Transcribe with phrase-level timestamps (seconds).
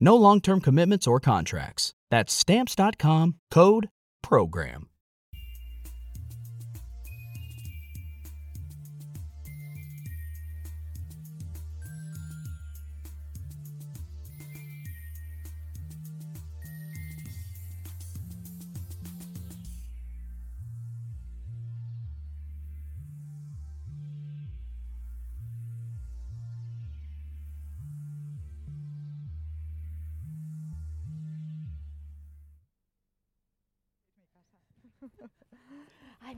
[0.00, 1.94] No long term commitments or contracts.
[2.10, 3.88] That's Stamps.com code
[4.22, 4.89] PROGRAM.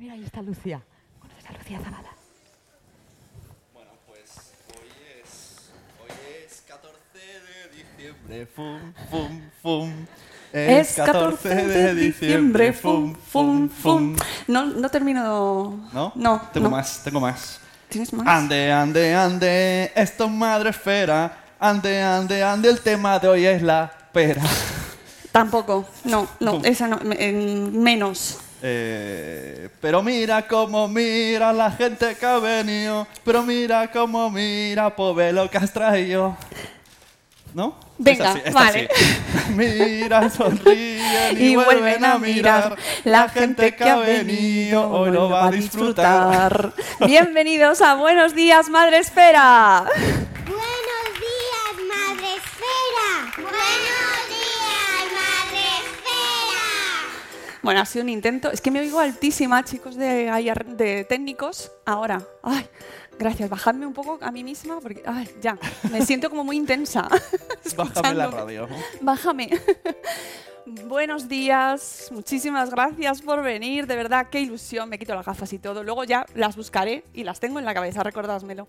[0.03, 0.83] Mira, ahí está Lucía.
[1.21, 2.09] ¿Conoces a Lucía Zavala?
[3.73, 4.89] Bueno, pues hoy
[5.23, 5.71] es,
[6.03, 6.11] hoy
[6.45, 10.07] es 14 de diciembre, fum, fum, fum.
[10.53, 14.17] Es 14 de diciembre, fum, fum, fum.
[14.49, 15.89] No, no termino...
[15.93, 16.13] ¿No?
[16.17, 16.77] No, Tengo no.
[16.77, 17.61] más, tengo más.
[17.89, 18.27] ¿Tienes más?
[18.27, 21.45] Ande, ande, ande, esto es madre esfera.
[21.61, 24.43] Ande, ande, ande, el tema de hoy es la pera.
[25.31, 25.89] Tampoco.
[26.05, 26.99] No, no, esa no.
[27.13, 28.41] en menos.
[28.63, 33.07] Eh, pero mira cómo mira la gente que ha venido.
[33.25, 36.37] Pero mira cómo mira, pobre lo que has traído.
[37.55, 37.77] ¿No?
[37.99, 38.89] Venga, vale.
[39.55, 42.77] Mira, sonríen y, Y vuelven a mirar.
[43.05, 46.73] La gente que ha venido hoy lo va a disfrutar.
[47.07, 49.85] Bienvenidos a Buenos Días, Madre Espera.
[50.47, 53.11] Buenos días, Madre Esfera.
[53.37, 56.65] Buenos días, Madre Esfera.
[57.63, 58.51] Bueno, ha sido un intento.
[58.51, 60.31] Es que me oigo altísima, chicos de,
[60.77, 61.71] de técnicos.
[61.87, 62.21] Ahora.
[62.43, 62.67] Ay,
[63.19, 63.49] gracias.
[63.49, 65.57] Bajadme un poco a mí misma porque, ay, ya.
[65.91, 67.09] Me siento como muy intensa.
[67.77, 68.69] Bájame la radio.
[69.01, 69.51] Bájame.
[70.65, 75.59] Buenos días, muchísimas gracias por venir, de verdad, qué ilusión, me quito las gafas y
[75.59, 78.69] todo, luego ya las buscaré y las tengo en la cabeza, recordádmelo.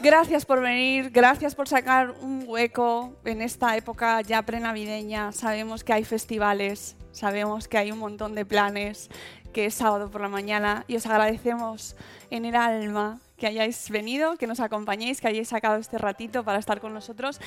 [0.00, 5.94] Gracias por venir, gracias por sacar un hueco en esta época ya prenavideña, sabemos que
[5.94, 9.08] hay festivales, sabemos que hay un montón de planes,
[9.52, 11.96] que es sábado por la mañana y os agradecemos
[12.30, 16.58] en el alma que hayáis venido, que nos acompañéis, que hayáis sacado este ratito para
[16.58, 17.40] estar con nosotros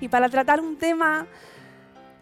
[0.00, 1.26] y para tratar un tema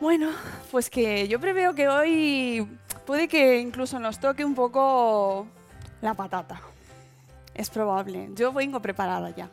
[0.01, 0.31] bueno,
[0.73, 2.67] pues que yo preveo que hoy
[3.07, 5.47] puede que incluso nos toque un poco
[6.01, 6.61] la patata.
[7.55, 8.29] Es probable.
[8.35, 9.49] Yo vengo preparada ya.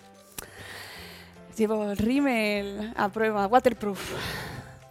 [1.56, 4.14] Llevo el rímel a prueba, waterproof,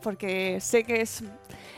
[0.01, 1.25] porque sé que es,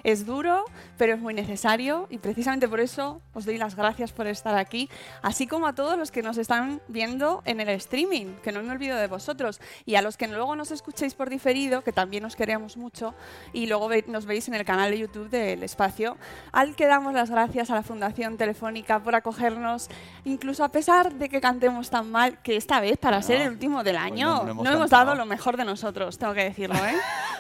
[0.04, 0.64] es duro,
[0.98, 4.88] pero es muy necesario y precisamente por eso os doy las gracias por estar aquí,
[5.22, 8.70] así como a todos los que nos están viendo en el streaming, que no me
[8.72, 12.36] olvido de vosotros, y a los que luego nos escuchéis por diferido, que también os
[12.36, 13.14] queremos mucho,
[13.52, 16.16] y luego ve- nos veis en el canal de YouTube del espacio,
[16.52, 19.88] al que damos las gracias a la Fundación Telefónica por acogernos,
[20.24, 23.50] incluso a pesar de que cantemos tan mal, que esta vez, para ser No, el
[23.53, 25.04] último del pues año, no- no, no hemos hemos cantado.
[25.06, 26.94] dado lo mejor de nosotros, tengo que decirlo, ¿eh?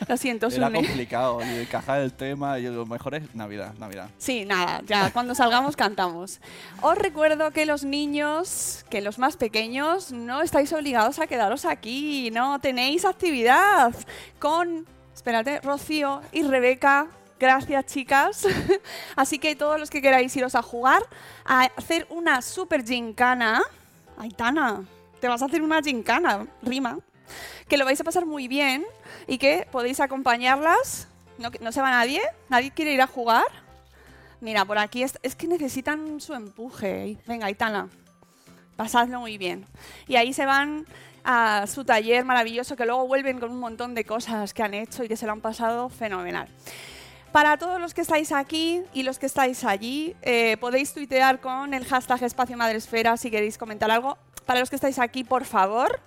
[0.08, 0.84] Lo siento, Era Sune.
[0.86, 4.10] complicado y encajar el tema y lo mejor es Navidad, Navidad.
[4.18, 6.40] Sí, nada, ya cuando salgamos cantamos.
[6.82, 12.30] Os recuerdo que los niños, que los más pequeños, no estáis obligados a quedaros aquí,
[12.32, 13.94] no tenéis actividad
[14.38, 17.08] con, espérate, Rocío y Rebeca.
[17.38, 18.46] Gracias, chicas.
[19.16, 21.02] Así que todos los que queráis iros a jugar,
[21.44, 23.62] a hacer una super gincana.
[24.18, 24.84] Aitana,
[25.20, 26.98] te vas a hacer una gincana, rima.
[27.68, 28.84] Que lo vais a pasar muy bien
[29.26, 31.09] y que podéis acompañarlas.
[31.40, 33.46] No, se va nadie, nadie quiere ir a jugar.
[34.40, 37.18] Mira, por aquí es, es que necesitan su empuje.
[37.26, 37.88] Venga, Aitana,
[38.76, 39.66] pasadlo muy bien.
[40.06, 40.86] Y ahí se van
[41.24, 45.02] a su taller maravilloso que luego vuelven con un montón de cosas que han hecho
[45.04, 46.48] y que se lo han pasado fenomenal.
[47.32, 51.74] Para todos los que estáis aquí y los que estáis allí, eh, podéis tuitear con
[51.74, 54.18] el hashtag Espacio Madresfera si queréis comentar algo.
[54.46, 56.00] Para los que estáis aquí, por favor,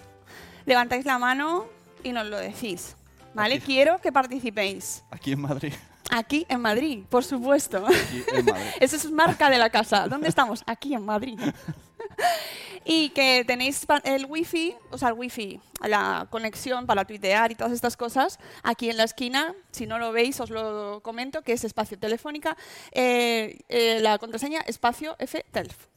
[0.66, 1.66] levantáis la mano
[2.04, 2.96] y nos lo decís.
[3.34, 3.56] ¿Vale?
[3.56, 3.66] Aquí.
[3.66, 5.04] Quiero que participéis.
[5.10, 5.74] Aquí en Madrid.
[6.10, 7.86] Aquí en Madrid, por supuesto.
[7.88, 8.66] Aquí en Madrid.
[8.80, 10.08] Esa es marca de la casa.
[10.08, 10.64] ¿Dónde estamos?
[10.68, 11.40] Aquí en Madrid.
[12.86, 17.74] y que tenéis el wifi, o sea, el wifi, la conexión para tuitear y todas
[17.74, 21.64] estas cosas, aquí en la esquina, si no lo veis os lo comento, que es
[21.64, 22.58] espacio telefónica,
[22.92, 25.88] eh, eh, la contraseña espacio FTEF,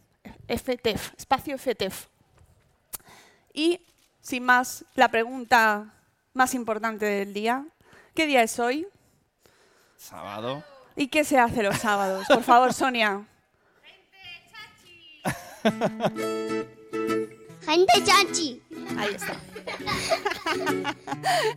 [0.49, 2.07] FTEF, espacio FTEF.
[3.53, 3.81] Y,
[4.21, 5.96] sin más, la pregunta
[6.37, 7.65] más importante del día,
[8.15, 8.87] ¿qué día es hoy?
[9.97, 10.63] Sábado.
[10.95, 12.27] ¿Y qué se hace los sábados?
[12.29, 13.27] Por favor, Sonia.
[17.63, 18.63] Gente chachi.
[18.97, 19.35] Ahí está.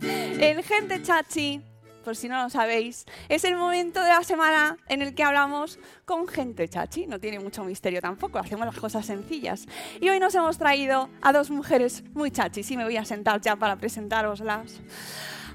[0.02, 1.62] el Gente Chachi,
[2.04, 5.78] por si no lo sabéis, es el momento de la semana en el que hablamos
[6.04, 7.06] con gente chachi.
[7.06, 9.66] No tiene mucho misterio tampoco, hacemos las cosas sencillas.
[10.00, 13.40] Y hoy nos hemos traído a dos mujeres muy chachis y me voy a sentar
[13.40, 14.80] ya para presentároslas.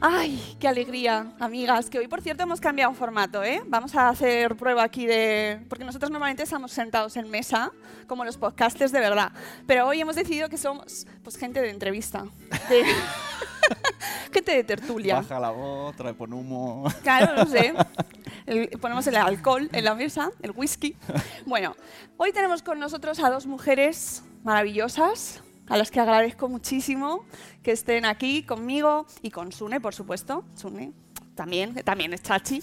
[0.01, 3.61] Ay, qué alegría, amigas, que hoy por cierto hemos cambiado formato, ¿eh?
[3.67, 5.59] Vamos a hacer prueba aquí de...
[5.69, 7.71] Porque nosotros normalmente estamos sentados en mesa,
[8.07, 9.31] como los podcasters de verdad,
[9.65, 12.25] pero hoy hemos decidido que somos pues gente de entrevista,
[12.69, 12.83] de-
[14.33, 15.15] gente de tertulia.
[15.15, 16.85] Baja la voz, trae pon humo.
[17.01, 17.73] Claro, no sé.
[18.45, 20.95] El- ponemos el alcohol en la mesa, el whisky.
[21.47, 21.75] Bueno,
[22.17, 27.25] hoy tenemos con nosotros a dos mujeres maravillosas, a las que agradezco muchísimo
[27.63, 30.45] que estén aquí conmigo y con Sune, por supuesto.
[30.55, 30.93] Sune
[31.35, 32.61] también, también es chachi.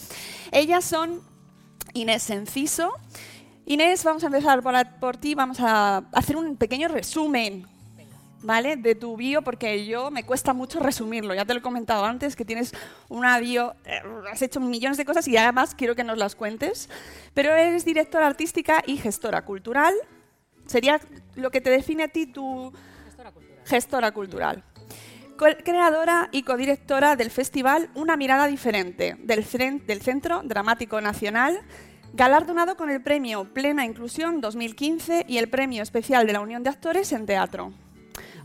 [0.51, 1.21] Ellas son
[1.95, 2.93] Inés Enciso.
[3.67, 5.35] Inés, vamos a empezar por, por ti.
[5.35, 7.67] Vamos a hacer un pequeño resumen
[8.43, 8.77] ¿vale?
[8.77, 11.35] De tu bio, porque yo me cuesta mucho resumirlo.
[11.35, 12.75] Ya te lo he comentado antes, que tienes
[13.09, 16.91] una bio, eh, has hecho millones de cosas y además quiero que nos las cuentes.
[17.35, 19.95] Pero eres directora artística y gestora cultural.
[20.67, 21.01] Sería
[21.35, 22.73] lo que te define a ti tu
[23.65, 24.65] gestora cultural.
[25.65, 31.59] Creadora y codirectora del festival Una mirada diferente del, Centro Dramático Nacional,
[32.13, 36.71] galardonado con el premio Plena Inclusión 2015 y el premio especial de la Unión de
[36.71, 37.73] Actores en Teatro.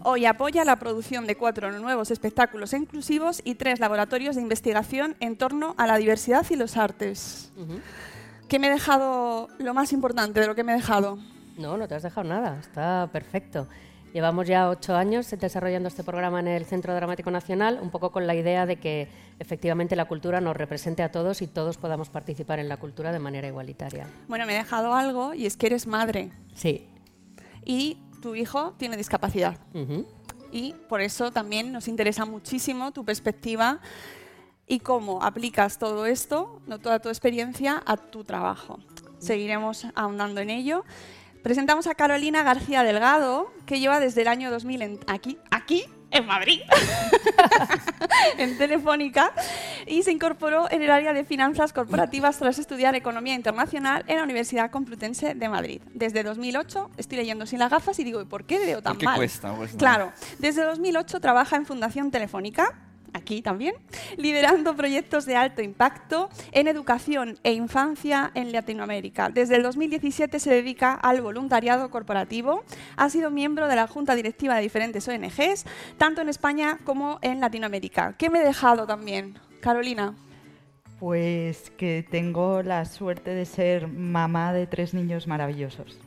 [0.03, 5.37] Hoy apoya la producción de cuatro nuevos espectáculos inclusivos y tres laboratorios de investigación en
[5.37, 7.51] torno a la diversidad y los artes.
[8.47, 11.19] ¿Qué me he dejado lo más importante de lo que me he dejado?
[11.57, 13.67] No, no te has dejado nada, está perfecto.
[14.13, 18.25] Llevamos ya ocho años desarrollando este programa en el Centro Dramático Nacional, un poco con
[18.25, 22.59] la idea de que efectivamente la cultura nos represente a todos y todos podamos participar
[22.59, 24.07] en la cultura de manera igualitaria.
[24.27, 26.87] Bueno, me he dejado algo y es que eres madre Sí.
[27.63, 29.57] y tu hijo tiene discapacidad.
[29.73, 30.07] Ujú.
[30.51, 33.79] Y por eso también nos interesa muchísimo tu perspectiva
[34.65, 38.79] y cómo aplicas todo esto, toda tu experiencia, a tu trabajo.
[39.19, 40.83] Seguiremos ahondando en ello.
[41.43, 46.25] Presentamos a Carolina García Delgado, que lleva desde el año 2000 en- aquí, aquí, en
[46.25, 46.61] Madrid,
[48.37, 49.31] en Telefónica,
[49.85, 54.23] y se incorporó en el área de finanzas corporativas tras estudiar Economía Internacional en la
[54.23, 55.81] Universidad Complutense de Madrid.
[55.93, 58.99] Desde 2008 estoy leyendo sin las gafas y digo, ¿y por qué veo tan ¿Por
[58.99, 59.17] qué mal?
[59.17, 59.53] cuesta?
[59.53, 59.79] Pues no.
[59.79, 62.73] Claro, desde 2008 trabaja en Fundación Telefónica,
[63.13, 63.75] aquí también,
[64.17, 69.29] liderando proyectos de alto impacto en educación e infancia en Latinoamérica.
[69.29, 72.63] Desde el 2017 se dedica al voluntariado corporativo.
[72.95, 75.65] Ha sido miembro de la junta directiva de diferentes ONGs,
[75.97, 78.15] tanto en España como en Latinoamérica.
[78.17, 79.39] ¿Qué me he dejado también?
[79.61, 80.15] Carolina.
[80.99, 85.99] Pues que tengo la suerte de ser mamá de tres niños maravillosos.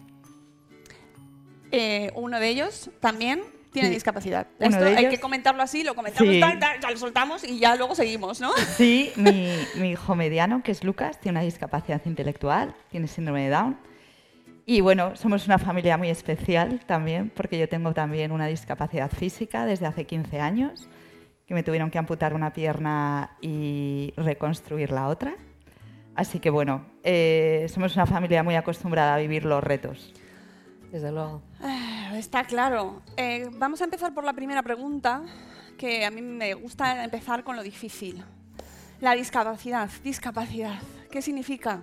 [1.73, 3.43] Eh, uno de ellos también
[3.73, 3.95] tiene Sí.
[3.95, 4.47] discapacidad.
[4.59, 6.41] Uno Esto de hay ellos- que comentarlo así, lo comentamos, Sí.
[6.41, 8.51] tal, tal, ya lo soltamos y ya luego seguimos, ¿no?
[8.77, 13.51] Sí, mi, mi hijo mediano, que es Lucas, tiene una discapacidad intelectual, tiene síndrome de
[13.51, 13.79] Down.
[14.67, 19.67] Y bueno, somos una familia muy especial también, porque yo tengo también una discapacidad física
[19.67, 20.89] desde hace 15 años,
[21.47, 25.35] que me tuvieron que amputar una pierna y reconstruir la otra.
[26.15, 30.13] Así que bueno, eh, somos una familia muy acostumbrada a vivir los retos.
[30.93, 31.43] Desde luego.
[32.15, 33.03] Está claro.
[33.17, 35.23] Eh, vamos a empezar por la primera pregunta,
[35.79, 38.25] que a mí me gusta empezar con lo difícil.
[39.01, 39.89] La discapacidad.
[40.03, 40.81] Discapacidad.
[41.11, 41.83] ¿Qué significa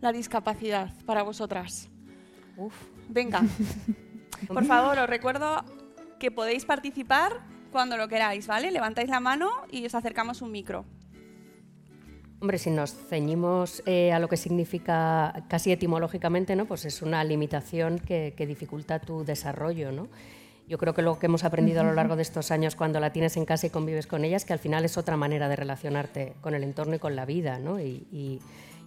[0.00, 1.88] la discapacidad para vosotras?
[2.56, 2.74] Uf.
[3.08, 3.42] Venga.
[4.48, 5.64] Por favor, os recuerdo
[6.18, 8.70] que podéis participar cuando lo queráis, ¿vale?
[8.70, 10.84] Levantáis la mano y os acercamos un micro.
[12.40, 16.64] Hombre, si nos ceñimos eh, a lo que significa casi etimológicamente, ¿no?
[16.64, 19.92] pues es una limitación que, que dificulta tu desarrollo.
[19.92, 20.08] ¿no?
[20.66, 23.12] Yo creo que lo que hemos aprendido a lo largo de estos años cuando la
[23.12, 25.56] tienes en casa y convives con ella es que al final es otra manera de
[25.56, 27.58] relacionarte con el entorno y con la vida.
[27.58, 27.78] ¿no?
[27.78, 28.40] Y, y,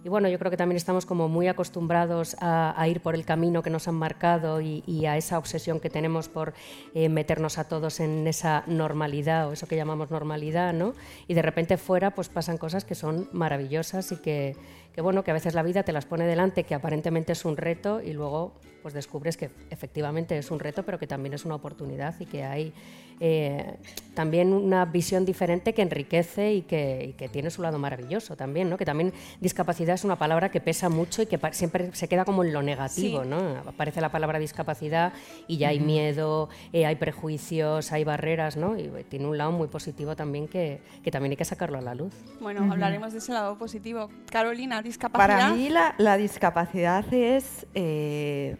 [0.04, 3.62] y bueno, yo creo que también estamos como muy acostumbrados a, ir por el camino
[3.62, 6.52] que nos han marcado y, y a esa obsesión que tenemos por
[6.92, 10.92] eh, meternos a todos en esa normalidad o eso que llamamos normalidad, ¿no?
[11.26, 14.56] Y de repente fuera pues pasan cosas que son maravillosas y que,
[14.94, 17.56] que bueno, que a veces la vida te las pone delante, que aparentemente es un
[17.56, 18.52] reto y luego
[18.84, 22.44] pues descubres que efectivamente es un reto, pero que también es una oportunidad y que
[22.44, 22.74] hay
[23.18, 23.76] eh,
[24.14, 28.70] también una visión diferente que enriquece y que, y que, tiene su lado maravilloso también,
[28.70, 28.76] ¿no?
[28.76, 32.44] Que también discapacidad es una palabra que pesa mucho y que siempre se queda como
[32.44, 33.28] en lo negativo, sí.
[33.28, 33.38] ¿no?
[33.66, 35.12] Aparece la palabra discapacidad
[35.48, 38.78] y ya hay miedo, eh, hay prejuicios, hay barreras, ¿no?
[38.78, 41.94] Y tiene un lado muy positivo también que, que también hay que sacarlo a la
[41.94, 42.12] luz.
[42.40, 44.10] Bueno, hablaremos de ese lado positivo.
[44.30, 45.38] Carolina, discapacidad.
[45.38, 48.56] Para mí la, la discapacidad es eh,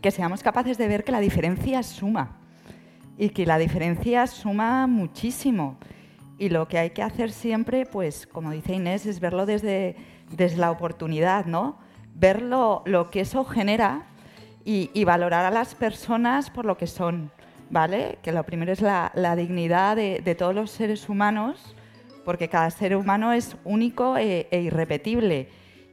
[0.00, 2.38] que seamos capaces de ver que la diferencia suma
[3.18, 5.76] y que la diferencia suma muchísimo.
[6.38, 9.96] Y lo que hay que hacer siempre, pues como dice Inés, es verlo desde,
[10.30, 11.78] desde la oportunidad, ¿no?
[12.14, 14.06] Ver lo, lo que eso genera
[14.64, 17.32] y, y, valorar a las personas por lo que son,
[17.70, 18.18] ¿vale?
[18.22, 21.74] Que lo primero es la, la dignidad de, de, todos los seres humanos,
[22.28, 25.48] porque cada ser humano es único e, e irrepetible.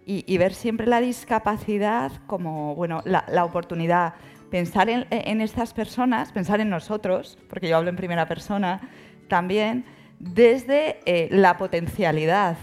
[0.06, 4.16] Y, ver siempre la discapacidad como, bueno, la, la oportunidad
[4.52, 8.82] pensar en, en, estas personas, pensar en nosotros, porque yo hablo en primera persona
[9.30, 9.86] también,
[10.20, 12.58] desde eh, la potencialidad,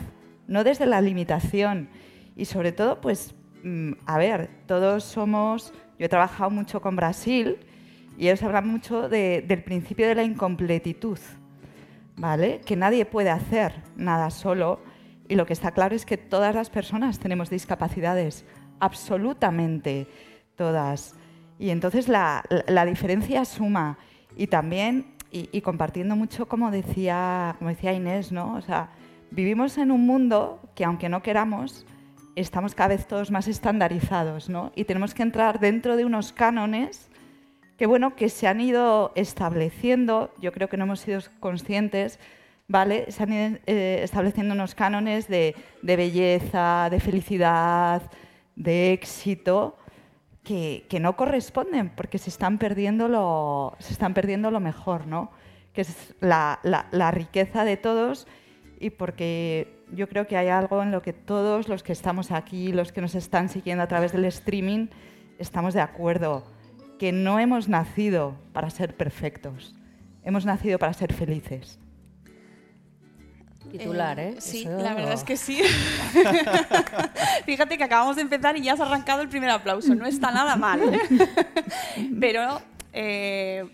[0.46, 1.88] no desde la limitación.
[2.36, 7.56] Y sobre todo, pues, mm, a ver, todos somos, yo he trabajado mucho con Brasil
[8.18, 11.18] y ellos hablan mucho de, del principio de la incompletitud,
[12.16, 12.60] ¿vale?
[12.60, 14.80] Que nadie puede hacer nada solo
[15.28, 18.44] y lo que está claro es que todas las personas tenemos discapacidades,
[18.80, 20.06] absolutamente
[20.56, 21.14] todas.
[21.58, 23.98] Y entonces la, la diferencia suma
[24.36, 28.54] y también, y, compartiendo mucho como decía, como decía Inés, ¿no?
[28.54, 28.90] O sea,
[29.30, 31.86] vivimos en un mundo que aunque no queramos,
[32.36, 34.72] estamos cada vez todos más estandarizados, ¿no?
[34.74, 37.08] Y tenemos que entrar dentro de unos cánones
[37.76, 42.18] que, bueno, que se han ido estableciendo, yo creo que no hemos sido conscientes,
[42.68, 43.10] ¿vale?
[43.10, 48.02] Se han ido eh, estableciendo unos cánones de, de belleza, de felicidad,
[48.56, 49.76] de éxito,
[50.44, 55.30] que, que, no corresponden porque se están perdiendo lo, se están perdiendo lo mejor, ¿no?
[55.72, 58.26] que es la, la, la, riqueza de todos
[58.78, 62.72] y porque yo creo que hay algo en lo que todos los que estamos aquí,
[62.72, 64.88] los que nos están siguiendo a través del streaming,
[65.38, 66.44] estamos de acuerdo,
[67.02, 69.74] que no hemos nacido para ser perfectos,
[70.22, 71.80] hemos nacido para ser felices.
[73.72, 74.36] Titular, ¿eh?
[74.38, 74.78] Sí, Eso...
[74.78, 75.60] la verdad es que sí.
[77.44, 79.96] Fíjate que acabamos de empezar y ya has arrancado el primer aplauso.
[79.96, 80.80] No está nada mal.
[80.94, 81.00] ¿eh?
[82.20, 83.68] Pero eh,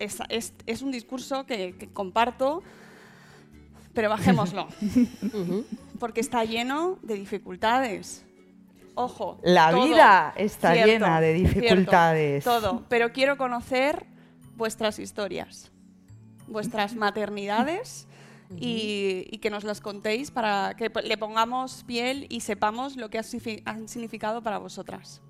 [0.00, 2.64] es, es, es, un discurso que, que, comparto,
[3.94, 4.66] pero bajémoslo.
[6.00, 8.24] Porque está lleno de dificultades.
[8.94, 9.38] Ojo.
[9.42, 12.44] La todo, vida está cierto, llena de dificultades.
[12.44, 12.84] Cierto, todo.
[12.88, 14.06] Pero quiero conocer
[14.56, 15.72] vuestras historias,
[16.46, 18.06] vuestras maternidades
[18.56, 23.18] y, y, que nos las contéis para que le pongamos piel y sepamos lo que
[23.64, 25.22] han significado para vosotras.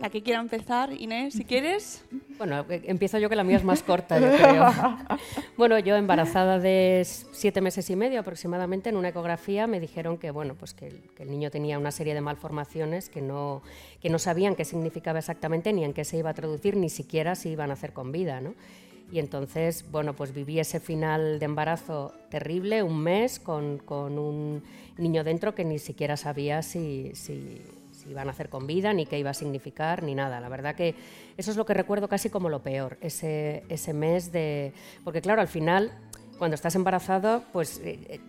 [0.00, 2.04] La que quiera empezar, Inés, si quieres.
[2.36, 4.66] Bueno, empiezo yo que la mía es más corta, yo creo.
[5.56, 10.30] bueno, yo embarazada de siete meses y medio aproximadamente, en una ecografía me dijeron que,
[10.30, 13.62] bueno, pues que el, que el niño tenía una serie de malformaciones que no,
[14.02, 17.34] que no sabían qué significaba exactamente, ni en qué se iba a traducir, ni siquiera
[17.34, 18.54] si iban a hacer con vida, ¿no?
[19.12, 24.62] Y entonces, bueno, pues viví ese final de embarazo terrible, un mes, con, con un
[24.98, 27.62] niño dentro que ni siquiera sabía si, si,
[28.08, 30.40] iban a hacer con vida, ni qué iba a significar, ni nada.
[30.40, 30.94] La verdad que
[31.36, 34.72] eso es lo que recuerdo casi como lo peor, ese, ese mes de...
[35.04, 35.92] Porque claro, al final,
[36.38, 37.80] cuando estás embarazado, pues...
[37.84, 38.20] Eh,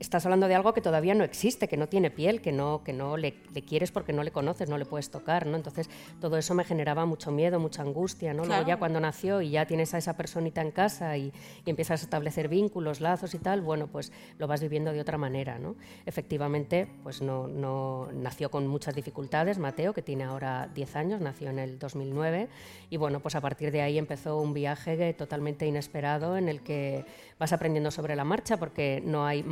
[0.00, 2.94] estás hablando de algo que todavía no existe, que no tiene piel, que no, que
[2.94, 5.56] no le, le, quieres porque no le conoces, no le puedes tocar, ¿no?
[5.56, 5.90] Entonces,
[6.20, 8.42] todo eso me generaba mucho miedo, mucha angustia, ¿no?
[8.42, 8.62] Claro.
[8.62, 11.32] Luego ya cuando nació y ya tienes a esa personita en casa y,
[11.66, 15.18] y, empiezas a establecer vínculos, lazos y tal, bueno, pues lo vas viviendo de otra
[15.18, 15.76] manera, ¿no?
[16.06, 21.50] Efectivamente, pues no, no nació con muchas dificultades, Mateo, que tiene ahora 10 años, nació
[21.50, 22.48] en el 2009,
[22.88, 27.04] y bueno, pues a partir de ahí empezó un viaje totalmente inesperado en el que
[27.38, 29.42] vas aprendiendo sobre la marcha porque no hay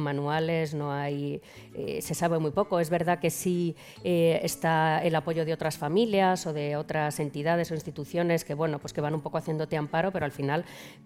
[0.40, 1.40] no hay,
[1.75, 2.80] eh, se sabe muy poco.
[2.80, 7.71] Es verdad que sí eh, está el apoyo de otras familias o de otras entidades
[7.71, 10.64] o instituciones que bueno, pues que van un poco haciéndote amparo, pero al final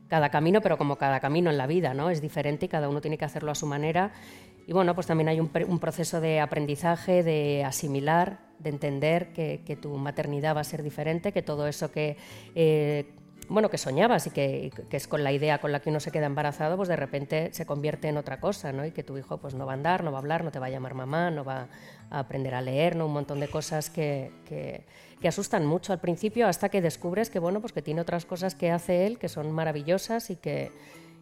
[0.08, 2.10] cada camino, pero como cada camino en la vida, ¿no?
[2.10, 4.12] Es diferente y cada uno tiene que hacerlo a su manera.
[4.66, 5.48] y bueno, pues también hay un,
[5.78, 11.32] proceso de aprendizaje, de asimilar, de entender que, que tu maternidad va a ser diferente,
[11.32, 12.16] que todo eso que,
[12.54, 13.06] eh,
[13.52, 16.26] bueno, que soñabas y que, es con la idea con la que uno se queda
[16.26, 18.84] embarazado, pues de repente se convierte en otra cosa, ¿no?
[18.84, 20.58] Y que tu hijo pues no va a andar, no va a hablar, no te
[20.58, 21.68] va a llamar mamá, no va
[22.10, 23.06] a aprender a leer, ¿no?
[23.06, 24.84] Un montón de cosas que, que-
[25.20, 28.56] que asustan mucho al principio hasta que descubres que, bueno, pues que tiene otras cosas
[28.56, 30.72] que hace él que son maravillosas y que,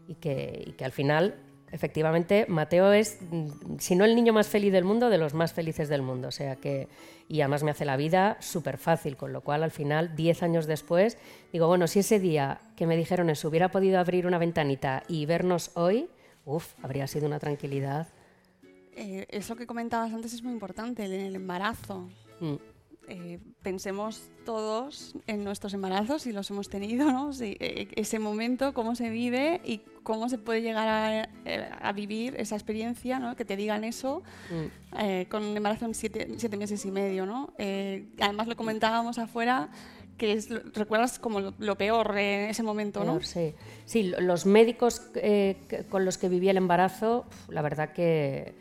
[0.09, 1.35] y que, y que al final,
[1.71, 5.53] efectivamente, Mateo es, mm, si no el niño más feliz del mundo, de los más
[5.53, 6.29] felices del mundo.
[6.29, 6.89] O sea que,
[7.31, 10.67] y además me hace la vida súper fácil, con lo cual al final, 10 años
[10.67, 11.17] después,
[11.53, 15.27] digo, bueno, si ese día que me dijeron eso hubiera podido abrir una ventanita y
[15.27, 16.11] vernos hoy,
[16.45, 18.09] uff, habría sido una tranquilidad.
[18.97, 22.09] Eh, eso que comentabas antes es muy importante, el, embarazo.
[22.41, 22.57] Mm.
[23.13, 27.33] Eh, pensemos todos en nuestros embarazos, si los hemos tenido, ¿no?
[27.33, 31.93] Si, eh, ese momento, cómo se vive y cómo se puede llegar a, eh, a
[31.93, 33.35] vivir esa experiencia, ¿no?
[33.35, 34.97] Que te digan eso Mm.
[35.01, 37.53] eh, con un embarazo en siete, siete meses y medio, ¿no?
[38.21, 39.71] Además lo comentábamos afuera,
[40.17, 43.13] que es, recuerdas como lo, lo peor en ese momento, ¿no?
[43.15, 43.55] Peor, sí.
[43.87, 45.03] Sí, lo- los médicos
[45.89, 48.55] con los que viví el embarazo, la verdad que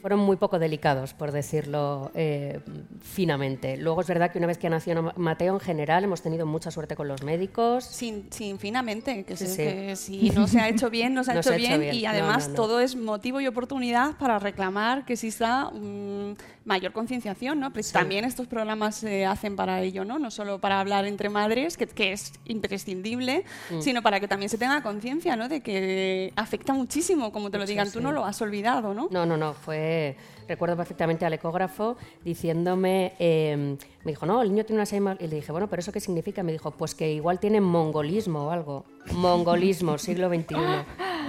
[0.00, 2.60] fueron muy poco delicados, por decirlo eh,
[3.00, 3.76] finamente.
[3.76, 6.70] Luego es verdad que una vez que nació Ma- Mateo, en general, hemos tenido mucha
[6.70, 7.84] suerte con los médicos.
[7.84, 9.62] Sin, sin finamente, que, Sí, se- sí.
[9.62, 11.68] que si no se ha hecho bien, no se ha, No hecho, se ha hecho
[11.68, 11.94] bien, bien.
[11.94, 12.54] y además no, no.
[12.62, 16.34] todo es motivo y oportunidad para reclamar que exista mm,
[16.70, 17.72] mayor concienciación, ¿no?
[17.72, 20.18] Pero También estos programas se hacen para ello, ¿no?
[20.20, 23.80] No solo para hablar entre madres, que, que es imprescindible, Mm.
[23.80, 25.48] sino para que también se tenga conciencia, ¿no?
[25.48, 28.04] De que afecta muchísimo, como te lo digan, tú sí.
[28.04, 29.08] no lo has olvidado, ¿no?
[29.10, 30.16] No, no, no, fue...
[30.48, 35.16] Recuerdo perfectamente al ecógrafo diciéndome, eh, me dijo, no, el niño tiene una Alzheimer.
[35.20, 36.42] Y le dije, bueno, ¿pero eso qué significa?
[36.42, 38.84] Me dijo, pues que igual tiene mongolismo o algo.
[39.12, 40.56] Mongolismo, siglo XXI.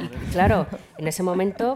[0.04, 0.66] Y claro,
[0.98, 1.76] en ese momento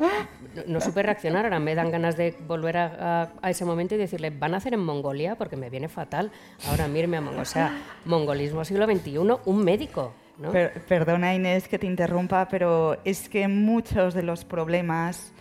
[0.56, 1.46] no, no supe reaccionar.
[1.46, 4.58] Ahora me dan ganas de volver a, a- a ese momento y decirle, ¿van a
[4.58, 5.36] hacer en Mongolia?
[5.36, 6.32] Porque me viene fatal.
[6.70, 7.42] Ahora mírame a Mongolia.
[7.42, 10.14] O sea, mongolismo, siglo XXI, un médico.
[10.38, 10.52] ¿no?
[10.52, 15.32] Per- perdona Inés que te interrumpa, pero es que muchos de los problemas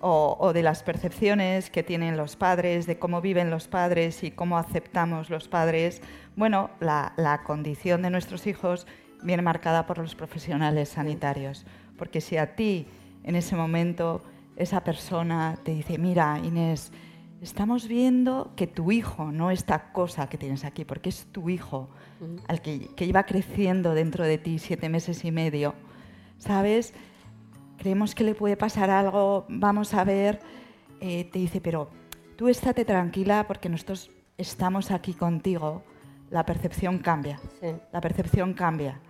[0.00, 4.30] o, o de las percepciones que tienen los padres, de cómo viven los padres y
[4.30, 6.00] cómo aceptamos los padres,
[6.36, 8.86] bueno, la, la condición de nuestros hijos
[9.22, 11.66] viene marcada por los profesionales sanitarios.
[11.98, 12.86] Porque si a ti
[13.24, 14.22] en ese momento
[14.60, 16.92] esa persona te dice, mira Inés,
[17.40, 21.88] estamos viendo que tu hijo, no esta cosa que tienes aquí, porque es tu hijo,
[22.48, 25.74] al que, que iba creciendo dentro de ti siete meses y medio,
[26.38, 26.92] ¿sabes?
[27.78, 30.40] Creemos que le puede pasar algo, vamos a ver,
[31.00, 31.90] eh, te dice, pero
[32.36, 35.82] tú estate tranquila porque nosotros estamos aquí contigo,
[36.30, 37.68] la percepción cambia, Sí.
[37.92, 39.00] la percepción cambia.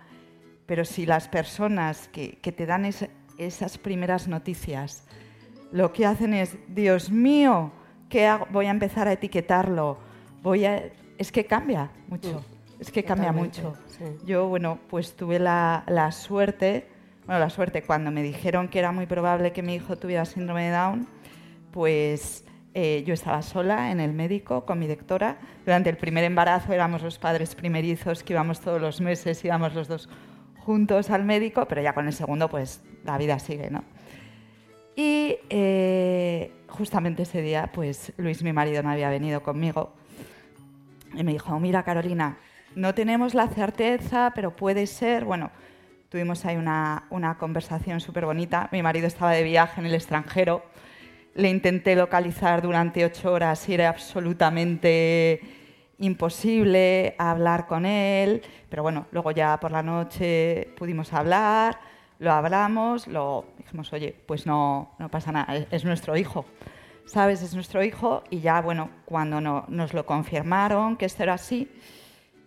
[0.65, 5.03] Pero si las personas que, que te dan es- esas primeras noticias
[5.71, 7.71] lo que hacen es, Dios mío,
[8.09, 8.47] ¿qué hago?
[8.51, 9.97] Voy a empezar a etiquetarlo.
[10.41, 10.83] Voy a...
[11.17, 12.43] Es que cambia mucho.
[12.79, 13.75] Es que cambia mucho.
[13.87, 14.05] sí.
[14.25, 16.87] Yo, bueno, pues tuve la, la suerte,
[17.25, 20.65] bueno, la suerte, cuando me dijeron que era muy probable que mi hijo tuviera síndrome
[20.65, 21.07] de Down,
[21.71, 25.37] pues eh, yo estaba sola en el médico con mi doctora.
[25.65, 29.87] Durante el primer embarazo éramos los padres primerizos que íbamos todos los meses, íbamos los
[29.87, 30.09] dos
[30.57, 33.83] juntos al médico, pero ya con el segundo, pues la vida sigue, ¿no?
[34.95, 39.93] Y eh, justamente ese día, pues Luis, mi marido, no había venido conmigo
[41.13, 42.37] y me dijo, mira Carolina,
[42.75, 45.25] no tenemos la certeza, pero puede ser.
[45.25, 45.51] Bueno,
[46.09, 48.69] tuvimos ahí una, una conversación súper bonita.
[48.71, 50.63] Mi marido estaba de viaje en el extranjero.
[51.33, 55.41] Le intenté localizar durante ocho horas y era absolutamente
[55.99, 58.41] imposible hablar con él.
[58.69, 61.77] Pero bueno, luego ya por la noche pudimos hablar,
[62.21, 66.45] lo hablamos, lo dijimos, oye, pues no, no pasa nada, es, es nuestro hijo.
[67.05, 67.41] ¿Sabes?
[67.41, 71.67] Es nuestro hijo y ya, bueno, cuando no- nos lo confirmaron que esto era así,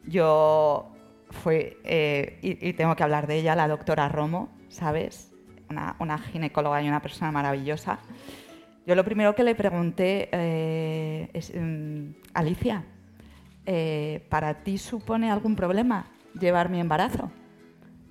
[0.06, 0.92] yo
[1.30, 5.32] fue, eh, y, tengo que hablar de ella, la doctora Romo, ¿sabes?
[5.98, 7.98] Una, ginecóloga y una persona maravillosa.
[8.86, 12.84] Yo lo primero que le pregunté eh, mm, Alicia,
[13.66, 16.06] eh, ¿para ti supone algún problema
[16.38, 17.30] llevar mi embarazo?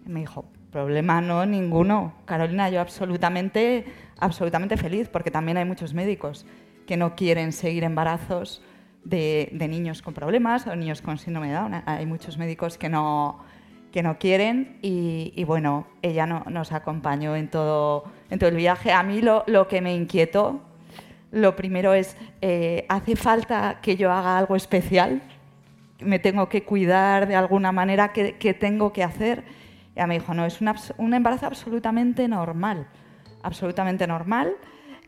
[0.06, 2.14] Me dijo, problema no, ninguno.
[2.26, 3.86] Carolina, yo absolutamente,
[4.20, 6.46] absolutamente feliz, porque también hay muchos médicos
[6.88, 8.62] que no quieren seguir embarazos
[9.06, 11.84] de, de niños con problemas o niños con síndrome de Down.
[11.86, 13.40] Hay muchos médicos que no,
[13.94, 18.92] que no quieren y, bueno, ella no- nos acompañó en todo, en todo el viaje.
[18.92, 20.60] A mí lo, lo que me inquietó,
[21.32, 25.22] lo primero es, eh, ¿hace falta que yo haga algo especial?
[26.00, 29.44] me tengo que cuidar de alguna manera, ¿qué, qué tengo que hacer?
[29.95, 32.88] Ella me dijo, no, es un, abs- un embarazo absolutamente normal,
[33.43, 34.53] absolutamente normal.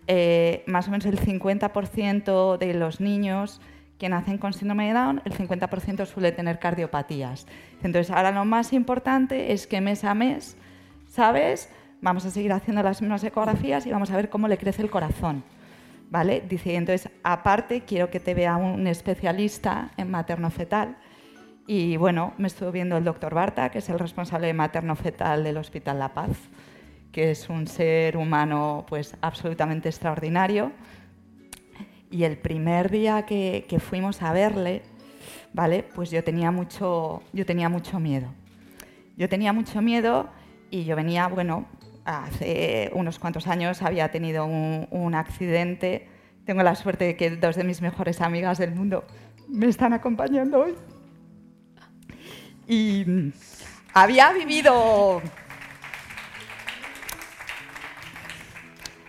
[0.07, 3.59] eh, más o menos el 50% de los niños
[3.97, 7.47] que nacen con síndrome de Down, el 50% suele tener cardiopatías.
[7.81, 10.57] Entonces, ahora lo más importante es que mes a mes,
[11.07, 11.69] ¿sabes?
[12.01, 14.89] Vamos a seguir haciendo las mismas ecografías y vamos a ver cómo le crece el
[14.91, 15.43] corazón.
[16.11, 16.43] ¿Vale?
[16.47, 20.97] Dice, entonces, aparte, quiero que te vea un especialista en materno-fetal.
[21.67, 25.99] Y bueno, me estuvo viendo el doctor Barta, que es el responsable materno-fetal del Hospital
[25.99, 26.37] La Paz,
[27.11, 30.71] que es un ser humano pues absolutamente extraordinario
[32.15, 34.83] y el primer día que, fuimos a verle,
[35.53, 35.83] ¿vale?
[35.83, 38.27] Pues yo tenía mucho, yo tenía mucho miedo.
[39.17, 40.29] Yo tenía mucho miedo
[40.69, 41.65] y yo venía, bueno,
[42.05, 46.07] hace unos cuantos años había tenido un, accidente.
[46.45, 49.03] Tengo la suerte de que dos de mis mejores amigas del mundo
[49.49, 50.75] me están acompañando hoy.
[52.67, 53.31] Y
[53.93, 55.21] había vivido...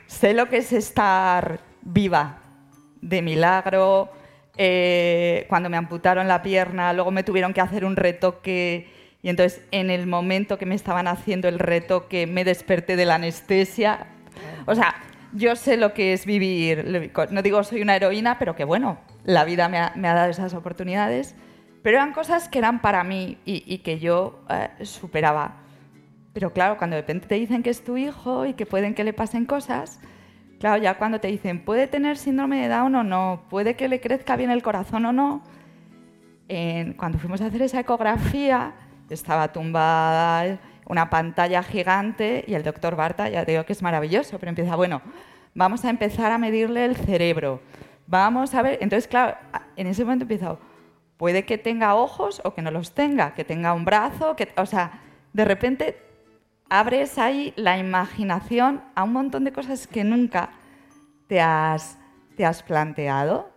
[0.07, 2.38] Sé lo que es estar viva,
[3.03, 4.11] de milagro.
[4.57, 8.88] Eh, cuando me amputaron la pierna, luego me tuvieron que hacer un retoque
[9.27, 13.16] y entonces en el momento que me estaban haciendo el retoque me desperté de la
[13.16, 14.07] anestesia.
[14.66, 14.95] O sea,
[15.33, 19.45] yo sé lo que es vivir, no digo soy una heroína, pero que bueno, la
[19.45, 21.35] vida me ha, dado esas oportunidades,
[21.87, 25.59] pero eran cosas que eran para mí y, que yo eh, superaba.
[26.33, 29.05] Pero claro, cuando de repente te dicen que es tu hijo y que pueden que
[29.05, 30.01] le pasen cosas,
[30.59, 34.01] Claro, ya cuando te dicen, puede tener síndrome de Down o no, puede que le
[34.01, 35.44] crezca bien el corazón o no,
[36.96, 38.72] cuando fuimos a hacer esa ecografía,
[39.09, 44.51] estaba tumbada una pantalla gigante y el doctor Barta, ya digo que es maravilloso, pero
[44.51, 45.03] empieza, bueno,
[45.55, 47.61] vamos a empezar a medirle el cerebro,
[48.09, 49.37] vamos a ver, entonces claro,
[49.77, 50.57] en ese momento empieza,
[51.16, 54.66] puede que tenga ojos o que no los tenga, que tenga un brazo, que, o
[54.66, 55.00] sea,
[55.33, 56.02] de repente
[56.68, 60.50] abres ahí la imaginación a un montón de cosas que nunca
[61.26, 61.98] te has,
[62.37, 63.50] te has planteado.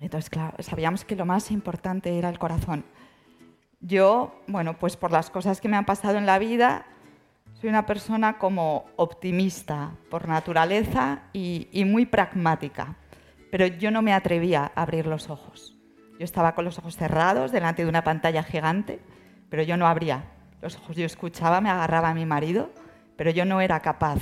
[0.00, 2.84] Entonces, claro, sabíamos que lo más importante era el corazón.
[3.80, 6.86] Yo, bueno, pues por las cosas que me han pasado en la vida,
[7.54, 12.96] soy una persona como optimista por naturaleza y muy pragmática,
[13.50, 15.79] pero yo no me atrevía a abrir los ojos.
[16.20, 19.00] Yo estaba con los ojos cerrados delante de una pantalla gigante,
[19.48, 20.24] pero yo no abría
[20.60, 20.94] los ojos.
[20.94, 22.68] Yo escuchaba, me agarraba a mi marido,
[23.16, 24.18] pero yo no era capaz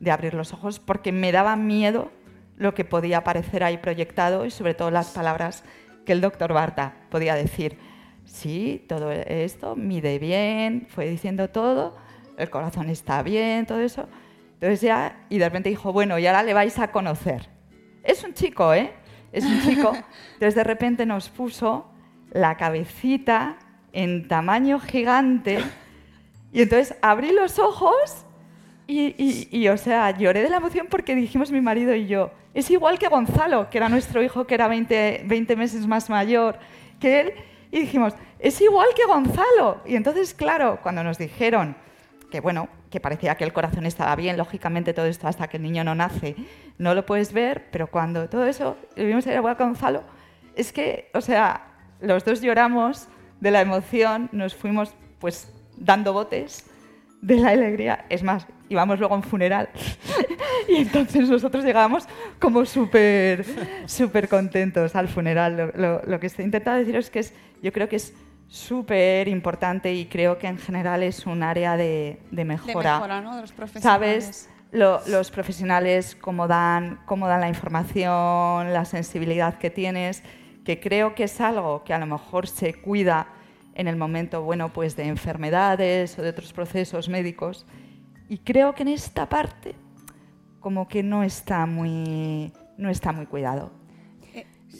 [0.00, 2.10] de abrir los ojos porque me daba miedo
[2.56, 5.64] lo que podía aparecer ahí proyectado y sobre todo las palabras
[6.06, 7.76] que el doctor Barta podía decir.
[8.24, 11.94] Sí, todo esto mide bien, fue diciendo todo,
[12.38, 14.08] el corazón está bien, todo eso.
[14.54, 17.50] Entonces ya, y de repente dijo, bueno, y ahora le vais a conocer.
[18.02, 18.94] Es un chico, ¿eh?
[19.34, 19.92] Es un chico.
[20.34, 21.90] Entonces de repente nos puso
[22.30, 23.56] la cabecita
[23.92, 25.58] en tamaño gigante.
[26.52, 28.24] Y entonces abrí los ojos
[28.86, 32.98] y, o sea, lloré de la emoción porque dijimos mi marido y yo, es igual
[32.98, 36.58] que Gonzalo, que era nuestro hijo que era 20, 20 meses más mayor
[37.00, 37.32] que él.
[37.72, 39.80] Y dijimos, es igual que Gonzalo.
[39.84, 41.74] Y entonces, claro, cuando nos dijeron
[42.34, 45.62] que, bueno, que parecía que el corazón estaba bien, lógicamente todo esto hasta que el
[45.62, 46.34] niño no nace,
[46.78, 50.02] no lo puedes ver, pero cuando todo eso, vimos era igual que Gonzalo,
[50.56, 51.60] es que, o sea,
[52.00, 53.06] los dos lloramos
[53.38, 56.68] de la emoción nos fuimos pues dando botes
[57.22, 58.04] de la alegría.
[58.08, 59.68] Es más, íbamos luego a un funeral
[60.68, 62.08] y entonces nosotros llegábamos
[62.40, 63.44] como súper
[63.86, 66.02] súper contentos al funeral.
[66.04, 68.12] Lo, que estoy intentando deciros es que es, yo creo que es
[68.54, 72.92] súper importante y creo que en general es un área de, mejora.
[72.92, 73.34] De mejora, ¿no?
[73.34, 73.82] De los profesionales.
[73.82, 74.50] ¿Sabes?
[74.72, 80.24] los profesionales, cómo dan, cómo dan la información, la sensibilidad que tienes
[80.64, 83.28] que creo que es algo que a lo mejor se cuida
[83.74, 87.66] en el momento bueno, pues de enfermedades o de otros procesos médicos.
[88.28, 89.74] Y creo que en esta parte
[90.60, 93.70] como que no está muy, no está muy cuidado.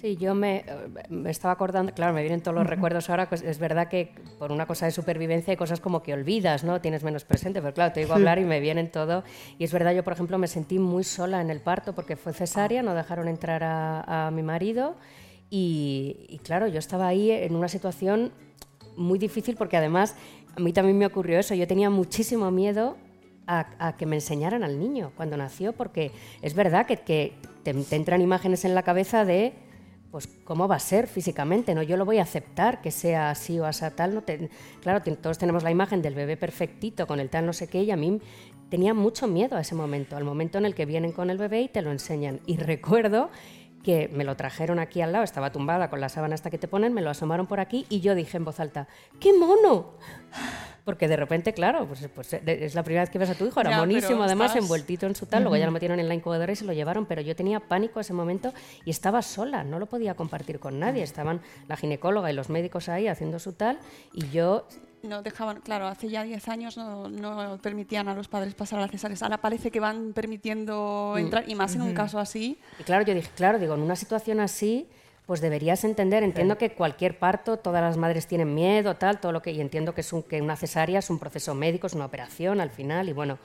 [0.05, 0.67] Sí, yo me,
[1.09, 4.53] me, estaba acordando, claro, me vienen todos los recuerdos ahora, pues es verdad que por
[4.53, 6.79] una cosa de supervivencia hay cosas como que olvidas, ¿no?
[6.83, 9.25] Tienes menos presente, pero claro, te digo hablar y me vienen todo.
[9.59, 12.35] Y es verdad, yo por ejemplo me sentí muy sola en el parto porque fue
[12.35, 14.95] cesárea, no dejaron entrar a, a mi marido
[15.49, 18.31] y, claro, yo estaba ahí en una situación
[18.99, 20.17] muy difícil porque además
[20.55, 21.55] a mí también me ocurrió eso.
[21.55, 22.99] Yo tenía muchísimo miedo
[23.47, 26.11] a, que me enseñaran al niño cuando nació, porque
[26.43, 27.35] es verdad que, te,
[27.97, 29.64] entran imágenes en la cabeza de
[30.15, 31.83] pues cómo va a ser físicamente, ¿no?
[31.83, 34.23] Yo lo voy a aceptar que sea así o así tal, no
[34.81, 37.91] claro, todos tenemos la imagen del bebé perfectito con el tal no sé qué y
[37.91, 38.21] a mí
[38.69, 41.63] tenía mucho miedo a ese momento, al momento en el que vienen con el bebé
[41.63, 42.39] y te lo enseñan.
[42.47, 43.29] Y recuerdo
[43.83, 46.69] que me lo trajeron aquí al lado, estaba tumbada con la sábana hasta que te
[46.69, 48.87] ponen, me lo asomaron por aquí y yo dije en voz alta,
[49.19, 49.95] ¡qué mono!
[50.85, 53.47] Porque de repente, claro, pues, pues, de- es la primera vez que ves a tu
[53.47, 56.15] hijo, era Ya, además estabas- envueltito en su tal, luego ya lo metieron en la
[56.15, 58.53] incubadora y se lo llevaron, pero yo tenía pánico ese momento
[58.85, 62.89] y estaba sola, no lo podía compartir con nadie, estaban la ginecóloga y los médicos
[62.91, 63.79] ahí haciendo su tal
[64.13, 64.67] y yo
[65.03, 68.83] No dejaban, claro, hace ya 10 años no, no permitían a los padres pasar a
[68.83, 69.17] la cesárea.
[69.21, 72.59] Ahora parece que van permitiendo entrar, y más en un caso así.
[72.79, 74.89] Y claro, yo dije, claro, digo, en una situación así,
[75.27, 79.41] pues deberías entender, entiendo que cualquier parto, todas las madres tienen miedo, tal, todo lo
[79.41, 82.05] que, y entiendo que, es un, que una cesárea es un proceso médico, es una
[82.05, 83.39] operación al final, y bueno,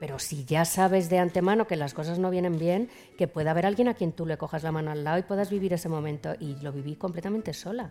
[0.00, 2.88] pero si ya sabes de antemano que las cosas no vienen bien,
[3.18, 5.50] que pueda haber alguien a quien tú le cojas la mano al lado y puedas
[5.50, 7.90] vivir ese momento, y lo viví completamente sola.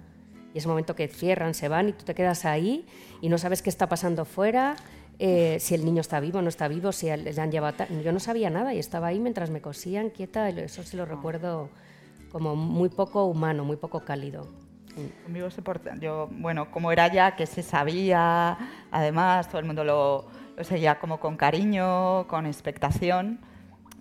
[0.54, 2.88] Y ese momento que cierran, se van y tú te quedas ahí
[3.21, 4.76] y no sabes qué está pasando fuera,
[5.19, 7.86] eh, si el niño está vivo o no está vivo, si le han llevado...
[8.04, 11.69] Yo no sabía nada y estaba ahí mientras me cosían quieta, eso sí lo recuerdo
[12.38, 14.45] como muy poco humano, muy poco cálido.
[15.23, 18.56] Conmigo se porta, yo, bueno, como era ya que se sabía,
[18.91, 23.39] además todo el mundo lo, lo seguía como con cariño, con expectación,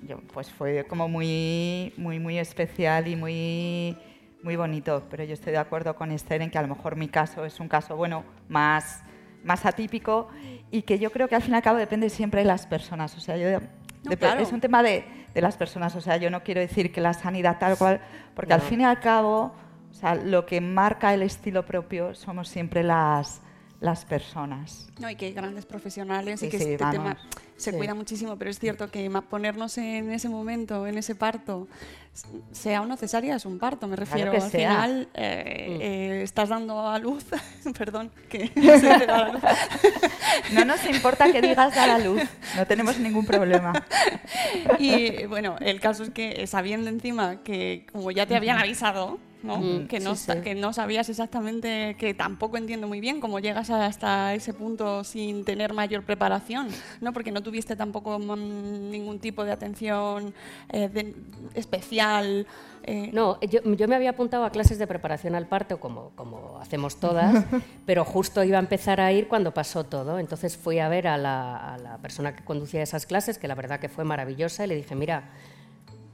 [0.03, 3.97] yo, pues fue como muy, muy, muy especial y muy,
[4.43, 5.03] muy bonito.
[5.09, 7.59] Pero yo estoy de acuerdo con Esther en que a lo mejor mi caso es
[7.59, 9.03] un caso, bueno, más,
[9.45, 10.29] más atípico
[10.71, 13.17] y que yo creo que al fin y al cabo depende siempre de las personas.
[13.17, 13.61] O sea, yo
[14.07, 14.41] No, Dep- claro.
[14.41, 17.13] Es un tema de, de las personas, o sea, yo no quiero decir que la
[17.13, 18.01] sanidad tal cual,
[18.35, 19.53] porque al fin y al cabo,
[19.91, 23.43] o sea, lo que marca el estilo propio somos siempre las,
[23.81, 24.89] las personas.
[24.99, 26.95] No, y que hay grandes profesionales Sí, y que sí, este vamos.
[26.97, 27.19] tema
[27.57, 27.77] se Sí.
[27.77, 31.69] cuida muchísimo, pero es cierto que ponernos en ese momento, en ese parto,
[32.53, 34.33] sea una cesárea, es un parto, me refiero.
[34.33, 34.51] Al sea.
[34.71, 37.25] final eh, eh, estás dando a luz,
[37.79, 39.43] perdón, que se me da la luz.
[40.53, 42.23] No nos importa que digas dar a luz,
[42.57, 43.73] no tenemos ningún problema.
[44.79, 49.55] Y bueno, el caso es que sabiendo encima que como ya te habían avisado, ¿no?
[49.59, 50.41] Ujú, que, no, sí, sa- sí.
[50.41, 55.45] que no sabías exactamente, que tampoco entiendo muy bien cómo llegas hasta ese punto sin
[55.45, 56.69] tener mayor preparación,
[57.01, 57.13] ¿no?
[57.13, 60.35] porque no tuviste tampoco mm, ningún tipo de atención
[60.71, 61.15] eh, de-
[61.55, 62.47] especial.
[62.83, 66.59] eh, No, yo, yo me había apuntado a clases de preparación al parto, como, como
[66.61, 67.45] hacemos todas,
[67.87, 70.19] pero justo iba a empezar a ir cuando pasó todo.
[70.19, 73.55] Entonces fui a ver a la, a la persona que conducía esas clases, que la
[73.55, 75.31] verdad que fue maravillosa, y le dije, mira,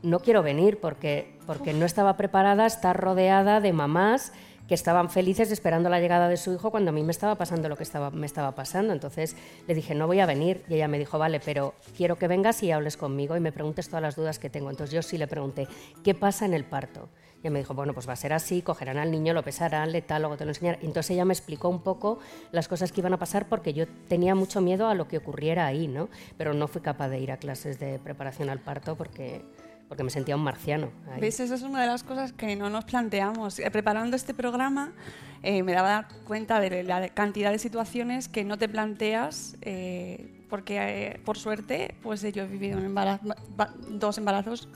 [0.03, 4.33] no quiero venir porque, porque no estaba preparada a estar rodeada de mamás
[4.69, 7.69] que estaban felices esperando la llegada de su hijo cuando a mí me estaba pasando
[7.69, 8.93] lo que estaba, me estaba pasando.
[8.93, 9.37] Entonces
[9.67, 10.65] le dije, no voy a venir.
[10.69, 13.89] Y ella me dijo, vale, pero quiero que vengas y hables conmigo y me preguntes
[13.89, 14.71] todas las dudas que tengo.
[14.71, 15.67] Entonces yo sí le pregunté,
[16.05, 17.09] ¿qué pasa en el parto?
[17.43, 19.91] Y ella me dijo, bueno, pues va a ser así, cogerán al niño, lo pesarán,
[19.91, 20.81] le tal, luego te lo enseñarán.
[20.83, 22.21] Entonces ella me explicó un poco
[22.53, 25.67] las cosas que iban a pasar porque yo tenía mucho miedo a lo que ocurriera
[25.67, 26.09] ahí, ¿no?
[26.39, 29.45] Pero no fui capaz de ir a clases de preparación al parto porque,
[29.93, 30.91] porque me sentía un marciano.
[31.13, 31.21] ahí.
[31.21, 31.39] ¿Ves?
[31.39, 33.59] Esa es una de las cosas que no nos planteamos.
[33.59, 34.93] Eh, Preparando este programa
[35.43, 41.21] eh, me daba cuenta de la cantidad de situaciones que no te planteas eh, porque,
[41.27, 44.67] por suerte, pues yo he vivido un embarazo- ba- dos embarazos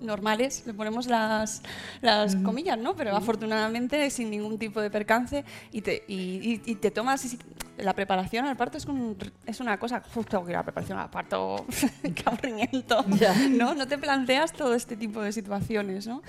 [0.00, 1.62] normales, le ponemos las,
[2.00, 2.94] las comillas, ¿no?
[2.96, 7.24] Pero afortunadamente sin ningún tipo de percance y te, y, y- y te tomas...
[7.32, 7.38] y
[7.78, 10.02] la preparación al parto es, un- es una cosa...
[10.28, 11.64] Tengo que la preparación al parto,
[12.02, 13.02] qué aburrimiento.
[13.50, 13.74] ¿no?
[13.74, 16.22] No te planteas todo este tipo de situaciones, ¿no?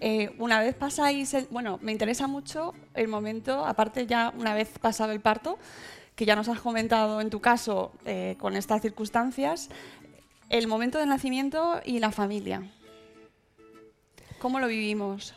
[0.00, 4.68] Eh, una vez pasáis, el- bueno, me interesa mucho el momento, aparte ya una vez
[4.78, 5.58] pasado el parto,
[6.14, 9.70] que ya nos has comentado en tu caso eh, con estas circunstancias,
[10.50, 12.62] el momento del nacimiento y la familia.
[14.40, 15.34] ¿Cómo lo vivimos?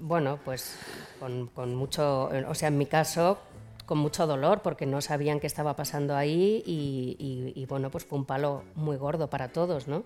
[0.00, 0.76] Bueno, pues
[1.20, 3.38] con, con mucho, o sea, en mi caso,
[3.86, 8.04] con mucho dolor, porque no sabían qué estaba pasando ahí y, y- y, bueno, pues
[8.04, 10.04] fue un palo muy gordo para todos, ¿no?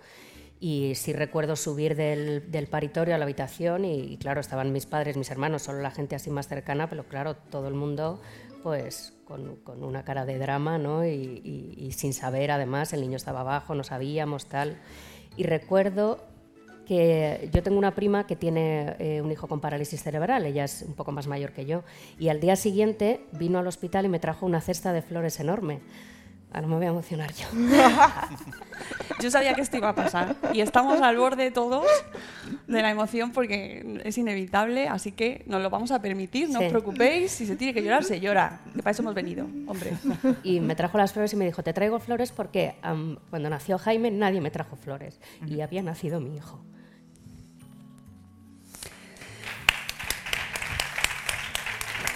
[0.58, 4.86] Y sí recuerdo subir del, del paritorio a la habitación y, y, claro, estaban mis
[4.86, 8.20] padres, mis hermanos, solo la gente así más cercana, pero claro, todo el mundo
[8.62, 11.06] pues con, con una cara de drama, ¿no?
[11.06, 14.78] Y, sin saber, además, el niño estaba abajo, no sabíamos, tal.
[15.36, 16.24] Y recuerdo
[16.86, 20.82] que yo tengo una prima que tiene eh, un hijo con parálisis cerebral, ella es
[20.86, 21.82] un poco más mayor que yo,
[22.18, 25.80] y al día siguiente vino al hospital y me trajo una cesta de flores enorme.
[26.52, 27.46] Ahora me voy a emocionar yo.
[29.20, 31.86] Yo sabía que esto iba a pasar y estamos al borde todos
[32.66, 36.66] de la emoción porque es inevitable, así que nos lo vamos a permitir, no Sí.
[36.66, 39.92] os preocupéis, si se tiene que llorar, se llora, que para eso hemos venido, hombre.
[40.44, 43.78] Y me trajo las flores y me dijo, te traigo flores porque am, cuando nació
[43.78, 45.18] Jaime nadie me trajo flores.
[45.46, 46.60] Y había nacido mi hijo.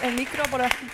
[0.02, 0.86] El micro por aquí.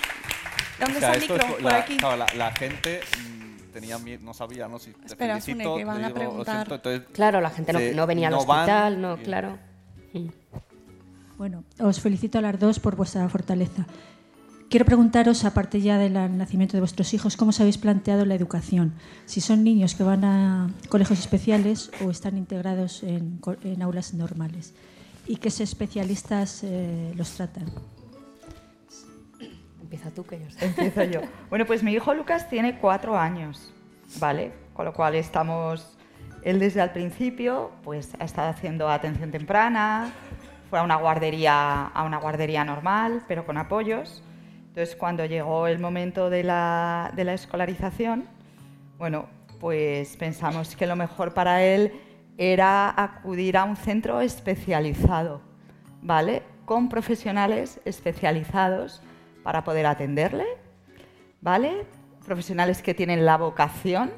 [0.81, 1.37] ¿Dónde O sea, está el micro?
[1.47, 1.97] es- por la, aquí.
[1.97, 4.79] claro, la, la gente mm, tenía no sabía, ¿no?
[4.79, 6.57] Si te Espera, felicito, Sune, que van a preguntar.
[6.67, 9.59] siento, entonces, Claro, la gente no, se- no venía al van hospital, no, y- claro.
[11.39, 13.87] Bueno, os felicito a las dos por vuestra fortaleza.
[14.71, 18.95] quiero preguntaros, aparte ya del nacimiento de vuestros hijos, ¿cómo os habéis planteado la educación?
[19.27, 24.15] Si son niños que van a colegios especiales o están integrados en, co- en aulas
[24.15, 24.75] normales.
[25.27, 27.67] ¿Y qué especialistas eh, los tratan?
[29.87, 30.67] Empieza tú, que yo sé.
[30.67, 31.21] Empiezo yo.
[31.49, 33.73] Bueno, pues mi hijo Lucas tiene cuatro años,
[34.19, 34.53] ¿vale?
[34.75, 35.97] Con lo cual estamos,
[36.43, 40.11] él desde el principio, pues ha estado haciendo atención temprana,
[40.69, 44.25] fue a una guardería, a una guardería normal, pero con apoyos.
[44.71, 48.25] Entonces, cuando llegó el momento de la, de la escolarización,
[48.99, 49.27] bueno,
[49.61, 51.93] pues pensamos que lo mejor para él
[52.39, 55.43] era acudir a un centro especializado,
[56.03, 56.43] ¿vale?
[56.65, 59.01] Con profesionales especializados
[59.47, 60.45] para poder atenderle,
[61.41, 61.87] ¿vale?
[62.25, 64.11] Profesionales que tienen la vocación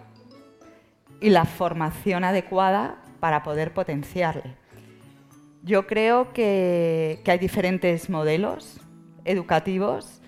[1.20, 4.56] y la formación adecuada para poder potenciarle.
[5.62, 8.80] Yo creo que, que hay diferentes modelos
[9.26, 10.22] educativos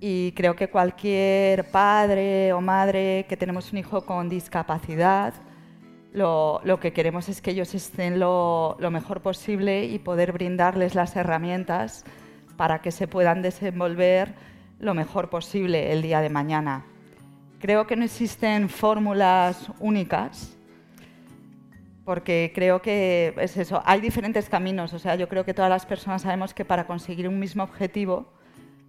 [0.00, 5.34] y creo que cualquier padre o madre que tenemos un hijo con discapacidad,
[6.12, 10.96] lo, lo que queremos es que ellos estén lo, lo mejor posible y poder brindarles
[10.96, 12.04] las herramientas
[12.62, 14.34] para que se puedan desenvolver
[14.78, 16.84] lo mejor posible el día de mañana.
[17.58, 20.56] Creo que no existen fórmulas únicas,
[22.04, 25.86] porque creo que es eso, hay diferentes caminos, o sea, yo creo que todas las
[25.86, 28.32] personas sabemos que para conseguir un mismo objetivo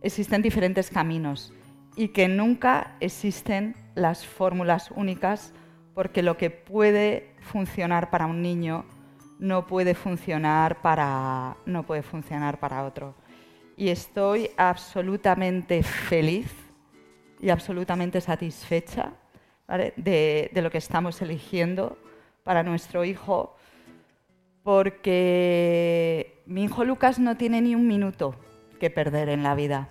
[0.03, 1.51] existen diferentes caminos
[1.95, 5.51] y que nunca existen las fórmulas únicas
[5.95, 8.85] porque lo que puede funcionar para un niño
[9.39, 13.15] no puede funcionar para, no puede funcionar para otro.
[13.75, 16.47] Y estoy absolutamente feliz
[17.39, 19.13] y absolutamente satisfecha
[19.67, 21.97] de lo que estamos eligiendo
[22.43, 23.55] para nuestro hijo,
[24.63, 28.35] porque mi hijo Lucas no tiene ni un minuto
[28.79, 29.89] que perder en la vida.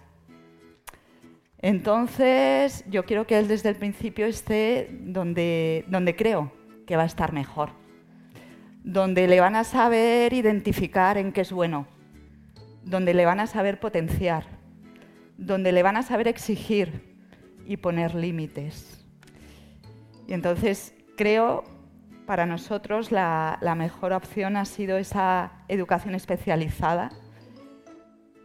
[1.59, 6.53] Entonces, yo quiero que él desde el principio esté donde, donde creo
[6.87, 7.71] que va a estar mejor,
[8.83, 11.87] donde le van a saber identificar en qué es bueno,
[12.85, 14.45] donde le van a saber potenciar,
[15.37, 17.17] donde le van a saber exigir
[17.67, 19.05] y poner límites.
[20.27, 21.65] Y entonces creo
[22.27, 27.11] para nosotros la, mejor opción ha sido esa educación especializada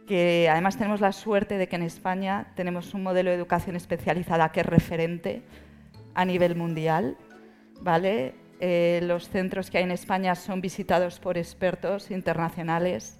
[0.06, 4.50] que además tenemos la suerte de que en España tenemos un modelo de educación especializada
[4.50, 5.42] que es referente
[6.14, 7.18] a nivel mundial,
[7.82, 8.34] ¿vale?
[8.60, 13.18] Eh, los centros que hay en España son visitados por expertos internacionales,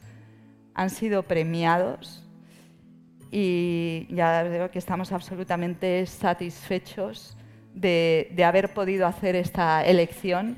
[0.78, 2.24] han sido premiados
[3.32, 7.36] y ya veo que estamos absolutamente satisfechos
[7.74, 10.56] de, de haber podido hacer esta elección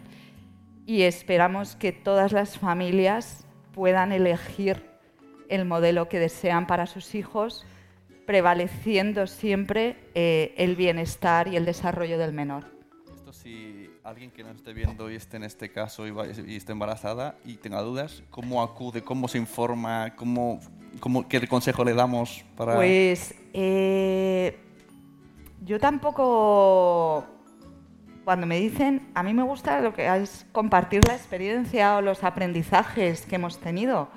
[0.85, 4.85] y esperamos que todas las familias puedan elegir
[5.49, 7.65] el modelo que desean para sus hijos,
[8.27, 12.67] prevaleciendo siempre eh, el bienestar y el desarrollo del menor.
[13.11, 17.37] Esto si alguien que nos esté viendo y esté en este caso y, esté embarazada
[17.45, 19.03] y tenga dudas, ¿cómo acude?
[19.03, 20.15] ¿Cómo se informa?
[20.17, 20.61] ¿Cómo,
[21.01, 22.77] cómo, ¿Qué consejo le damos para...?
[22.77, 24.59] Pues eh,
[25.65, 27.25] yo tampoco,
[28.25, 32.25] cuando me dicen, a mí me gusta lo que es compartir la experiencia o los
[32.25, 34.09] aprendizajes que hemos tenido.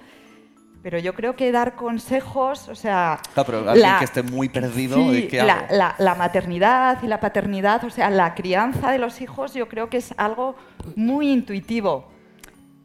[0.83, 3.19] Pero yo creo que dar consejos, o sea...
[3.33, 5.67] Claro, pero alguien la- que esté muy perdido, Sí, ¿de qué la, hago?
[5.75, 9.89] la- la maternidad y la paternidad, o sea, la crianza de los hijos, yo creo
[9.89, 10.55] que es algo
[10.97, 12.11] muy intuitivo.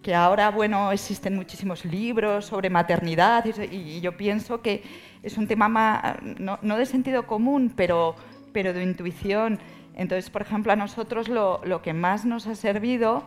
[0.01, 4.85] Que ahora, bueno, existen muchísimos libros sobre maternidad y, y yo pienso que
[5.25, 8.15] es un tema ma- no, no de sentido común, pero,
[8.53, 9.59] pero de intuición.
[9.97, 13.25] Entonces, por ejemplo, a nosotros lo, lo que más nos ha servido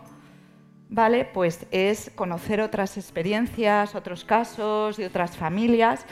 [0.91, 1.25] ¿vale?
[1.25, 6.05] Pues es conocer otras experiencias, otros casos de otras familias,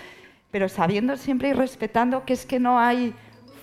[0.49, 3.13] pero sabiendo siempre y respetando que es que no hay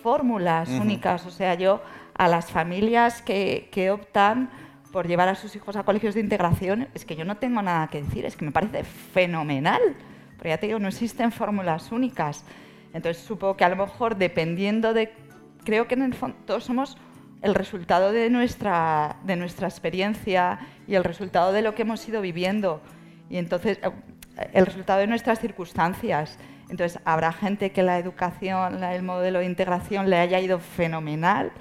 [0.03, 1.27] fórmulas únicas.
[1.27, 1.83] O sea, yo
[2.15, 4.51] a las familias que, que optan
[4.93, 7.89] por llevar a sus hijos a colegios de integración, es que yo no tengo nada
[7.89, 9.81] que decir, es que me parece fenomenal.
[10.37, 12.45] Pero ya te digo, no existen fórmulas únicas.
[12.93, 15.13] Entonces supongo que a lo mejor dependiendo de...
[15.65, 16.97] Creo que en el fondo todos somos
[17.47, 22.21] el resultado de nuestra, de nuestra experiencia y el resultado de lo que hemos ido
[22.21, 22.81] viviendo.
[23.31, 26.39] Y entonces, eh, el resultado de nuestras circunstancias.
[26.69, 31.53] Entonces, habrá gente que la educación, el modelo de integración le haya ido fenomenal,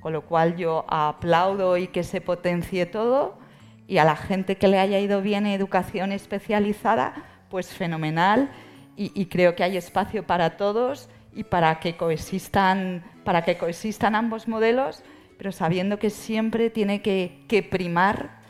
[0.00, 3.38] con lo cual yo aplaudo y que se potencie todo.
[3.86, 7.14] Y a la gente que le haya ido bien en educación especializada,
[7.50, 8.50] pues fenomenal.
[8.96, 14.16] Y, y creo que hay espacio para todos y para que coexistan, para que coexistan
[14.16, 15.04] ambos modelos,
[15.40, 18.42] pero sabiendo que siempre tiene que, que primar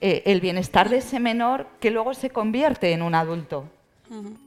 [0.00, 3.68] eh, el bienestar de ese menor que luego se convierte en un adulto.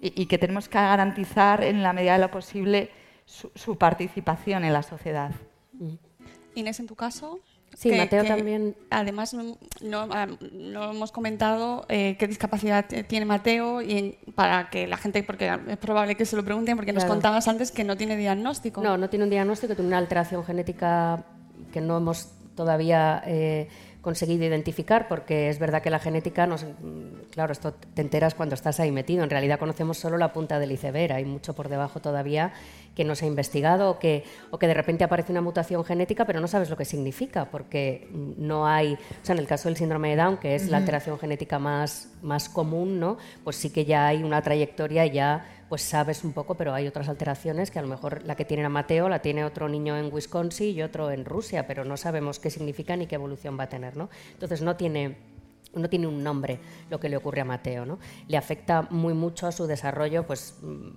[0.02, 2.90] y, y que tenemos que garantizar en la medida de lo posible
[3.26, 5.32] su, su participación en la sociedad.
[6.56, 7.40] Inés, en tu caso.
[7.76, 8.78] Sí, que- Mateo que también.
[8.90, 10.08] Además, no, no,
[10.54, 15.78] no hemos comentado eh, qué discapacidad tiene Mateo y para que la gente, porque es
[15.78, 17.16] probable que se lo pregunten, porque nos Claro.
[17.16, 18.82] contabas antes que no tiene diagnóstico.
[18.82, 21.26] No, no tiene un diagnóstico, tiene una alteración genética
[21.72, 23.70] que no hemos todavía eh,
[24.02, 26.66] conseguido identificar, porque es verdad que la genética, nos,
[27.32, 29.24] claro, esto te enteras cuando estás ahí metido.
[29.24, 32.54] En realidad conocemos solo la punta del iceberg, hay mucho por debajo todavía
[32.96, 36.26] que no se ha investigado o que, o que de repente aparece una mutación genética,
[36.26, 39.78] pero no sabes lo que significa, porque no hay, o sea, en el caso del
[39.78, 43.18] síndrome de Down, que es la alteración genética más, más común, ¿no?
[43.44, 47.08] pues sí que ya hay una trayectoria ya pues sabes un poco, pero hay otras
[47.08, 50.12] alteraciones que a lo mejor la que tiene a Mateo la tiene otro niño en
[50.12, 53.70] Wisconsin y otro en Rusia, pero no sabemos qué significa ni qué evolución va a
[53.70, 54.10] tener, ¿no?
[54.34, 55.18] Entonces no tiene
[55.76, 56.60] no tiene un nombre
[56.90, 58.00] lo que le ocurre a Mateo, ¿no?
[58.28, 60.90] Le afecta muy mucho a su desarrollo, pues mm,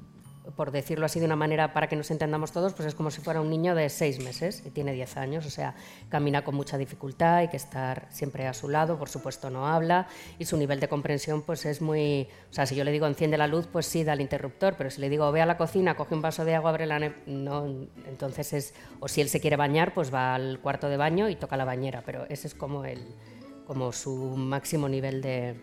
[0.56, 3.20] por decirlo así de una manera para que nos entendamos todos, pues es como si
[3.20, 5.74] fuera un niño de seis meses y tiene 10 años, o sea,
[6.08, 10.08] camina con mucha dificultad, hay que estar siempre a su lado, por supuesto no habla
[10.38, 13.38] y su nivel de comprensión pues es muy, o sea, si yo le digo enciende
[13.38, 15.94] la luz, pues sí, da el interruptor, pero si le digo ve a la cocina,
[15.94, 17.66] coge un vaso de agua, abre la ne-", no,
[18.06, 21.36] entonces es, o si él se quiere bañar, pues va al cuarto de baño y
[21.36, 23.14] toca la bañera, pero ese es como el,
[23.66, 25.56] como su máximo nivel de,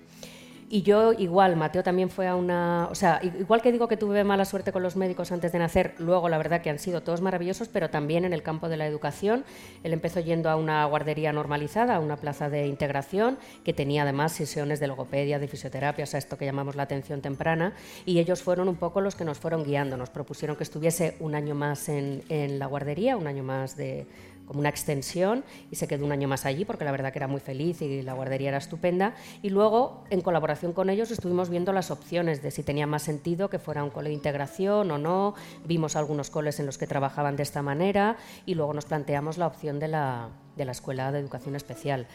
[0.72, 2.88] y yo igual, Mateo también fue a una...
[2.91, 5.95] O sea, igual que digo que tuve mala suerte con los médicos antes de nacer,
[5.97, 8.86] luego la verdad que han sido todos maravillosos, pero también en el campo de la
[8.86, 9.43] educación.
[9.84, 14.32] Él empezó yendo a una guardería normalizada, a una plaza de integración, que tenía además
[14.32, 17.74] sesiones de logopedia, de fisioterapia, o sea, esto que llamamos la atención temprana,
[18.05, 19.97] y ellos fueron un poco los que nos fueron guiando.
[19.97, 24.05] Nos propusieron que estuviese un año más en, en la guardería, un año más de
[24.50, 27.28] como una extensión y se quedó un año más allí porque la verdad que era
[27.28, 29.14] muy feliz y la guardería era estupenda.
[29.43, 33.52] Y luego, en colaboración con ellos, estuvimos viendo las opciones de si tenía más sentido
[33.52, 35.36] que fuera un cole de integración o no.
[35.66, 39.45] Vimos algunos coles en los que trabajaban de esta manera y luego nos planteamos la
[39.45, 42.08] opción de la, de la escuela de educación especial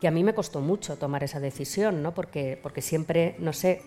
[0.00, 2.12] que a mí me costó mucho tomar esa decisión, ¿no?
[2.12, 3.80] Porque, porque siempre, no sé,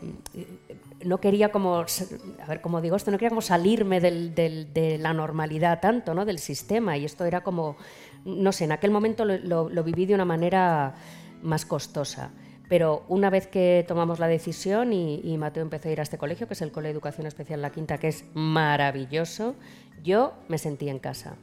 [1.04, 5.14] no quería como, a ver, como digo esto, no quería como salirme del- de la
[5.14, 6.26] normalidad tanto, ¿no?
[6.26, 7.78] Del sistema y esto era como,
[8.26, 10.96] no sé, en aquel momento lo, viví de una manera
[11.42, 12.32] más costosa.
[12.68, 16.18] Pero una vez que tomamos la decisión y, y Mateo empezó a ir a este
[16.20, 19.56] colegio, que es el Cole de Educación Especial La Quinta, que es maravilloso,
[20.04, 21.36] yo me sentí en casa.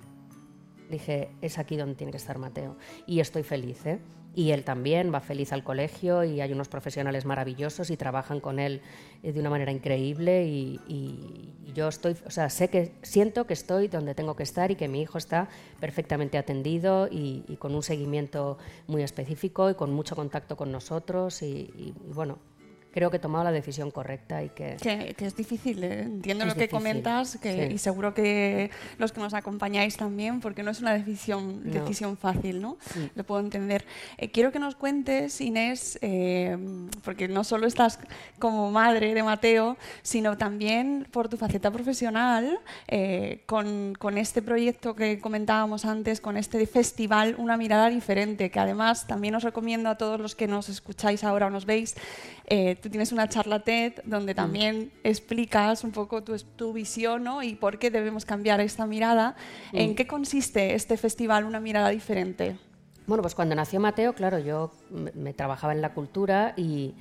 [0.91, 2.76] Dije, es aquí donde tiene que estar Mateo.
[3.07, 3.99] Y estoy feliz, ¿eh?
[4.34, 8.59] Y él también va feliz al colegio y hay unos profesionales maravillosos y trabajan con
[8.59, 8.82] él
[9.22, 13.53] eh, de una manera increíble y, y- yo estoy, o sea, sé que siento que
[13.53, 17.74] estoy donde tengo que estar y que mi hijo está perfectamente atendido y, y con
[17.74, 18.57] un seguimiento
[18.87, 22.39] muy específico y con mucho contacto con nosotros y bueno,
[22.97, 24.79] creo que he tomado la decisión correcta y que...
[24.81, 26.01] Que, que es difícil, ¿eh?
[26.01, 27.75] entiendo Es lo que difícil, comentas que, sí.
[27.75, 31.75] y seguro que los que nos acompañáis también, porque no es una decisión, No.
[31.75, 32.79] decisión fácil, ¿no?
[32.95, 33.11] Sí.
[33.15, 33.85] Lo puedo entender.
[34.17, 36.57] Eh, quiero que nos cuentes, Inés, eh,
[37.05, 37.99] porque no solo estás
[38.39, 44.95] como madre de Mateo, sino también por tu faceta profesional, eh, con, con este proyecto
[44.95, 49.99] que comentábamos antes, con este festival Una mirada diferente, que además también os recomiendo a
[49.99, 51.95] todos los que nos escucháis ahora o nos veis,
[52.47, 54.37] eh, tú tienes una charla TED donde Mm.
[54.37, 57.43] también explicas un poco tu, tu visión ¿no?
[57.43, 59.34] y por qué debemos cambiar esta mirada.
[59.72, 59.76] Mm.
[59.76, 62.57] ¿En qué consiste este festival Una mirada diferente?
[63.09, 66.95] Bueno, pues cuando nació Mateo, claro, yo me, me trabajaba en la cultura y,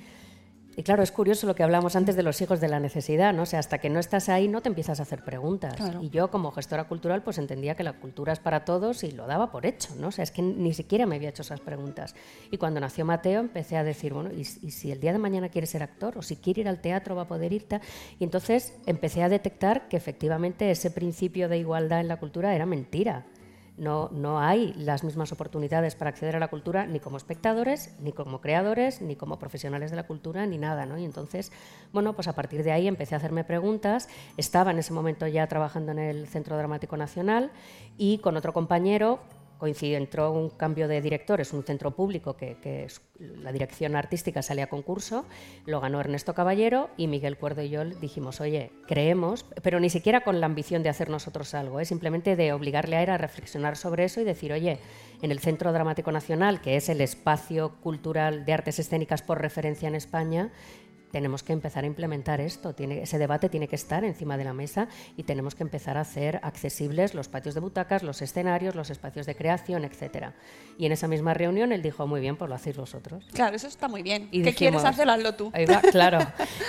[0.76, 3.42] y claro, es curioso lo que hablamos antes de los hijos de la necesidad, ¿no?
[3.42, 5.74] O sea, hasta que no estás ahí no te empiezas a hacer preguntas.
[5.74, 6.02] Claro.
[6.02, 9.26] Y yo como gestora cultural pues entendía que la cultura es para todos y lo
[9.26, 10.08] daba por hecho, ¿no?
[10.08, 12.14] O sea, es que ni siquiera me había hecho esas preguntas.
[12.50, 15.48] Y cuando nació Mateo empecé a decir, bueno, ¿y, y si el día de mañana
[15.48, 17.66] quiere ser actor o si quiere ir al teatro va a poder ir?
[17.66, 17.80] ta-?".
[18.18, 22.66] Y entonces empecé a detectar que efectivamente ese principio de igualdad en la cultura era
[22.66, 23.24] mentira.
[23.78, 28.12] No, no hay las mismas oportunidades para acceder a la cultura ni como espectadores, ni
[28.12, 30.86] como creadores, ni como profesionales de la cultura, ni nada.
[30.86, 30.96] ¿no?
[30.98, 31.52] Y entonces,
[31.92, 34.08] bueno, pues a partir de ahí empecé a hacerme preguntas.
[34.36, 37.50] Estaba en ese momento ya trabajando en el Centro Dramático Nacional
[37.98, 39.20] y con otro compañero
[39.58, 42.56] coincidió, entró un cambio de director, es un centro público que,
[43.18, 45.24] la dirección artística sale a concurso,
[45.64, 50.20] lo ganó Ernesto Caballero y Miguel Cuerdo y yo dijimos, oye, creemos, pero ni siquiera
[50.22, 51.86] con la ambición de hacer nosotros algo, ¿eh?
[51.86, 54.78] simplemente de obligarle a él a reflexionar sobre eso y decir, oye,
[55.22, 59.88] en el Centro Dramático Nacional, que es el espacio cultural de artes escénicas por referencia
[59.88, 60.50] en España,
[61.10, 62.74] tenemos que empezar a implementar esto.
[62.74, 66.00] Tiene, ese debate tiene que estar encima de la mesa y tenemos que empezar a
[66.00, 70.34] hacer accesibles los patios de butacas, los escenarios, los espacios de creación, etcétera.
[70.78, 73.24] Y en esa misma reunión él dijo, muy bien, pues lo hacéis vosotros.
[73.32, 74.28] Claro, eso está muy bien.
[74.30, 75.08] Y ¿Qué dijimos, quieres hacer?
[75.08, 75.50] Hazlo tú.
[75.54, 76.18] Ahí va, claro.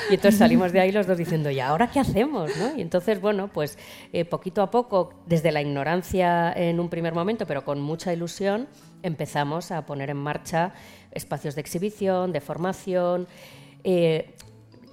[0.10, 2.56] Y entonces salimos de ahí los dos diciendo, ¿y ahora qué hacemos?
[2.58, 2.78] ¿no?
[2.78, 3.78] Y entonces, bueno, pues
[4.14, 8.68] eh, poquito a poco, desde la ignorancia en un primer momento, pero con mucha ilusión,
[9.04, 10.74] empezamos a poner en marcha
[11.12, 13.28] espacios de exhibición, de formación.
[13.90, 14.34] Eh,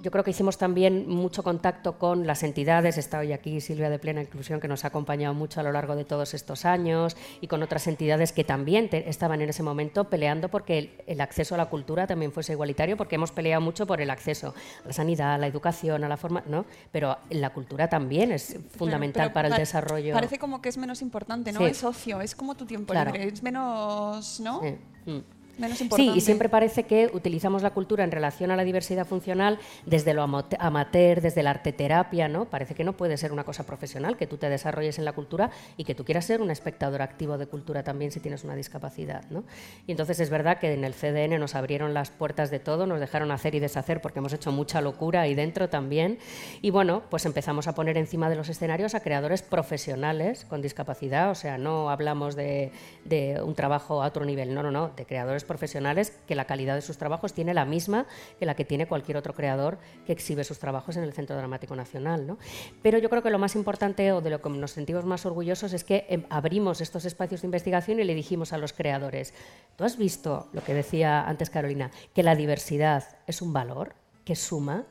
[0.03, 3.99] yo creo que hicimos también mucho contacto con las entidades, está hoy aquí Silvia de
[3.99, 7.47] Plena Inclusión, que nos ha acompañado mucho a lo largo de todos estos años, y
[7.47, 11.55] con otras entidades que también te- estaban en ese momento peleando porque el, el acceso
[11.55, 14.53] a la cultura también fuese igualitario, porque hemos peleado mucho por el acceso
[14.85, 16.67] a la sanidad, a la educación, a la forma, ¿no?
[16.93, 20.13] Pero la cultura también es fundamental para el desarrollo.
[20.13, 21.61] Parece como que es menos importante, ¿no?
[21.61, 21.65] Sí.
[21.65, 23.11] Es ocio, es como tu tiempo Claro.
[23.11, 24.61] libre, es menos, ¿no?
[24.61, 24.77] Sí.
[25.11, 25.19] Mm.
[25.59, 26.19] Menos Sí, importante.
[26.19, 30.23] y siempre parece que utilizamos la cultura en relación a la diversidad funcional desde lo
[30.23, 32.47] amateur, desde la arteterapia, ¿no?
[32.47, 35.51] Parece que no puede ser una cosa profesional, que tú te desarrolles en la cultura
[35.77, 39.25] y que tú quieras ser un espectador activo de cultura también si tienes una discapacidad,
[39.31, 39.45] ¿no?
[39.87, 43.01] Y entonces es verdad que en el CDN nos abrieron las puertas de todo, nos
[43.01, 46.19] dejaron hacer y deshacer porque hemos hecho mucha locura ahí dentro también.
[46.63, 51.31] Y bueno, pues empezamos a poner encima de los escenarios a creadores profesionales con discapacidad,
[51.31, 52.73] o sea, no hablamos de,
[53.05, 56.75] de un trabajo a otro nivel, no, no, no, de creadores profesionales que la calidad
[56.75, 58.07] de sus trabajos tiene la misma
[58.39, 61.77] que la que tiene cualquier otro creador que exhibe sus trabajos en el Centro Dramático
[61.77, 62.27] Nacional.
[62.27, 62.39] ¿no?
[62.83, 65.73] Pero yo creo que lo más importante o de lo que nos sentimos más orgullosos
[65.73, 69.35] es que em, abrimos estos espacios de investigación y le dijimos a los creadores,
[69.77, 74.37] ¿tú has visto lo que decía antes Carolina, que la diversidad es un valor que
[74.37, 74.85] suma?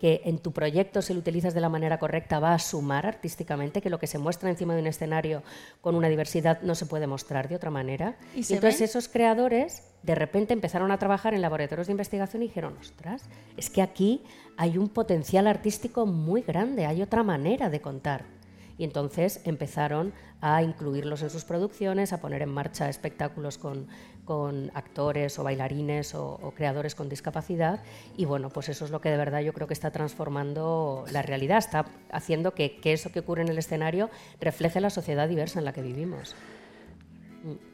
[0.00, 3.80] Que en tu proyecto, si lo utilizas de la manera correcta, va a sumar artísticamente,
[3.80, 5.42] que lo que se muestra encima de un escenario
[5.80, 8.16] con una diversidad no se puede mostrar de otra manera.
[8.34, 12.76] ¿Y entonces esos creadores de repente empezaron a trabajar en laboratorios de investigación y dijeron,
[12.80, 13.24] ostras,
[13.56, 14.22] es que aquí
[14.56, 18.35] hay un potencial artístico muy grande, hay otra manera de contar.
[18.78, 23.88] Y entonces empezaron a incluirlos en sus producciones, a poner en marcha espectáculos con,
[24.24, 27.82] con actores o bailarines o, o creadores con discapacidad.
[28.16, 31.22] Y bueno, pues eso es lo que de verdad yo creo que está transformando la
[31.22, 34.10] realidad, está haciendo que, que eso que ocurre en el escenario
[34.40, 36.36] refleje la sociedad diversa en la que vivimos.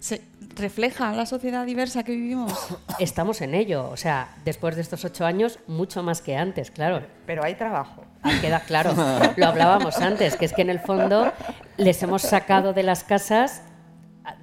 [0.00, 0.20] ¿Se
[0.54, 2.52] refleja la sociedad diversa que vivimos?
[2.98, 7.06] Estamos en ello, o sea, después de estos ocho años, mucho más que antes, claro.
[7.26, 8.04] Pero hay trabajo.
[8.22, 8.94] Ah, Queda claro,
[9.36, 11.32] lo hablábamos antes, que es que en el fondo
[11.76, 13.62] les hemos sacado de las casas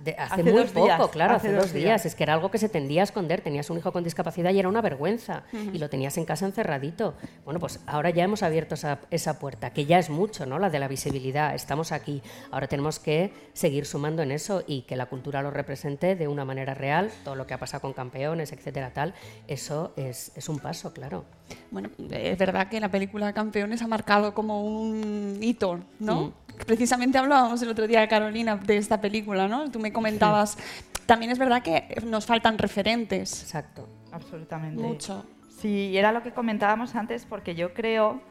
[0.03, 1.85] de- hace, Hace muy poco, días, claro, hace hace, dos dos días.
[1.85, 2.05] días.
[2.05, 3.39] Es que era algo que se tendía a esconder.
[3.39, 5.43] Tenías un hijo con discapacidad y era una vergüenza.
[5.53, 7.13] Y lo tenías en casa encerradito.
[7.45, 10.59] Bueno, pues ahora ya hemos abierto esa, esa puerta, que ya es mucho, ¿no?
[10.59, 11.55] La de la visibilidad.
[11.55, 12.21] Estamos aquí.
[12.51, 16.43] Ahora tenemos que seguir sumando en eso y que la cultura lo represente de una
[16.43, 17.09] manera real.
[17.23, 19.13] Todo lo que ha pasado con campeones, etcétera, tal.
[19.47, 21.23] Eso es, es un paso, claro.
[21.71, 26.27] Bueno, es verdad que la película Campeones ha marcado como un hito, ¿no?
[26.27, 26.33] Mm.
[26.65, 29.71] Precisamente hablábamos el otro día, Carolina, de esta película, ¿no?
[29.71, 30.57] Tú me comentabas.
[31.05, 33.43] También es verdad que nos faltan referentes.
[33.43, 33.87] Exacto.
[34.11, 34.81] Absolutamente.
[34.81, 35.25] Mucho.
[35.49, 38.21] Sí, era lo que comentábamos antes, porque yo creo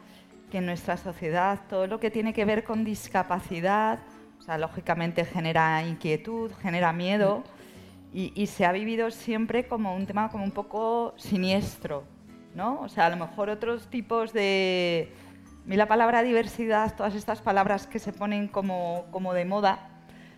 [0.51, 3.99] que en nuestra sociedad todo lo que tiene que ver con discapacidad,
[4.39, 7.43] o sea, lógicamente genera inquietud, genera miedo,
[8.13, 12.03] y, y se ha vivido siempre como un tema como un poco siniestro,
[12.55, 12.81] ¿no?
[12.81, 15.13] O sea, a lo mejor otros tipos de...
[15.65, 19.89] A mí la palabra diversidad, todas estas palabras que se ponen como, como de moda,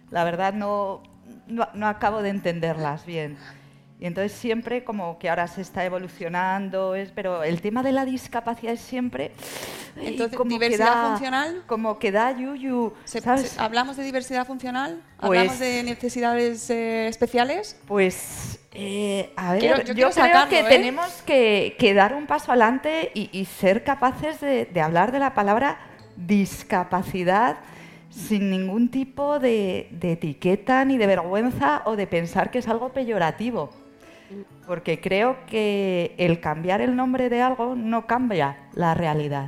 [0.10, 1.04] la verdad no,
[1.48, 3.38] no, no acabo de entenderlas bien.
[4.02, 8.04] Y entonces siempre como que ahora se está evolucionando, es, pero el tema de la
[8.04, 9.32] discapacidad es siempre...
[9.96, 11.64] Entonces, como que ¿diversidad da- funcional?
[11.68, 13.50] Como que da yuyu, Se- ¿sabes?
[13.50, 15.04] se- ¿Hablamos de diversidad funcional?
[15.20, 17.80] Pues- ¿Hablamos de necesidades eh, especiales?
[17.88, 20.66] Pues, eh, a ver, Quiero- yo creo sacarlo, que ¿eh?
[20.68, 25.20] tenemos que, que dar un paso adelante y, y ser capaces de, de hablar de
[25.20, 25.78] la palabra
[26.16, 27.58] discapacidad
[28.10, 32.90] sin ningún tipo de, de etiqueta ni de vergüenza o de pensar que es algo
[32.94, 33.70] peyorativo.
[34.66, 39.48] Porque creo que el cambiar el nombre de algo no cambia la realidad.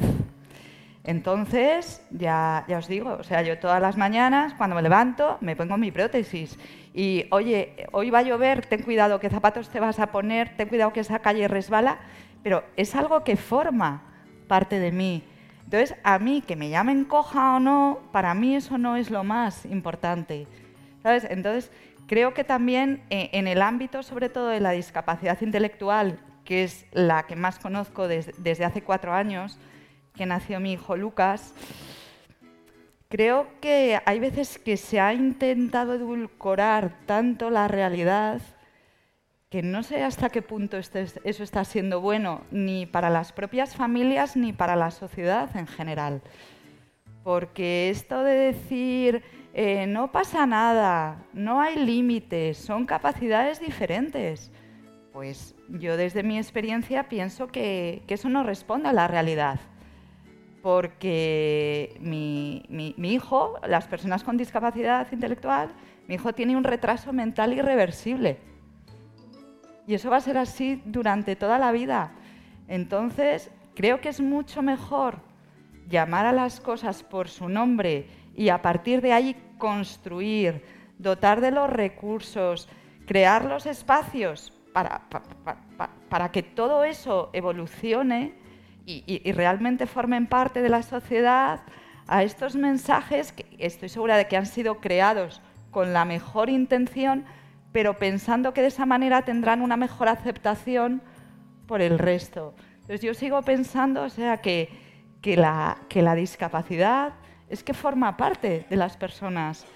[1.04, 5.56] Entonces, ya, ya os digo, o sea, yo todas las mañanas cuando me levanto me
[5.56, 6.58] pongo mi prótesis
[6.94, 10.70] y, oye, hoy va a llover, ten cuidado qué zapatos te vas a poner, ten
[10.70, 12.00] cuidado que esa calle resbala,
[12.42, 14.04] pero es algo que forma
[14.48, 15.24] parte de mí.
[15.66, 19.24] Entonces, a mí, que me llamen coja o no, para mí eso no es lo
[19.24, 20.48] más importante.
[21.02, 21.26] ¿Sabes?
[21.30, 21.72] Entonces,
[22.08, 26.86] creo que también eh, en el ámbito, sobre todo de la discapacidad intelectual, que es
[26.92, 29.58] la que más conozco des- desde hace cuatro años,
[30.14, 31.54] que nació mi hijo Lucas,
[33.10, 38.42] creo que hay veces que se ha intentado edulcorar tanto la realidad
[39.50, 43.76] que no sé hasta qué punto este- eso está siendo bueno ni para las propias
[43.76, 46.22] familias ni para la sociedad en general.
[47.24, 49.24] Porque esto de decir,
[49.54, 54.52] eh, no pasa nada, no hay límites, son capacidades diferentes,
[55.12, 59.60] pues yo desde mi experiencia pienso que, eso no responde a la realidad.
[60.62, 62.64] Porque mi-
[62.98, 65.70] mi hijo, las personas con discapacidad intelectual,
[66.08, 68.38] mi hijo tiene un retraso mental irreversible.
[69.86, 72.12] Y eso va a ser así durante toda la vida.
[72.68, 75.18] Entonces, creo que es mucho mejor
[75.90, 80.64] llamar a las cosas por su nombre y a partir de ahí construir,
[80.98, 82.68] dotar de los recursos,
[83.06, 88.34] crear los espacios para, pa- pa- pa- para que todo eso evolucione
[88.86, 91.62] y, y- y realmente formen parte de la sociedad
[92.08, 97.26] a estos mensajes que estoy segura de que han sido creados con la mejor intención,
[97.72, 101.02] pero pensando que de esa manera tendrán una mejor aceptación
[101.68, 102.54] por el resto.
[102.82, 104.70] Entonces yo sigo pensando, o sea, que,
[105.22, 107.14] que, la, que la discapacidad
[107.54, 109.68] es que forma parte de las personas,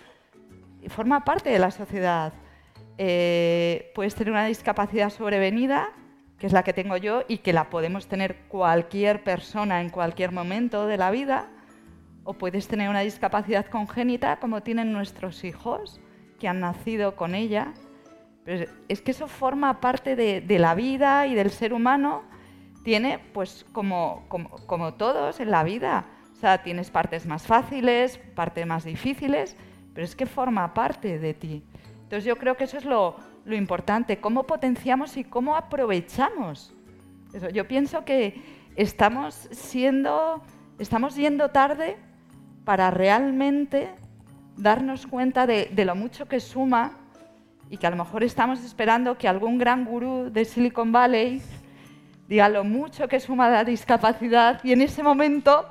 [0.81, 2.33] y forma parte de la sociedad.
[2.97, 5.91] Eh, puedes tener una discapacidad sobrevenida,
[6.39, 10.31] que es la que tengo yo, y que la podemos tener cualquier persona en cualquier
[10.31, 11.51] momento de la vida,
[12.23, 16.01] o puedes tener una discapacidad congénita como tienen nuestros hijos,
[16.39, 17.75] que han nacido con ella.
[18.87, 22.23] Es que eso forma parte de, la vida y del ser humano.
[22.83, 26.07] Tiene, pues, como todos en la vida.
[26.37, 29.57] O sea, tienes partes más fáciles, partes más difíciles,
[29.95, 31.63] pero es que forma parte de ti.
[32.03, 36.71] Entonces yo creo que eso es lo, lo importante, cómo potenciamos y cómo aprovechamos.
[37.33, 38.39] Eso, yo pienso que
[38.75, 40.43] estamos siendo,
[40.77, 41.97] estamos yendo tarde
[42.65, 43.89] para realmente
[44.57, 46.99] darnos cuenta de, de lo mucho que suma
[47.67, 51.41] y que a lo mejor estamos esperando que algún gran gurú de Silicon Valley
[52.29, 55.65] diga lo mucho que suma la discapacidad y en ese momento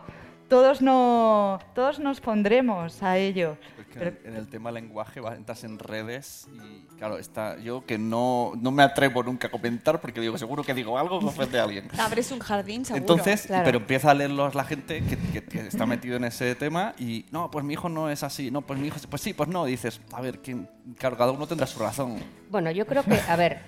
[0.48, 3.56] todos, no, todos nos pondremos a ello.
[3.80, 7.98] Es que en, en el tema lenguaje entras en redes y claro, está yo que
[7.98, 11.58] no, no me atrevo nunca a comentar porque digo, seguro que digo algo que ofende
[11.58, 11.88] a alguien.
[11.98, 13.00] Abres un jardín, seguro.
[13.02, 13.64] Entonces, Claro.
[13.64, 17.24] pero empieza a leerlos la gente que, que- que está metido en ese tema y
[17.30, 19.64] no, pues mi hijo no es así, no, pues mi hijo, pues sí, pues no,
[19.64, 20.68] dices, a ver, ¿quién?
[20.98, 22.18] claro, cada uno tendrá su razón.
[22.50, 23.60] Bueno, yo creo que, a ver,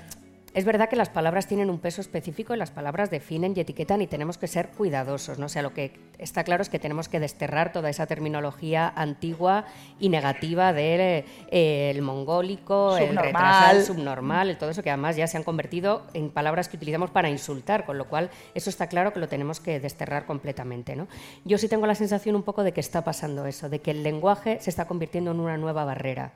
[0.55, 4.01] es verdad que las palabras tienen un peso específico y las palabras definen y etiquetan
[4.03, 5.47] y tenemos que ser cuidadosos, ¿no?
[5.47, 9.67] O sea, lo que está claro es que tenemos que desterrar toda esa terminología antigua
[10.01, 13.25] y negativa del eh, el mongólico, el Subnormal.
[13.25, 16.77] retrasado, el subnormal, el todo eso que además ya se han convertido en palabras que
[16.77, 20.97] utilizamos para insultar, con lo cual eso está claro que lo tenemos que desterrar completamente,
[20.97, 21.09] ¿no?
[21.45, 24.03] Yo sí tengo la sensación un poco de que está pasando eso, de que el
[24.03, 26.33] lenguaje se está convirtiendo en una nueva barrera.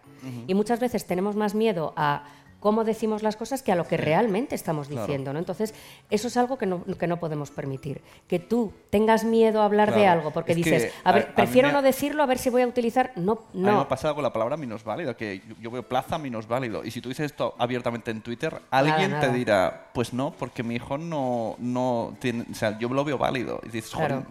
[0.46, 2.24] Y muchas veces tenemos más miedo a
[2.62, 5.02] cómo decimos las cosas que a lo que realmente estamos Claro.
[5.06, 5.32] diciendo.
[5.32, 5.38] ¿no?
[5.40, 5.74] Entonces,
[6.10, 8.00] eso es algo que no, que no podemos permitir.
[8.28, 11.24] Que tú tengas miedo a hablar de algo porque Es que dices, a- a ver,
[11.24, 13.12] a mí prefiero ha- no decirlo, a ver si voy a utilizar.
[13.16, 13.80] No, A mí me no.
[13.80, 16.84] ha pasado con la palabra minusválido, que yo, yo veo plaza minusválido.
[16.84, 19.20] Y si tú dices esto abiertamente en Twitter, alguien nada.
[19.28, 23.18] te dirá, pues no, porque mi hijo no, no tiene, o sea, yo lo veo
[23.18, 23.60] válido.
[23.64, 24.26] Y dices, joder, Claro.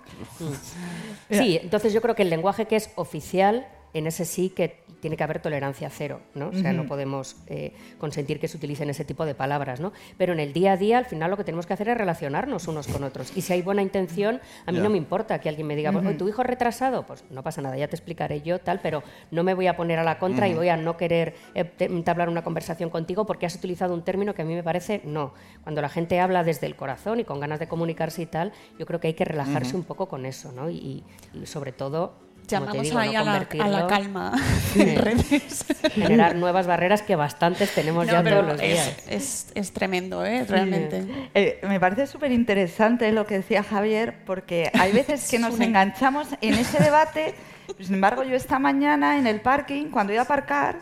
[1.29, 5.17] Sí, entonces yo creo que el lenguaje que es oficial, en ese sí que tiene
[5.17, 6.49] que haber tolerancia cero, ¿no?
[6.49, 9.91] O sea, no podemos eh, consentir que se utilicen ese tipo de palabras, ¿no?
[10.17, 12.67] Pero en el día a día, al final, lo que tenemos que hacer es relacionarnos
[12.67, 13.35] unos con otros.
[13.35, 16.13] Y si hay buena intención, a mí no me importa que alguien me diga, "Oye,
[16.13, 17.05] ¿tu hijo es retrasado?
[17.05, 19.99] Pues no pasa nada, ya te explicaré yo, tal, pero no me voy a poner
[19.99, 23.55] a la contra y voy a no querer eh, entablar una conversación contigo porque has
[23.55, 25.33] utilizado un término que a mí me parece no.
[25.63, 28.85] Cuando la gente habla desde el corazón y con ganas de comunicarse y tal, yo
[28.85, 30.69] creo que hay que relajarse un poco con eso, ¿no?
[30.69, 32.13] Y, y sobre todo,
[32.59, 34.31] Llamamos digo, ahí no a, la, a la convertirlo- calma
[34.73, 34.81] Sí.
[34.81, 35.65] en redes.
[35.93, 38.87] generar nuevas barreras que bastantes tenemos No, ya todos los días.
[39.07, 40.45] es, es, es tremendo, ¿eh?
[40.47, 41.29] Realmente.
[41.33, 46.27] Eh, me parece súper interesante lo que decía Javier, porque hay veces que nos enganchamos
[46.41, 47.35] en ese debate.
[47.79, 50.79] Sin embargo, yo esta mañana en el parking, cuando iba a aparcar,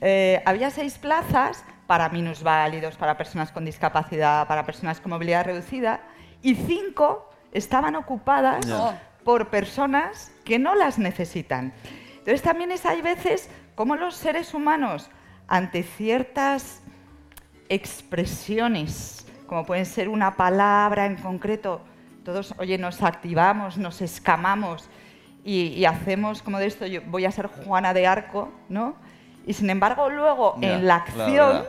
[0.00, 6.00] eh, había seis plazas para minusválidos, para personas con discapacidad, para personas con movilidad reducida,
[6.42, 8.66] y cinco estaban ocupadas
[9.24, 11.72] por personas que no las necesitan.
[12.18, 15.08] Entonces también es, hay veces como los seres humanos,
[15.48, 16.80] ante ciertas
[17.68, 21.80] expresiones, como pueden ser una palabra en concreto,
[22.24, 24.88] todos, oye, nos activamos, nos escamamos
[25.44, 28.94] y, y hacemos como de esto, yo voy a ser Juana de Arco, ¿no?
[29.46, 31.64] Y sin embargo luego Ya, en la la acción, verdad.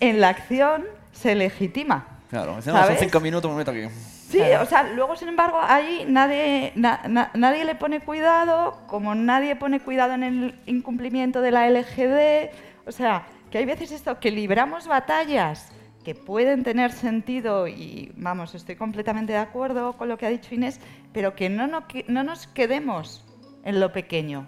[0.00, 2.06] en la acción se legitima.
[2.28, 3.00] claro, dicen, "No, son ¿Sabes?
[3.00, 3.82] cinco minutos, me meto aquí.
[4.28, 9.14] Sí, o sea, luego, sin embargo, ahí nadie, na- na- nadie le pone cuidado, como
[9.14, 12.50] nadie pone cuidado en el incumplimiento de la LGD,
[12.86, 15.70] o sea, que hay veces esto, que libramos batallas
[16.04, 20.54] que pueden tener sentido y vamos, estoy completamente de acuerdo con lo que ha dicho
[20.54, 20.80] Inés,
[21.12, 23.24] pero que no, no, que no nos quedemos
[23.64, 24.46] en lo pequeño.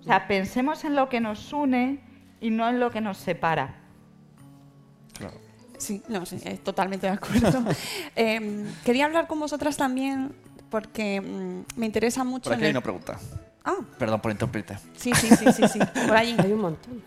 [0.00, 2.00] O sea, pensemos en lo que nos une
[2.40, 3.76] y no en lo que nos separa.
[5.16, 5.34] Claro.
[5.78, 7.64] Sí, no, sí, eh, totalmente de acuerdo.
[8.16, 10.32] Em, quería hablar con vosotras también
[10.70, 12.44] porque mm, me interesa mucho.
[12.44, 13.18] Por aquí en hay el- una pregunta.
[13.64, 14.76] Ah, Perdón por interrumpirte.
[14.96, 16.34] sí, sí, sí, sí, sí, por allí.
[16.42, 17.02] Hay un montón.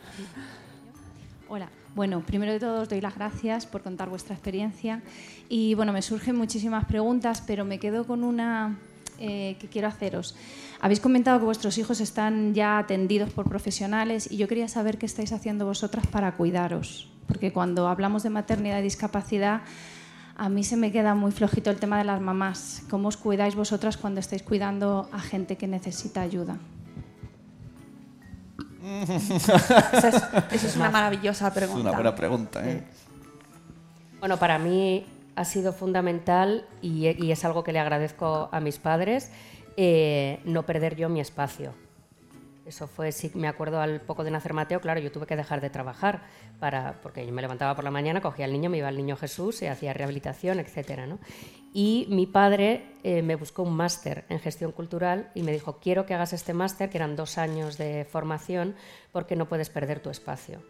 [1.50, 1.70] Hola.
[1.96, 5.02] Bueno, primero de todo os doy las gracias por contar vuestra experiencia
[5.50, 8.78] y bueno, me surgen muchísimas preguntas, pero me quedo con una
[9.20, 10.34] eh, que quiero haceros.
[10.80, 15.06] Habéis comentado que vuestros hijos están ya atendidos por profesionales y yo quería saber qué
[15.06, 19.62] estáis haciendo vosotras para cuidaros, porque cuando hablamos de maternidad y discapacidad,
[20.36, 22.84] a mí se me queda muy flojito el tema de las mamás.
[22.90, 26.58] ¿Cómo os cuidáis vosotras cuando estáis cuidando a gente que necesita ayuda?
[29.08, 30.16] Esa es,
[30.52, 31.82] esa es una maravillosa Es pregunta.
[31.82, 32.84] una buena pregunta, ¿eh?
[34.20, 35.06] Bueno, para mí
[35.38, 39.32] ha sido fundamental y, y es algo que le agradezco a mis padres,
[39.78, 41.74] eh, no perder yo mi espacio.
[42.66, 45.62] Eso fue, sí, me acuerdo al poco de nacer Mateo, claro, yo tuve que dejar
[45.62, 46.22] de trabajar
[46.60, 49.16] para, porque yo me levantaba por la mañana, cogía al niño, me iba al niño
[49.18, 51.18] Jesús, se hacía rehabilitación, etcétera, ¿no?
[51.74, 56.06] Y mi padre eh, me buscó un máster en gestión cultural y me dijo, quiero
[56.06, 58.76] que hagas este máster, que eran dos años de formación,
[59.12, 60.62] porque no puedes perder tu espacio,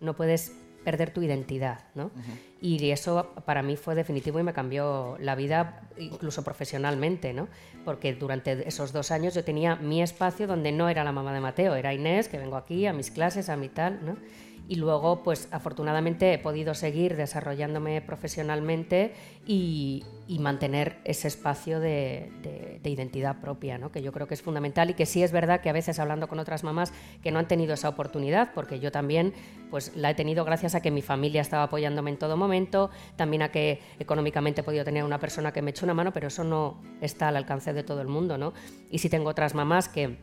[0.00, 0.52] no puedes
[0.86, 2.12] perder tu identidad, ¿no?
[2.60, 7.48] Y eso para mí fue definitivo y me cambió la vida, incluso profesionalmente, ¿no?
[7.84, 11.40] Porque durante esos dos años yo tenía mi espacio donde no era la mamá de
[11.40, 14.16] Mateo, era Inés, que vengo aquí a mis clases, a mi tal, ¿no?
[14.68, 19.12] Y luego, pues afortunadamente he podido seguir desarrollándome profesionalmente
[19.46, 20.04] y,
[20.40, 23.92] mantener ese espacio de, de- de identidad propia, ¿no?
[23.92, 26.26] que yo creo que es fundamental y que sí es verdad que a veces hablando
[26.28, 26.92] con otras mamás
[27.22, 29.32] que no han tenido esa oportunidad, porque yo también
[29.70, 33.42] pues, la he tenido gracias a que mi familia estaba apoyándome en todo momento, también
[33.42, 36.42] a que económicamente he podido tener una persona que me eche una mano, pero eso
[36.44, 38.36] no está al alcance de todo el mundo.
[38.36, 38.52] ¿no?
[38.90, 40.16] Y sí tengo otras mamás que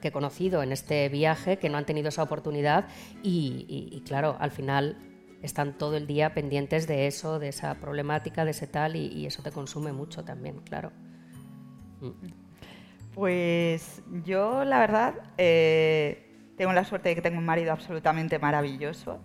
[0.00, 2.86] que he conocido en este viaje que no han tenido esa oportunidad
[3.22, 4.96] y, y- y, claro, al final
[5.42, 9.26] están todo el día pendientes de eso, de esa problemática, de ese tal y, y
[9.26, 10.92] eso te consume mucho también, claro.
[13.14, 19.18] Pues yo, la verdad, eh, tengo la suerte de que tengo un marido absolutamente maravilloso,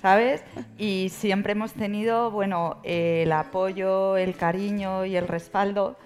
[0.00, 0.42] ¿sabes?
[0.78, 5.96] Y siempre hemos tenido, bueno, eh, el apoyo, el cariño y el respaldo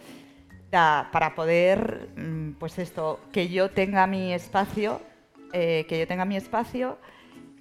[0.71, 5.01] da- para poder, mm, pues esto, que yo tenga mi espacio,
[5.53, 6.99] eh, que yo tenga mi espacio.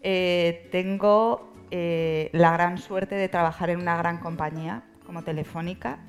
[0.02, 6.00] Eh, tengo eh, la gran suerte de trabajar en una gran compañía como Telefónica.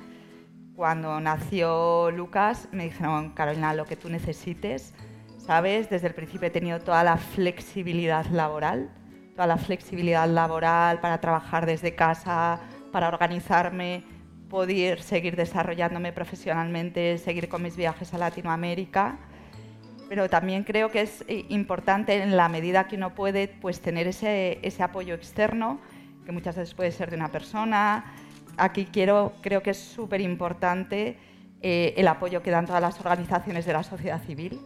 [0.76, 4.94] Cuando nació Lucas me dijeron, Carolina, lo que tú necesites,
[5.38, 5.90] ¿sabes?
[5.90, 8.88] Desde el principio he tenido toda la flexibilidad laboral,
[9.34, 12.61] toda la flexibilidad laboral para trabajar desde casa,
[12.92, 14.05] para organizarme,
[14.49, 19.18] poder seguir desarrollándome profesionalmente, seguir con mis viajes a Latinoamérica.
[20.09, 24.07] Pero también creo que es eh, importante en la medida que uno puede pues, tener
[24.07, 25.80] ese, ese apoyo externo,
[26.24, 28.14] que muchas veces puede ser de una persona.
[28.57, 31.18] Aquí quiero, creo que es súper importante
[31.61, 34.61] eh, el apoyo que dan todas las organizaciones de la sociedad civil,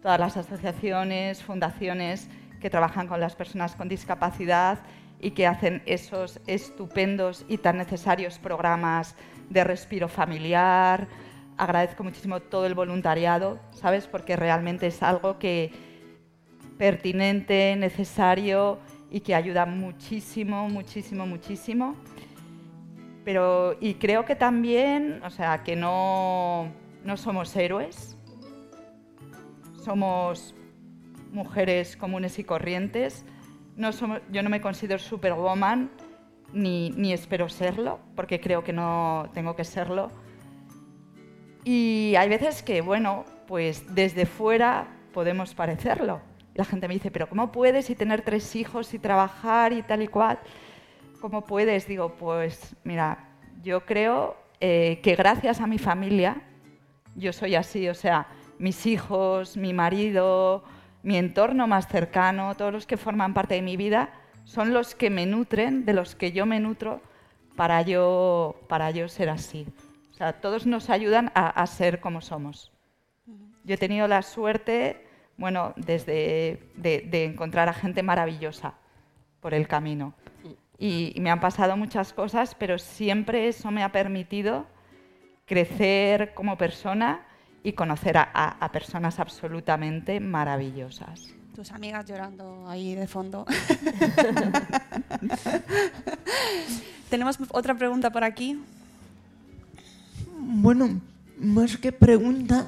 [0.00, 2.28] todas las asociaciones, fundaciones
[2.60, 4.78] que trabajan con las personas con discapacidad
[5.20, 9.16] y que hacen esos estupendos y tan necesarios programas
[9.50, 11.08] de respiro familiar.
[11.56, 14.06] Agradezco muchísimo todo el voluntariado, ¿sabes?
[14.06, 15.72] Porque realmente es algo que
[16.78, 18.78] pertinente, necesario
[19.10, 21.96] y que ayuda muchísimo, muchísimo, muchísimo.
[23.24, 26.72] Pero, y creo que también, o sea, que no,
[27.04, 28.16] no somos héroes,
[29.84, 30.54] somos
[31.32, 33.24] mujeres comunes y corrientes.
[33.78, 35.90] No somos, yo no me considero superwoman,
[36.52, 40.10] ni, ni espero serlo, porque creo que no tengo que serlo.
[41.64, 46.20] Y hay veces que, bueno, pues desde fuera podemos parecerlo.
[46.54, 50.02] La gente me dice, pero ¿cómo puedes y tener tres hijos y trabajar y tal
[50.02, 50.38] y cual?
[51.20, 51.86] ¿Cómo puedes?
[51.86, 53.30] Digo, pues mira,
[53.62, 56.42] yo creo eh, que gracias a mi familia
[57.18, 58.26] yo soy así, o sea,
[58.58, 60.62] mis hijos, mi marido,
[61.02, 64.10] mi entorno más cercano, todos los que forman parte de mi vida,
[64.44, 67.00] son los que me nutren, de los que yo me nutro
[67.56, 69.66] para yo, para yo ser así.
[70.10, 72.72] O sea, todos nos ayudan a, a ser como somos.
[73.68, 78.72] Yo he tenido la suerte, bueno, desde de, encontrar a gente maravillosa
[79.40, 80.14] por el camino.
[80.78, 84.66] Y me han pasado muchas cosas, pero siempre eso me ha permitido
[85.44, 87.26] crecer como persona
[87.68, 91.28] y conocer a, a- a personas absolutamente maravillosas.
[91.54, 93.44] Tus amigas llorando ahí de fondo.
[97.10, 98.60] Tenemos otra pregunta por aquí.
[100.38, 101.00] Bueno,
[101.38, 102.66] más que pregunta,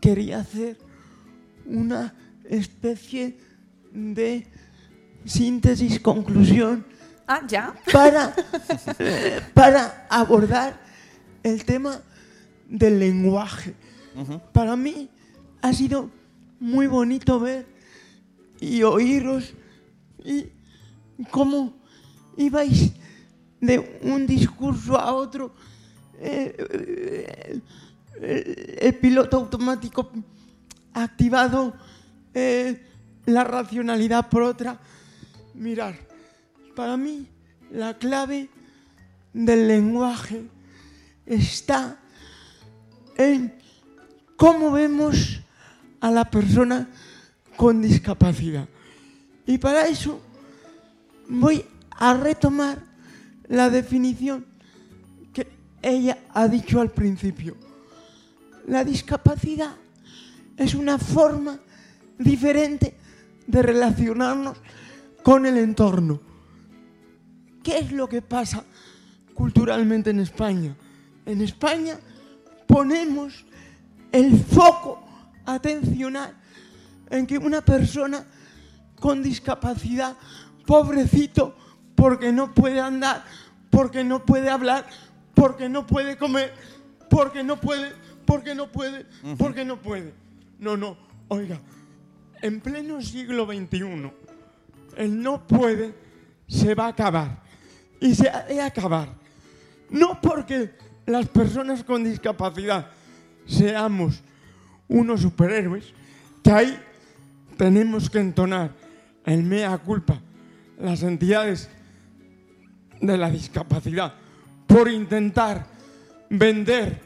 [0.00, 0.78] quería hacer
[1.66, 2.14] una
[2.48, 3.38] especie
[3.92, 4.46] de
[5.24, 6.84] síntesis, conclusión,
[7.26, 7.74] Ah, ya.
[7.92, 8.34] para,
[8.98, 10.78] eh, para abordar
[11.42, 12.00] el tema
[12.68, 13.74] del lenguaje.
[14.52, 15.08] Para mí
[15.62, 16.10] ha sido
[16.60, 17.66] muy bonito ver
[18.60, 19.52] y oíros
[20.24, 20.46] y
[21.30, 21.74] cómo
[22.36, 22.92] ibais
[23.60, 25.54] de un discurso a otro.
[26.20, 27.60] eh,
[28.20, 30.10] eh, el, piloto automático
[30.92, 31.74] activado,
[32.32, 32.86] eh,
[33.26, 34.78] la racionalidad por otra.
[35.54, 35.96] Mirar,
[36.74, 37.26] para mí
[37.70, 38.48] la clave
[39.32, 40.44] del lenguaje
[41.26, 41.98] está
[43.16, 43.63] en
[44.36, 45.40] cómo vemos
[46.00, 46.88] a la persona
[47.56, 48.68] con discapacidad.
[49.46, 50.20] Y para eso
[51.28, 52.78] voy a retomar
[53.48, 54.46] la definición
[55.32, 55.48] que
[55.82, 57.56] ella ha dicho al principio.
[58.66, 59.74] La discapacidad
[60.56, 61.58] es una forma
[62.18, 62.96] diferente
[63.46, 64.56] de relacionarnos
[65.22, 66.20] con el entorno.
[67.62, 68.64] ¿Qué es lo que pasa
[69.34, 70.76] culturalmente en España?
[71.26, 71.98] En España
[72.66, 73.44] ponemos
[74.14, 75.02] el foco
[75.44, 76.32] atencional
[77.10, 78.24] en que una persona
[79.00, 80.16] con discapacidad,
[80.64, 81.56] pobrecito,
[81.96, 83.24] porque no puede andar,
[83.70, 84.86] porque no puede hablar,
[85.34, 86.54] porque no puede comer,
[87.10, 87.92] porque no puede,
[88.24, 89.04] porque no puede,
[89.36, 90.14] porque no puede.
[90.60, 90.96] No, no,
[91.26, 91.58] oiga,
[92.40, 94.12] en pleno siglo XXI,
[94.96, 95.92] el no puede
[96.46, 97.42] se va a acabar.
[98.00, 99.08] Y se ha de acabar.
[99.90, 100.72] No porque
[101.04, 102.90] las personas con discapacidad
[103.46, 104.22] seamos
[104.88, 105.92] unos superhéroes,
[106.42, 106.78] que ahí
[107.56, 108.72] tenemos que entonar
[109.24, 110.20] el mea culpa
[110.78, 111.70] las entidades
[113.00, 114.14] de la discapacidad
[114.66, 115.66] por intentar
[116.30, 117.00] vender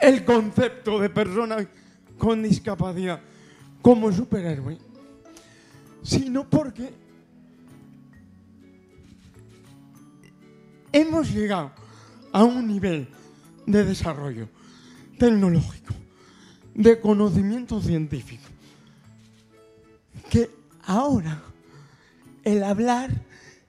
[0.00, 1.56] el concepto de persona
[2.18, 3.20] con discapacidad
[3.80, 4.78] como superhéroe,
[6.02, 6.92] sino porque
[10.92, 11.72] hemos llegado
[12.32, 13.08] a un nivel
[13.66, 14.48] de desarrollo
[15.22, 15.94] tecnológico,
[16.74, 18.42] de conocimiento científico,
[20.28, 20.50] que
[20.84, 21.40] ahora
[22.42, 23.08] el hablar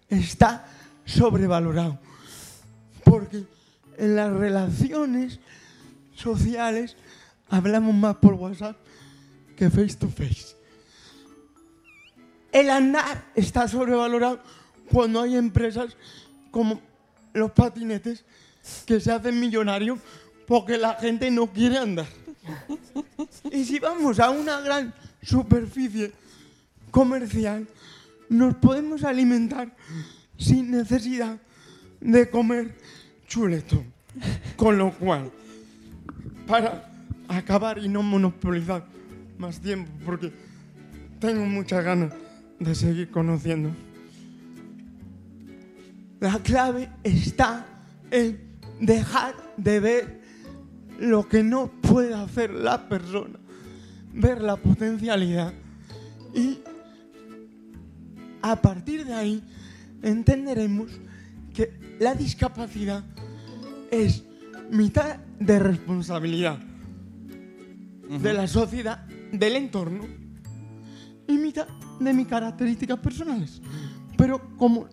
[0.10, 0.66] está
[1.06, 1.99] sobrevalorado,
[3.04, 3.45] porque
[3.99, 5.39] en las relaciones
[6.16, 6.97] sociales
[7.49, 8.76] hablamos más por WhatsApp
[9.56, 10.56] que face to face.
[12.51, 14.41] El andar está sobrevalorado
[14.91, 15.95] cuando hay empresas
[16.49, 16.82] como
[17.32, 18.26] los patinetes
[18.88, 19.99] que se hacen millonarios
[20.47, 22.07] porque la gente no quiere andar.
[23.51, 26.11] Y si vamos a una gran superficie
[26.91, 27.67] comercial,
[28.29, 29.75] nos podemos alimentar
[30.37, 31.37] sin necesidad
[31.99, 32.77] de comer
[33.27, 33.91] chuletón.
[34.55, 35.31] Con lo cual,
[36.45, 36.91] para
[37.27, 38.85] acabar y no monopolizar
[39.37, 40.31] más tiempo, porque
[41.19, 42.13] tengo muchas ganas
[42.59, 43.71] de seguir conociendo.
[46.19, 47.65] La clave está
[48.11, 48.39] en
[48.79, 50.22] dejar de ver
[51.04, 53.38] lo que no puede hacer la persona,
[54.14, 55.54] ver la potencialidad
[56.34, 56.60] y
[58.41, 59.43] a partir de ahí
[60.01, 60.91] entenderemos
[61.54, 63.04] que la discapacidad
[63.91, 64.24] es
[64.72, 66.60] mitad de responsabilidad
[68.10, 70.06] de la sociedad, del entorno
[71.28, 71.68] y mitad
[71.99, 73.62] de mis características personales,
[74.18, 74.88] pero como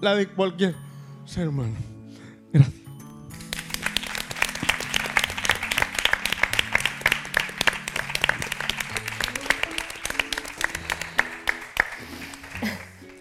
[0.00, 0.76] la de cualquier
[1.24, 1.93] ser humano.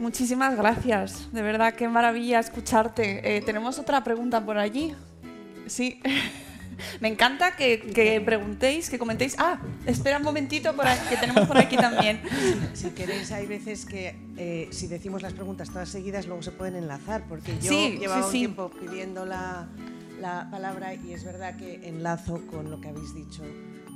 [0.03, 1.29] Muchísimas gracias.
[1.31, 3.37] De verdad, qué maravilla escucharte.
[3.37, 4.93] Eh, Tenemos otra pregunta por allí.
[5.65, 6.01] Sí.
[6.99, 9.35] Me encanta que, que preguntéis, que comentéis.
[9.39, 12.19] Ah, espera un momentito por aquí, que tenemos por aquí también.
[12.73, 16.75] Si queréis, hay veces que eh, si decimos las preguntas todas seguidas, luego se pueden
[16.75, 18.39] enlazar, porque yo Sí, llevaba sí, un sí.
[18.39, 19.67] tiempo pidiendo la,
[20.19, 23.41] la palabra y es verdad que enlazo con lo que habéis dicho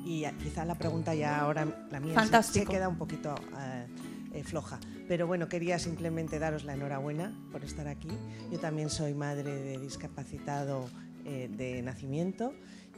[0.06, 3.88] y quizá la pregunta ya ahora, la mía, se- se, queda un poquito eh,
[4.34, 4.80] eh, floja.
[5.08, 8.10] Pero bueno, quería simplemente daros la enhorabuena por estar aquí.
[8.52, 10.90] Yo también soy madre de discapacitado
[11.30, 12.54] eh, de nacimiento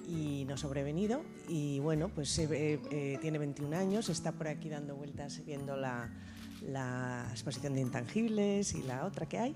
[0.08, 1.24] y no sobrevenido.
[1.48, 6.10] Y bueno, pues eh, eh, tiene 21 años, está por aquí dando vueltas viendo la,
[6.62, 9.56] la exposición de intangibles y la otra que hay.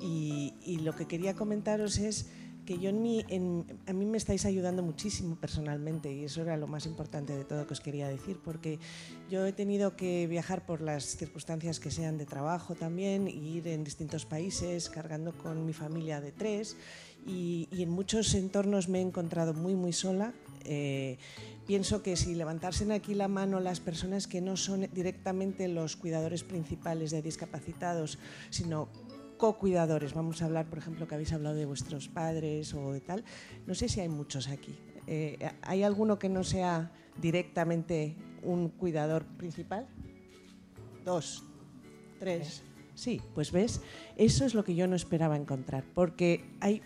[0.00, 2.30] Y, y lo que quería comentaros es
[2.68, 6.66] que yo en en, a mí me estáis ayudando muchísimo personalmente y eso era lo
[6.66, 8.78] más importante de todo que os quería decir, porque
[9.30, 13.68] yo he tenido que viajar por las circunstancias que sean de trabajo también, y ir
[13.68, 16.76] en distintos países cargando con mi familia de tres
[17.26, 20.34] y, en muchos entornos me he encontrado muy, muy sola.
[20.64, 21.16] Eh,
[21.66, 26.44] pienso que si levantarse aquí la mano las personas que no son directamente los cuidadores
[26.44, 28.18] principales de discapacitados,
[28.50, 28.90] sino
[29.38, 33.24] co-cuidadores, vamos a hablar, por ejemplo, que habéis hablado de vuestros padres o de tal,
[33.66, 34.76] no sé si hay muchos aquí.
[35.06, 39.86] Eh, ¿Hay alguno que no sea directamente un cuidador principal?
[41.04, 41.44] Dos,
[42.18, 42.62] tres.
[42.94, 43.80] Sí, pues ves,
[44.16, 46.82] eso es lo que yo no esperaba encontrar, porque hay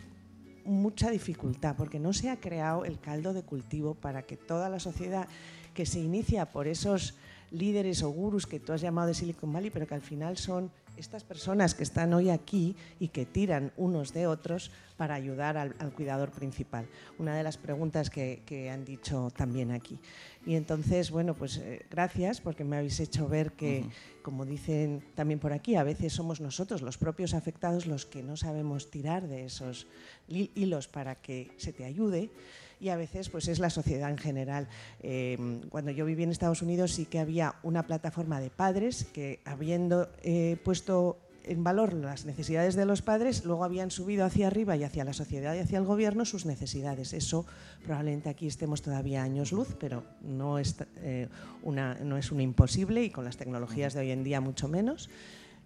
[0.64, 4.78] mucha dificultad, porque no se ha creado el caldo de cultivo para que toda la
[4.78, 5.26] sociedad
[5.74, 7.16] que se inicia por esos
[7.50, 10.70] líderes o gurús que tú has llamado de Silicon Valley, pero que al final son
[10.96, 15.74] estas personas que están hoy aquí y que tiran unos de otros para ayudar al,
[15.78, 16.86] al cuidador principal.
[17.18, 19.98] Una de las preguntas que, que, han dicho también aquí.
[20.46, 24.22] Y entonces, bueno, pues eh, gracias porque me habéis hecho ver que, uh -huh.
[24.22, 28.36] como dicen también por aquí, a veces somos nosotros, los propios afectados, los que no
[28.36, 29.86] sabemos tirar de esos
[30.28, 32.30] hilos para que se te ayude
[32.82, 34.66] y a veces pues es la sociedad en general.
[35.00, 39.40] Eh, cuando yo viví en Estados Unidos sí que había una plataforma de padres que
[39.44, 44.76] habiendo eh, puesto en valor las necesidades de los padres, luego habían subido hacia arriba
[44.76, 47.12] y hacia la sociedad y hacia el gobierno sus necesidades.
[47.12, 47.46] Eso
[47.84, 51.28] probablemente aquí estemos todavía años luz, pero no es, eh,
[51.62, 55.08] una, no es un imposible y con las tecnologías de hoy en día mucho menos.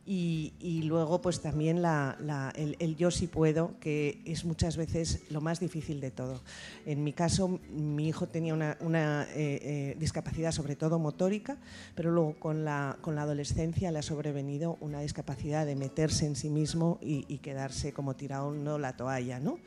[0.09, 4.77] Y, y, luego pues también la, la, el, el, yo sí puedo, que es muchas
[4.77, 6.43] veces lo más difícil de todo.
[6.85, 11.57] En mi caso, mi hijo tenía una, una eh, eh, discapacidad sobre todo motórica,
[11.97, 16.37] pero luego con la, con la adolescencia le ha sobrevenido una discapacidad de meterse en
[16.37, 19.41] sí mismo y, y quedarse como tirado no la toalla.
[19.41, 19.59] ¿no?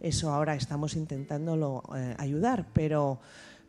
[0.00, 3.18] Eso ahora estamos intentándolo eh, ayudar, pero,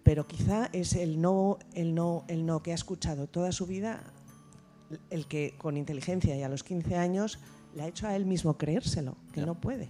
[0.04, 4.04] pero quizá es el no, el, no, el no que ha escuchado toda su vida
[5.10, 7.40] el que con inteligencia y a los 15 años
[7.76, 9.46] le ha hecho a él mismo creérselo, que yeah.
[9.46, 9.90] no puede.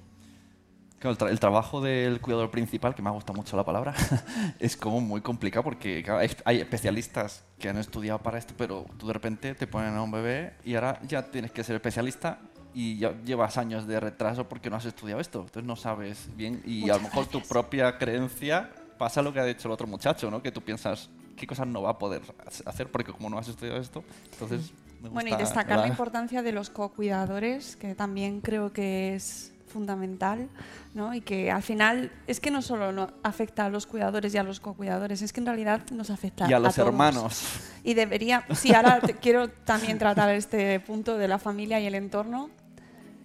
[1.00, 3.94] Claro, el, tra el, trabajo del cuidador principal, que me ha gustado mucho la palabra,
[4.60, 9.08] es como muy complicado porque claro, hay, especialistas que han estudiado para esto, pero tú
[9.08, 12.40] de repente te ponen a un bebé y ahora ya tienes que ser especialista
[12.74, 16.62] y ya llevas años de retraso porque no has estudiado esto, entonces no sabes bien
[16.66, 17.44] y Muchas a lo mejor gracias.
[17.44, 20.44] tu propia creencia pasa lo que ha dicho el otro muchacho, ¿no?
[20.44, 22.22] Que tú piensas qué cosas no va a poder
[22.66, 25.84] hacer porque como no has estudiado esto, entonces bueno, y destacar la...
[25.84, 30.50] la importancia de los co-cuidadores, que también creo que es fundamental,
[30.94, 31.14] ¿no?
[31.14, 34.44] Y que al final es que no solo no afecta a los cuidadores y a
[34.44, 36.90] los co-cuidadores, es que en realidad nos afecta y a los todos.
[36.90, 37.44] hermanos.
[37.84, 41.96] Y debería, sí, ahora te, quiero también tratar este punto de la familia y el
[41.96, 42.50] entorno.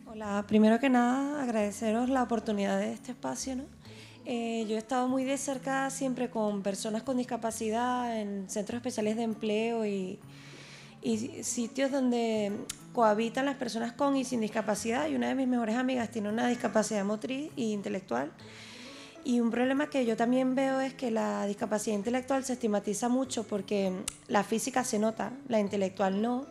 [0.07, 3.65] Hola, primero que nada agradeceros la oportunidad de este espacio, ¿no?
[4.27, 9.17] Eh, yo he estado muy de cerca siempre con personas con discapacidad en centros especiales
[9.17, 10.19] de empleo y,
[11.05, 12.51] y sitios donde
[12.95, 15.07] cohabitan las personas con y sin discapacidad.
[15.07, 18.33] Y una de mis mejores amigas tiene una discapacidad motriz e intelectual.
[19.23, 23.45] Y un problema que yo también veo es que la discapacidad intelectual se estigmatiza mucho
[23.45, 23.93] porque
[24.29, 26.47] la física se nota, la intelectual no.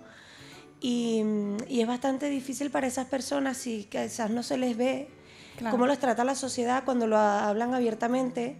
[0.80, 1.24] Y,
[1.68, 5.08] y es bastante difícil para esas personas y quizás no se les ve
[5.58, 5.72] claro.
[5.72, 8.58] cómo los trata la sociedad cuando lo hablan abiertamente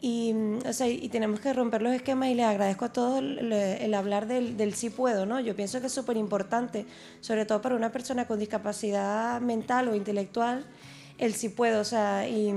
[0.00, 0.32] y,
[0.64, 4.26] o sea, y tenemos que romper los esquemas y les agradezco a todos el, hablar
[4.28, 5.40] del, del, sí puedo, ¿no?
[5.40, 6.86] Yo pienso que es súper importante,
[7.20, 10.64] sobre todo para una persona con discapacidad mental o intelectual,
[11.18, 12.52] el sí puedo, o sea, y,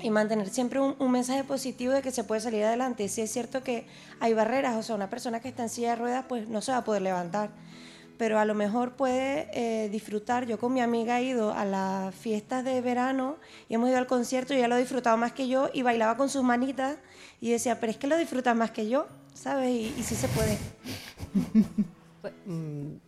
[0.00, 3.08] y mantener siempre un, mensaje positivo de que se puede salir adelante.
[3.08, 3.86] Sí es cierto que
[4.20, 6.72] hay barreras, o sea, una persona que está en silla de ruedas pues no se
[6.72, 7.50] va a poder levantar
[8.22, 10.46] pero a lo mejor puede eh, disfrutar.
[10.46, 13.36] Yo con mi amiga he ido a las fiestas de verano
[13.68, 16.16] y hemos ido al concierto y ella lo ha disfrutado más que yo y bailaba
[16.16, 16.98] con sus manitas
[17.40, 19.70] y decía, pero es que lo disfrutas más que yo, ¿sabes?
[19.70, 20.56] Y, sí se puede.
[22.46, 22.98] Mm,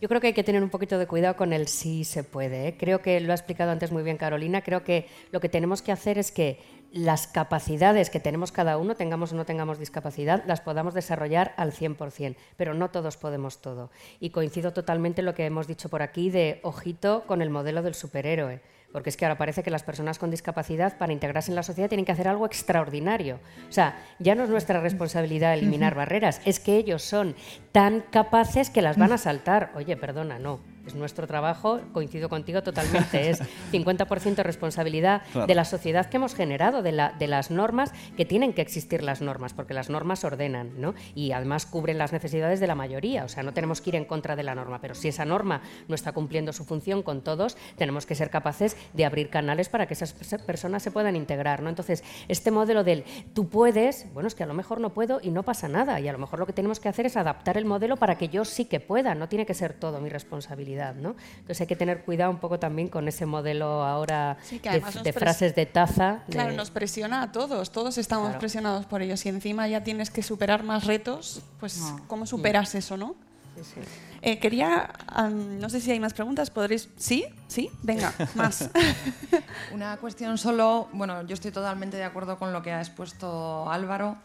[0.00, 2.68] yo creo que hay que tener un poquito de cuidado con el sí se puede.
[2.68, 2.76] ¿eh?
[2.78, 4.62] Creo que lo ha explicado antes muy bien Carolina.
[4.62, 6.60] Creo que lo que tenemos que hacer es que
[6.96, 11.72] las capacidades que tenemos cada uno, tengamos o no tengamos discapacidad, las podamos desarrollar al
[11.72, 13.90] 100%, pero no todos podemos todo.
[14.18, 17.82] Y coincido totalmente en lo que hemos dicho por aquí de ojito con el modelo
[17.82, 18.60] del superhéroe,
[18.92, 21.90] porque es que ahora parece que las personas con discapacidad para integrarse en la sociedad
[21.90, 23.40] tienen que hacer algo extraordinario.
[23.68, 27.36] O sea, ya no es nuestra responsabilidad eliminar barreras, es que ellos son
[27.72, 29.70] tan capaces que las van a saltar.
[29.74, 33.40] Oye, perdona, no Es nuestro trabajo, coincido contigo totalmente, es
[33.72, 35.46] 50% responsabilidad Claro.
[35.46, 39.02] de la sociedad que hemos generado, de, la- de las normas, que tienen que existir
[39.02, 40.94] las normas, porque las normas ordenan, ¿no?
[41.14, 44.04] Y además cubren las necesidades de la mayoría, o sea, no tenemos que ir en
[44.04, 47.56] contra de la norma, pero si esa norma no está cumpliendo su función con todos,
[47.76, 51.62] tenemos que ser capaces de abrir canales para que esas pers- personas se puedan integrar,
[51.62, 51.68] ¿no?
[51.68, 55.30] Entonces, este modelo del tú puedes, bueno, es que a lo mejor no puedo y
[55.30, 57.64] no pasa nada, y a lo mejor lo que tenemos que hacer es adaptar el
[57.64, 61.16] modelo para que yo sí que pueda, no tiene que ser todo mi responsabilidad, ¿no?
[61.36, 65.12] Entonces hay que tener cuidado un poco también con ese modelo ahora Sí, que de,
[65.12, 66.22] frases de taza.
[66.26, 68.38] de- Claro, nos presiona a todos, todos estamos Claro.
[68.40, 69.24] presionados por ellos.
[69.26, 73.14] Y encima ya tienes que superar más retos, pues ¿cómo superas eso, no?
[73.56, 73.80] Sí, sí.
[74.22, 74.90] Eh, quería,
[75.30, 76.88] no sé si hay más preguntas, ¿podréis?
[76.96, 77.24] ¿Sí?
[77.48, 77.70] ¿Sí?
[77.82, 78.68] Venga, más.
[79.72, 84.16] Una cuestión solo, bueno, yo estoy totalmente de acuerdo con lo que ha expuesto Álvaro.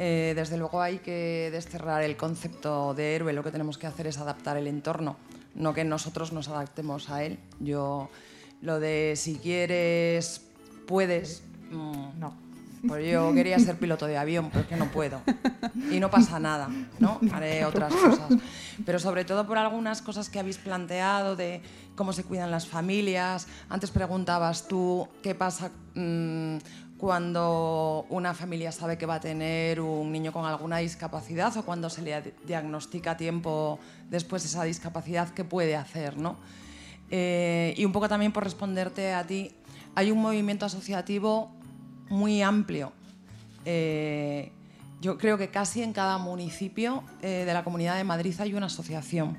[0.00, 4.06] Eh, desde luego hay que desterrar el concepto de héroe, lo que tenemos que hacer
[4.06, 5.16] es adaptar el entorno,
[5.58, 7.38] no que nosotros nos adaptemos a él.
[7.60, 8.08] Yo,
[8.62, 10.42] lo de si quieres,
[10.86, 12.48] puedes, mm, no.
[12.86, 15.20] Pues yo quería ser piloto de avión, pero es que no puedo.
[15.90, 16.68] Y no pasa nada,
[17.00, 17.18] ¿no?
[17.32, 18.28] Haré otras cosas.
[18.86, 21.60] Pero sobre todo por algunas cosas que habéis planteado de
[21.96, 23.48] cómo se cuidan las familias.
[23.68, 26.58] Antes preguntabas tú qué pasa mm,
[26.98, 31.88] cuando una familia sabe que va a tener un niño con alguna discapacidad o cuando
[31.88, 33.78] se le diagnostica a tiempo
[34.10, 36.36] después esa discapacidad, qué puede hacer, ¿no?
[37.10, 39.52] Eh, y un poco también por responderte a ti,
[39.94, 41.50] hay un movimiento asociativo
[42.10, 42.92] muy amplio.
[43.64, 44.50] Eh,
[45.00, 48.66] yo creo que casi en cada municipio eh, de la Comunidad de Madrid hay una
[48.66, 49.38] asociación.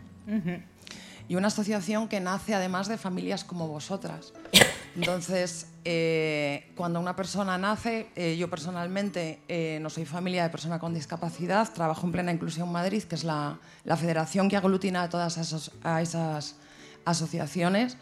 [1.27, 4.33] Y una asociación que nace además de familias como vosotras.
[4.95, 10.77] Entonces, eh, cuando una persona nace, eh, yo personalmente eh, no soy familia de persona
[10.77, 15.09] con discapacidad, trabajo en Plena Inclusión Madrid, que es la, la federación que aglutina a
[15.09, 16.57] todas a esas
[17.05, 17.97] asociaciones.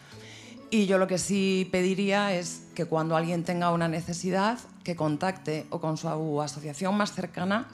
[0.70, 5.66] Y yo lo que sí pediría es que cuando alguien tenga una necesidad, que contacte
[5.70, 7.70] o con su asociación más cercana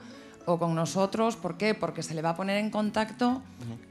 [0.45, 1.37] o con nosotros.
[1.37, 1.73] ¿Por qué?
[1.73, 3.41] Porque se le va a poner en contacto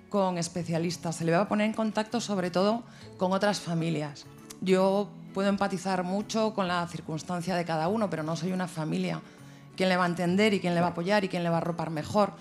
[0.08, 2.84] con especialistas, se le va a poner en contacto sobre todo
[3.18, 4.24] con otras familias.
[4.62, 9.20] Yo puedo empatizar mucho con la circunstancia de cada uno, pero no soy una familia.
[9.76, 11.56] ¿Quién le va a entender y quién le va a apoyar y quién le va
[11.56, 12.32] a arropar mejor?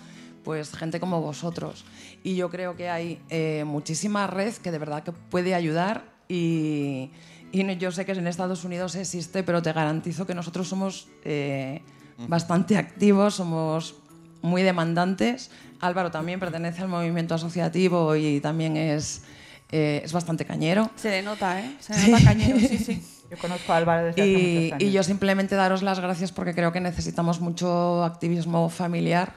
[0.43, 1.85] Pues gente como vosotros.
[2.23, 7.11] Y yo creo que hay eh, muchísima red que de verdad que puede ayudar y,
[7.51, 11.81] y yo sé que en Estados Unidos existe, pero te garantizo que nosotros somos eh,
[12.27, 13.95] bastante activos, somos
[14.41, 15.51] muy demandantes.
[15.79, 19.23] Álvaro también pertenece al movimiento asociativo y también es,
[19.71, 20.89] eh, es bastante cañero.
[20.95, 21.75] Se le nota, ¿eh?
[21.79, 23.03] Se le nota cañero, sí, sí.
[23.31, 24.89] Yo conozco a Álvaro desde hace Y, muchos años.
[24.89, 29.31] y yo simplemente daros las gracias porque creo que necesitamos mucho activismo familiar.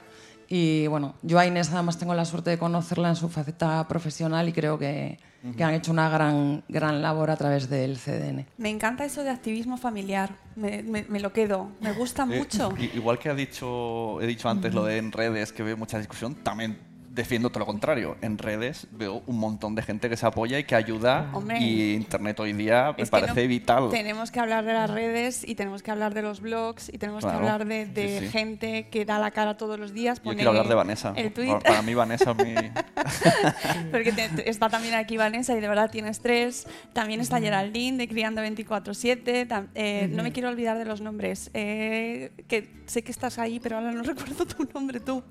[0.49, 4.49] Y bueno, yo a Inés además tengo la suerte de conocerla en su faceta profesional
[4.49, 5.17] y creo que,
[5.55, 8.45] que han hecho una gran, gran labor a través del CDN.
[8.57, 10.35] Me encanta eso de activismo familiar.
[10.57, 11.69] Me, me- me lo quedo.
[11.79, 12.73] Me gusta Eh, mucho.
[12.77, 15.97] i- igual que ha dicho, he dicho antes lo de en redes, que veo mucha
[15.97, 16.77] discusión, también
[17.15, 18.17] defiendo todo lo contrario.
[18.21, 21.29] En redes veo un montón de gente que se apoya y que ayuda.
[21.33, 21.59] Hombre.
[21.59, 23.89] y Internet hoy día me parece no- vital.
[23.89, 27.23] Tenemos que hablar de las redes y tenemos que hablar de los blogs y tenemos
[27.23, 28.31] Claro, que hablar de, de sí, sí.
[28.31, 30.21] gente que da la cara todos los días.
[30.23, 31.13] Yo quiero hablar de Vanessa.
[31.15, 31.47] El tweet.
[31.47, 32.53] Para- Para mí Vanessa es mi...
[33.91, 36.67] Porque te- está también aquí Vanessa y de verdad tienes tres.
[36.93, 39.47] También está Geraldine de Criando 24-7.
[39.47, 41.49] tam- eh, No me quiero olvidar de los nombres.
[41.53, 45.23] Eh, que sé que estás ahí, pero ahora no recuerdo tu nombre tú.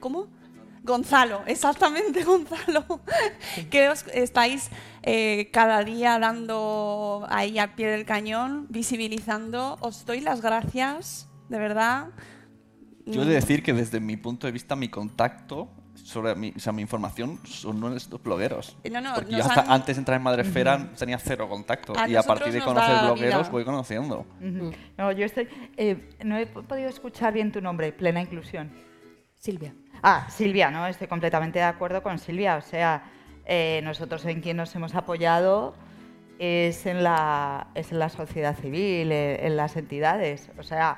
[0.00, 0.26] ¿Cómo?
[0.84, 2.84] Gonzalo, exactamente Gonzalo.
[3.70, 4.68] que os estáis
[5.02, 9.76] eh, cada día dando ahí al pie del cañón, visibilizando.
[9.80, 12.08] Os doy las gracias, de verdad.
[13.06, 16.58] Yo he de decir que desde mi punto de vista, mi contacto sobre mi, o
[16.58, 18.76] sea, mi información son estos blogueros.
[18.90, 21.92] No, no, Porque yo hasta han- antes de entrar en Madresfera tenía cero contacto.
[21.96, 23.48] A y a partir de conocer blogueros vida.
[23.50, 24.26] voy conociendo.
[24.98, 25.48] No, yo estoy.
[25.76, 28.70] eh, no he podido escuchar bien tu nombre, plena inclusión.
[29.36, 29.74] Silvia.
[30.02, 30.86] Ah, Silvia, ¿no?
[30.86, 32.56] Estoy completamente de acuerdo con Silvia.
[32.56, 33.04] O sea,
[33.46, 35.74] eh, nosotros en quien nos hemos apoyado
[36.38, 40.50] es en la, es en la sociedad civil, eh, en las entidades.
[40.58, 40.96] O sea,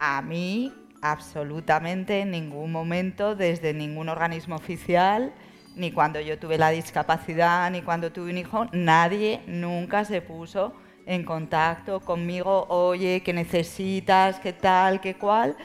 [0.00, 5.32] a mí absolutamente en ningún momento, desde ningún organismo oficial,
[5.76, 10.72] ni cuando yo tuve la discapacidad, ni cuando tuve un hijo, nadie nunca se puso
[11.06, 14.40] en contacto conmigo, oye, ¿qué necesitas?
[14.40, 15.00] ¿Qué tal?
[15.00, 15.56] ¿Qué cual?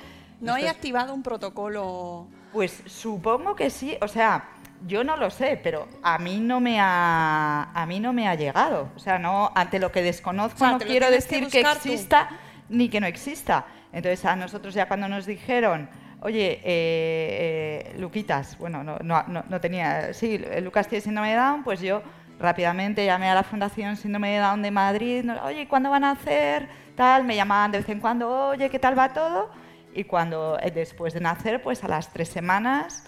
[0.41, 2.27] No hay Esto es- activado un protocolo.
[2.51, 4.49] Pues supongo que sí, o sea,
[4.87, 8.35] yo no lo sé, pero a mí no me ha a mí no me ha
[8.35, 11.63] llegado, o sea, no ante lo que desconozco O sea, no quiero que decir que,
[11.63, 11.69] tú.
[11.69, 12.29] exista
[12.69, 13.65] ni que no exista.
[13.91, 15.89] Entonces a nosotros ya cuando nos dijeron
[16.21, 21.35] oye, eh, eh, Luquitas, bueno, no, no, no, no tenía, sí, Lucas tiene síndrome de
[21.35, 22.01] Down, pues yo
[22.39, 26.67] rápidamente llamé a la Fundación Síndrome de Down de Madrid, oye, ¿cuándo van a hacer?
[26.95, 29.49] Tal, me llamaban de vez en cuando, oye, ¿qué tal va todo?
[29.93, 33.03] Y cuando, eh, después de nacer, pues a las tres semanas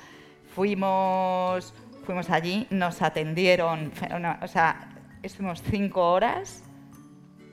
[0.56, 1.74] fuimos,
[2.06, 4.90] fuimos allí, nos atendieron, una- o sea,
[5.24, 6.64] estuvimos cinco horas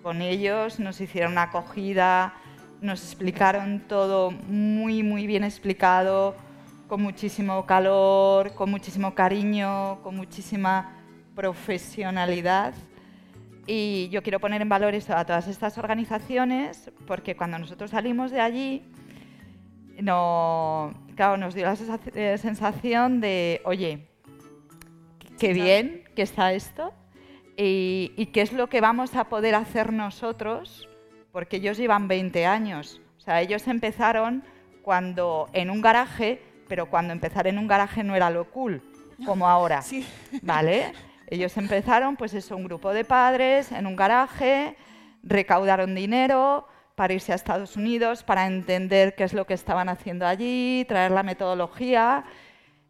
[0.03, 2.35] con ellos, nos hicieron una acogida,
[2.81, 6.35] nos explicaron todo muy, muy bien explicado,
[6.89, 10.93] con muchísimo calor, con muchísimo cariño, con muchísima
[11.35, 12.73] profesionalidad.
[13.67, 18.31] Y yo quiero poner en valor eso a todas estas organizaciones, porque cuando nosotros salimos
[18.31, 18.83] de allí,
[19.99, 21.77] no, claro, nos dio la
[22.15, 24.07] eh, sensación de, oye,
[25.39, 26.93] qué bien que está esto
[27.57, 30.89] y, y qué es lo que vamos a poder hacer nosotros,
[31.33, 33.01] porque ellos llevan 20 años.
[33.19, 34.45] O sea, ellos empezaron
[34.83, 38.83] cuando en un garaje, pero cuando empezar en un garaje no era lo cool,
[39.27, 39.83] como ahora.
[40.43, 40.93] ¿Vale?
[41.27, 44.77] Ellos empezaron, pues eso, un grupo de padres en un garaje,
[45.23, 46.67] recaudaron dinero
[46.99, 51.13] para irse a Estados Unidos, para entender qué es lo que estaban haciendo allí, traer
[51.13, 52.25] la metodología.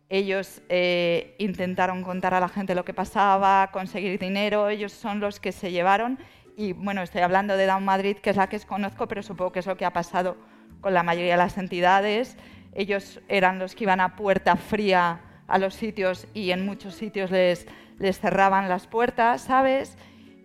[0.09, 5.41] Ellos eh, intentaron contar a la gente lo que pasaba, conseguir dinero, ellos son los
[5.41, 6.19] que se llevaron.
[6.57, 9.59] Y bueno, estoy hablando de Down Madrid, que es la que conozco, pero supongo que
[9.59, 10.39] es lo que ha pasado
[10.81, 12.39] con la mayoría de las entidades.
[12.73, 17.31] Ellos eran los que iban a puerta fría a los sitios y en muchos sitios
[17.31, 17.67] les,
[17.99, 19.99] les cerraban las puertas, ¿sabes?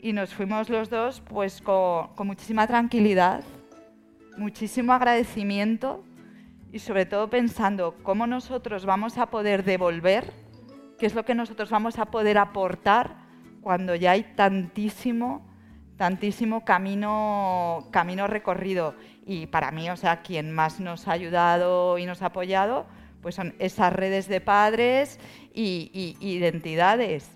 [0.04, 3.42] Y nos fuimos los dos pues con, con muchísima tranquilidad,
[4.38, 6.04] muchísimo agradecimiento
[6.74, 10.34] y sobre todo pensando cómo nosotros vamos a poder devolver,
[11.00, 13.16] qué es lo que nosotros vamos a poder aportar
[13.62, 15.48] cuando ya hay tantísimo,
[15.96, 18.96] tantísimo camino, camino recorrido.
[19.26, 22.88] Y para mí, o sea, quien más nos ha ayudado y nos ha apoyado,
[23.22, 25.18] pues son esas redes de padres
[25.54, 27.30] y, y- y de entidades.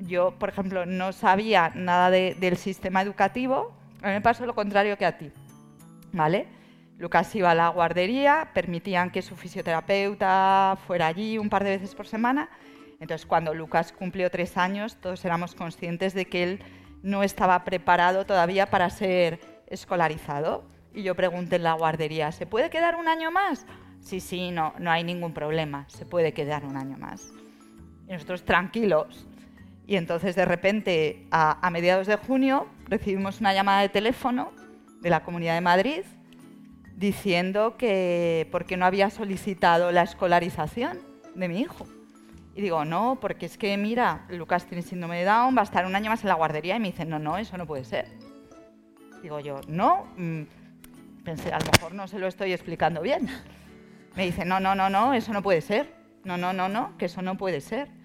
[0.00, 3.72] Yo, por ejemplo, no sabía nada de- del sistema educativo.
[4.02, 5.30] A mí me pasó lo contrario que a ti.
[6.12, 6.48] ¿Vale?
[6.98, 11.94] Lucas iba a la guardería, permitían que su fisioterapeuta fuera allí un par de veces
[11.94, 12.48] por semana.
[13.00, 16.62] Entonces, cuando Lucas cumplió tres años, todos éramos conscientes de que él
[17.02, 20.64] no estaba preparado todavía para ser escolarizado.
[20.92, 23.64] Y yo pregunté en la guardería, ¿se puede quedar un año más?
[24.00, 27.32] Sí, sí, no, no hay ningún problema, se puede quedar un año más.
[28.08, 29.26] Y nosotros tranquilos.
[29.90, 34.52] Y entonces de repente, a, mediados de junio, recibimos una llamada de teléfono
[35.00, 36.02] de la Comunidad de Madrid
[36.94, 41.00] diciendo que por qué no había solicitado la escolarización
[41.34, 41.88] de mi hijo.
[42.54, 45.84] Y digo, no, porque es que, mira, Lucas tiene síndrome de Down, va a estar
[45.84, 46.76] un año más en la guardería.
[46.76, 48.06] Y me dicen, no, no, eso no puede ser.
[49.24, 50.42] Digo yo, no, mm,
[51.24, 53.28] pensé, a lo mejor no se lo estoy explicando bien.
[54.14, 55.92] Me dice, no, no, no, no, eso no puede ser.
[56.22, 57.98] No, no, no, no, que eso no puede ser.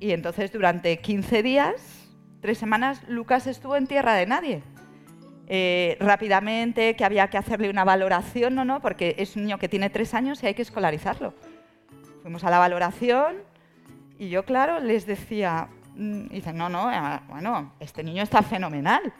[0.00, 2.08] Y entonces durante 15 días,
[2.40, 4.62] tres semanas, Lucas estuvo en tierra de nadie.
[5.46, 9.68] Eh, rápidamente, que había que hacerle una valoración, no, no, porque es un niño que
[9.68, 11.34] tiene tres años y hay que escolarizarlo.
[12.22, 13.36] Fuimos a la valoración
[14.18, 19.12] y yo, claro, les decía, mm, dicen, no, no, eh, bueno, este niño está fenomenal.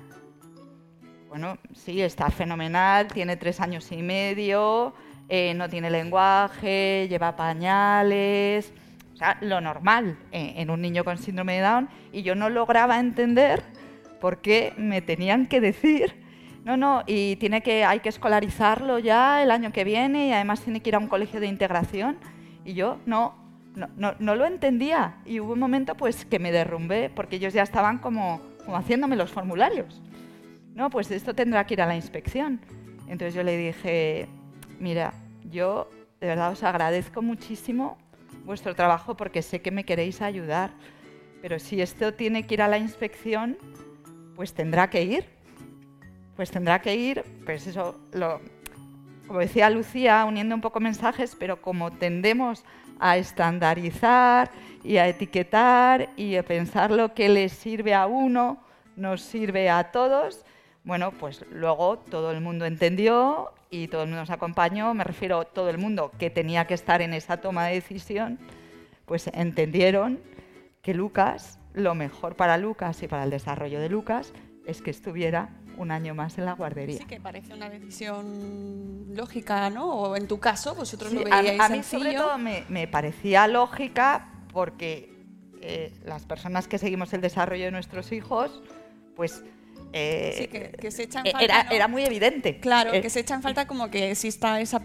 [1.28, 4.94] Bueno, sí, está fenomenal, tiene tres años y medio,
[5.28, 8.89] eh, no tiene lenguaje, lleva pañales, o
[9.40, 11.88] lo normal en un niño con síndrome de Down.
[12.12, 13.62] Y yo no lograba entender
[14.20, 16.14] por qué me tenían que decir,
[16.64, 20.60] no, no, y tiene que, hay que escolarizarlo ya el año que viene y además
[20.60, 22.18] tiene que ir a un colegio de integración.
[22.64, 23.34] Y yo no,
[23.74, 25.16] no, no, no lo entendía.
[25.24, 29.16] Y hubo un momento pues que me derrumbé porque ellos ya estaban como, como haciéndome
[29.16, 30.02] los formularios.
[30.74, 32.60] No, pues esto tendrá que ir a la inspección.
[33.08, 34.28] Entonces yo le dije,
[34.78, 35.14] mira,
[35.50, 35.90] yo
[36.20, 37.98] de verdad os agradezco muchísimo
[38.44, 40.70] vuestro trabajo porque sé que me queréis ayudar,
[41.42, 43.56] pero si esto tiene que ir a la inspección,
[44.36, 45.24] pues tendrá que ir.
[46.36, 48.40] Pues tendrá que ir, pues eso, lo,
[49.26, 52.64] como decía Lucía, uniendo un poco mensajes, pero como tendemos
[52.98, 54.50] a estandarizar
[54.82, 58.62] y a etiquetar y a pensar lo que les sirve a uno,
[58.96, 60.44] nos sirve a todos,
[60.84, 65.40] bueno, pues luego todo el mundo entendió y todo el mundo nos acompañó, me refiero
[65.40, 68.38] a todo el mundo que tenía que estar en esa toma de decisión,
[69.06, 70.20] pues entendieron
[70.82, 74.32] que Lucas, lo mejor para Lucas y para el desarrollo de Lucas
[74.66, 76.98] es que estuviera un año más en la guardería.
[76.98, 79.88] Sí que parece una decisión lógica, ¿no?
[79.88, 82.02] O en tu caso, vosotros Sí, lo a, veíais a mí sencillo.
[82.04, 85.24] sobre todo me, me parecía lógica porque
[85.62, 88.62] eh, las personas que seguimos el desarrollo de nuestros hijos,
[89.16, 89.44] pues
[89.92, 91.70] eh, Sí, que, que se echa en eh, falta, era, ¿no?
[91.70, 92.58] era muy evidente.
[92.60, 94.80] Claro, Eh, que se echa en falta como que exista esa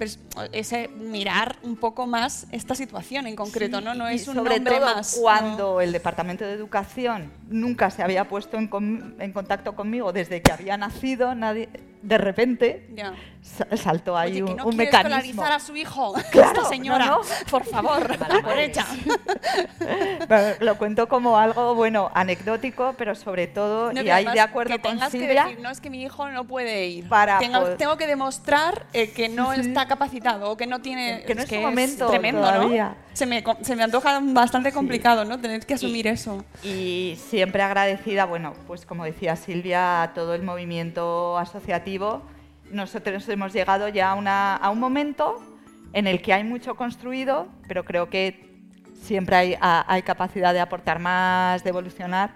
[0.51, 3.93] ese mirar un poco más esta situación en concreto, ¿no?
[3.93, 5.17] No es un sobre nombre todo más.
[5.21, 10.77] cuando el Departamento de Educación nunca se había puesto en contacto conmigo desde que había
[10.77, 11.69] nacido, nadie,
[12.05, 12.87] de repente
[13.41, 15.15] sa- saltó ahí Oye, que un, no un mecanismo.
[15.17, 17.23] escolarizar a su hijo, Claro, esta señora, no, no.
[17.49, 18.85] por favor, por hecha.
[20.27, 24.75] Pero Lo cuento como algo, bueno, anecdótico, pero sobre todo, y que ahí de acuerdo
[24.75, 27.09] que con tengas que Silvia, decir, no es que mi hijo no puede ir.
[27.09, 29.67] Para tengo, poder- tengo que demostrar eh, que no Sí, sí.
[29.69, 31.23] está capacitado o que no tiene.
[31.25, 32.89] Que no es su es momento tremendo, todavía.
[32.89, 33.05] ¿no?
[33.15, 35.39] Se me, se me antoja bastante complicado, ¿no?
[35.39, 36.43] Tener que asumir eso.
[36.63, 41.94] Y siempre agradecida, bueno, pues como decía Silvia, a todo el movimiento asociativo.
[42.71, 45.35] Nosotros hemos llegado ya a, una- a un momento
[45.93, 48.59] en el que hay mucho construido, pero creo que
[49.01, 52.33] siempre hay, a- hay capacidad de aportar más, de evolucionar.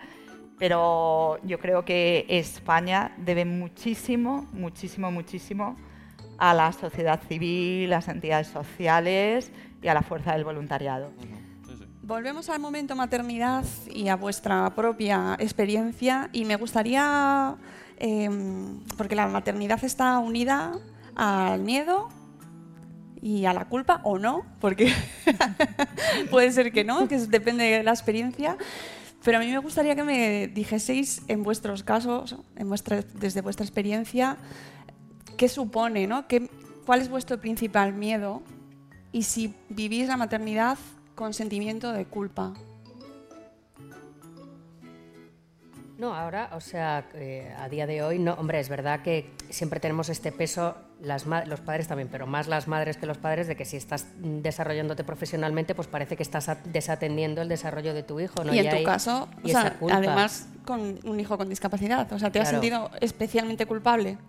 [0.60, 5.78] Pero yo creo que España debe muchísimo, muchísimo, muchísimo
[6.38, 11.12] a la sociedad civil, las entidades sociales y a la fuerza del voluntariado.
[12.02, 17.56] Volvemos al momento maternidad y a vuestra propia experiencia y me gustaría,
[18.00, 20.74] em, porque la maternidad está unida
[21.16, 22.10] al miedo
[23.22, 24.92] y a la culpa o no, porque
[26.32, 28.58] puede ser que no, que depende de la experiencia.
[29.24, 33.66] Pero a mí me gustaría que me dijeseis en vuestros casos, en vuestra- desde vuestra
[33.66, 34.38] experiencia,
[35.36, 36.26] qué supone, ¿no?
[36.28, 36.50] ¿Qué,
[36.86, 38.42] ¿Cuál es vuestro principal miedo?
[39.12, 40.78] Y si vivís la maternidad
[41.16, 42.54] con sentimiento de culpa.
[46.00, 49.82] No, ahora, o sea, eh, a día de hoy, no, hombre, es verdad que siempre
[49.82, 53.58] tenemos este peso, las los padres también, pero más las madres que los padres, de
[53.58, 58.46] que si estás desarrollándote profesionalmente, pues parece que estás desatendiendo el desarrollo de tu hijo,
[58.46, 58.54] ¿no?
[58.54, 59.98] y en tu caso, y o sea, esa culpa.
[59.98, 64.20] además con un hijo con discapacidad, o sea, ¿te has sentido especialmente culpable?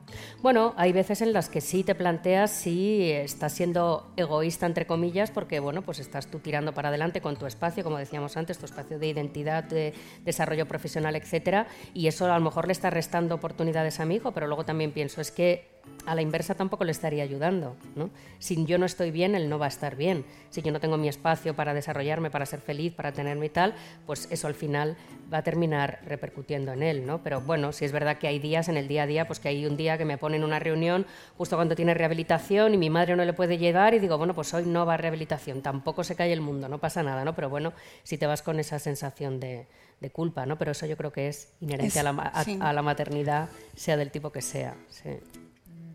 [0.40, 5.30] Bueno, hay veces en las que sí te planteas si estás siendo egoísta, entre comillas,
[5.30, 8.64] porque bueno, pues estás tú tirando para adelante con tu espacio, como decíamos antes, tu
[8.64, 9.92] espacio de identidad, de
[10.24, 14.32] desarrollo profesional, etcétera, y eso a lo mejor le está restando oportunidades a mi hijo,
[14.32, 15.69] pero luego también pienso, es que
[16.06, 17.76] a la inversa tampoco le estaría ayudando.
[17.94, 18.10] ¿no?
[18.38, 20.24] Si yo no estoy bien, él no va a estar bien.
[20.50, 23.74] Si yo no tengo mi espacio para desarrollarme, para ser feliz, para tenerme y tal,
[24.06, 24.96] pues eso al final
[25.32, 27.06] va a terminar repercutiendo en él.
[27.06, 27.22] ¿no?
[27.22, 29.48] Pero bueno, si es verdad que hay días en el día a día, pues que
[29.48, 33.14] hay un día que me ponen una reunión justo cuando tiene rehabilitación y mi madre
[33.14, 36.16] no le puede llevar y digo, bueno, pues hoy no va a rehabilitación, tampoco se
[36.16, 37.34] cae el mundo, no pasa nada, ¿no?
[37.34, 39.66] Pero bueno, si te vas con esa sensación de,
[40.00, 40.56] de culpa, ¿no?
[40.58, 42.58] Pero eso yo creo que es inherente Es- a, la, ma- a- sí.
[42.60, 44.74] a la maternidad, sea del tipo que sea.
[44.88, 45.10] sí.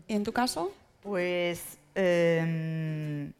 [0.08, 0.72] ¿Y en tu caso?
[1.02, 3.32] Pues em,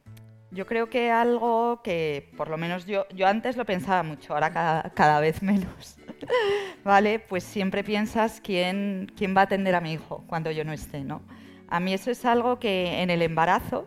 [0.51, 4.52] yo creo que algo que por lo menos yo, yo antes lo pensaba mucho, ahora
[4.52, 5.97] cada, cada vez menos.
[6.84, 7.18] ¿Vale?
[7.18, 11.05] Pues siempre piensas quién, quién va a atender a mi hijo cuando yo no esté,
[11.05, 11.22] ¿no?
[11.68, 13.86] A mí eso es algo que en el embarazo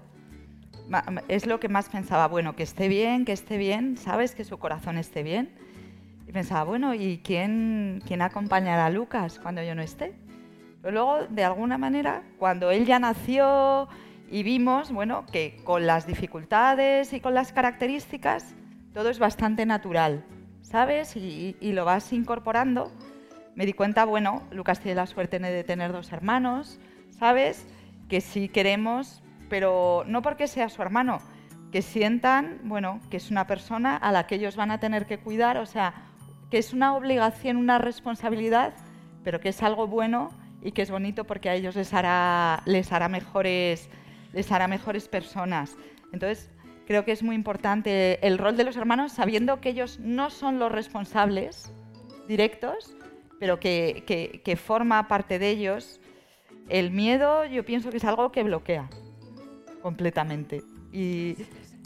[1.27, 4.35] es lo que más pensaba, bueno, que esté bien, que esté bien, ¿sabes?
[4.35, 5.51] Que su corazón esté bien.
[6.27, 10.13] Y pensaba, bueno, ¿y quién, quién acompañará a Lucas cuando yo no esté?
[10.81, 13.89] Pero luego, de alguna manera, cuando él ya nació
[14.31, 18.55] y vimos, bueno, que con las dificultades y con las características,
[18.93, 20.23] todo es bastante natural,
[20.61, 21.15] ¿sabes?
[21.15, 22.91] Y, y lo vas incorporando.
[23.55, 26.79] Me di cuenta, bueno, Lucas tiene la suerte de tener dos hermanos,
[27.09, 27.67] ¿sabes?
[28.07, 31.19] Que sí queremos, pero no porque sea su hermano,
[31.71, 35.17] que sientan, bueno, que es una persona a la que ellos van a tener que
[35.17, 35.93] cuidar, o sea,
[36.49, 38.73] que es una obligación, una responsabilidad,
[39.23, 40.31] pero que es algo bueno
[40.61, 43.89] y que es bonito porque a ellos les hará, les hará, mejores,
[44.33, 45.75] les hará mejores personas.
[46.11, 46.49] Entonces,
[46.85, 50.59] creo que es muy importante el rol de los hermanos, sabiendo que ellos no son
[50.59, 51.71] los responsables
[52.27, 52.95] directos,
[53.39, 56.01] pero que, que- que forma parte de ellos.
[56.67, 58.89] El miedo yo pienso que es algo que bloquea
[59.81, 60.61] completamente.
[60.91, 61.35] Y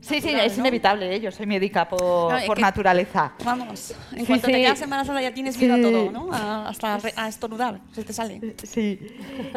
[0.04, 0.64] sí, sí, es ¿no?
[0.64, 1.20] inevitable, ¿eh?
[1.22, 3.34] yo soy médica por, No, naturaleza.
[3.44, 4.62] Vamos, en Sí, cuanto te sí.
[4.62, 5.82] quedas embarazada ya tienes miedo a Sí.
[5.84, 6.32] todo, ¿no?
[6.34, 8.56] A- hasta a, estornudar, se te sale.
[8.64, 9.00] Sí.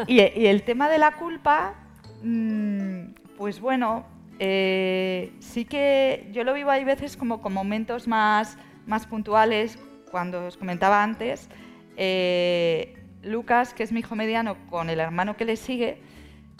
[0.07, 1.75] Y, y el tema de la culpa,
[2.23, 4.05] mm, pues bueno,
[4.39, 9.77] eh, sí que yo lo vivo hay veces como con momentos más, más puntuales,
[10.11, 11.49] cuando os comentaba antes,
[11.97, 12.93] eh,
[13.23, 15.97] Lucas, que es mi hijo mediano, con el hermano que le sigue,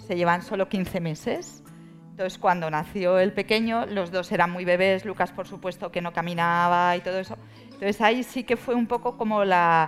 [0.05, 1.63] se llevan solo 15 meses.
[2.17, 6.13] Entonces, cuando nació el pequeño, los dos eran muy bebés, Lucas, por supuesto, que no
[6.13, 7.37] caminaba y todo eso.
[7.65, 9.87] Entonces, ahí sí que fue un poco como la...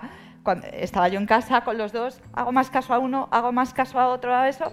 [0.73, 3.99] Estaba yo en casa con los dos, hago más caso a uno, hago más caso
[3.99, 4.71] a otro, a eso,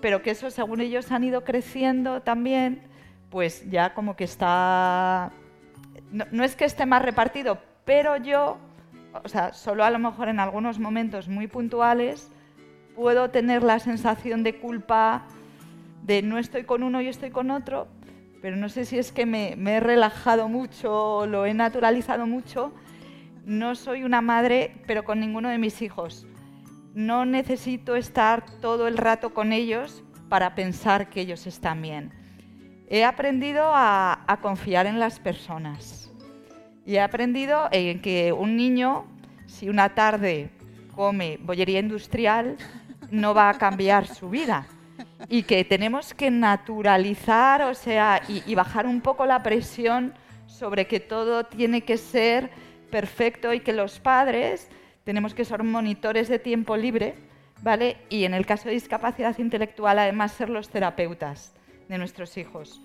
[0.00, 2.82] pero que eso, según ellos han ido creciendo también,
[3.30, 5.32] pues ya como que está...
[6.12, 8.58] No, no es que esté más repartido, pero yo
[9.24, 12.30] o sea, solo a lo mejor en algunos momentos muy puntuales
[12.94, 15.24] puedo tener la sensación de culpa
[16.02, 17.88] de no estoy con uno y estoy con otro,
[18.40, 22.26] pero no sé si es que me, me he relajado mucho o lo he naturalizado
[22.26, 22.72] mucho.
[23.44, 26.26] No soy una madre, pero con ninguno de mis hijos.
[26.94, 32.12] No necesito estar todo el rato con ellos para pensar que ellos están bien.
[32.88, 36.10] He aprendido a, a confiar en las personas.
[36.84, 39.06] Y he aprendido en que un niño,
[39.46, 40.50] si una tarde
[40.94, 42.56] come bollería industrial,
[43.10, 44.66] no va a cambiar su vida.
[45.28, 50.14] Y que tenemos que naturalizar, o sea, y, bajar un poco la presión
[50.46, 52.50] sobre que todo tiene que ser
[52.90, 54.68] perfecto y que los padres
[55.04, 57.14] tenemos que ser monitores de tiempo libre,
[57.62, 57.96] ¿vale?
[58.08, 61.54] Y en el caso de discapacidad intelectual, además, ser los terapeutas
[61.88, 62.80] de nuestros hijos.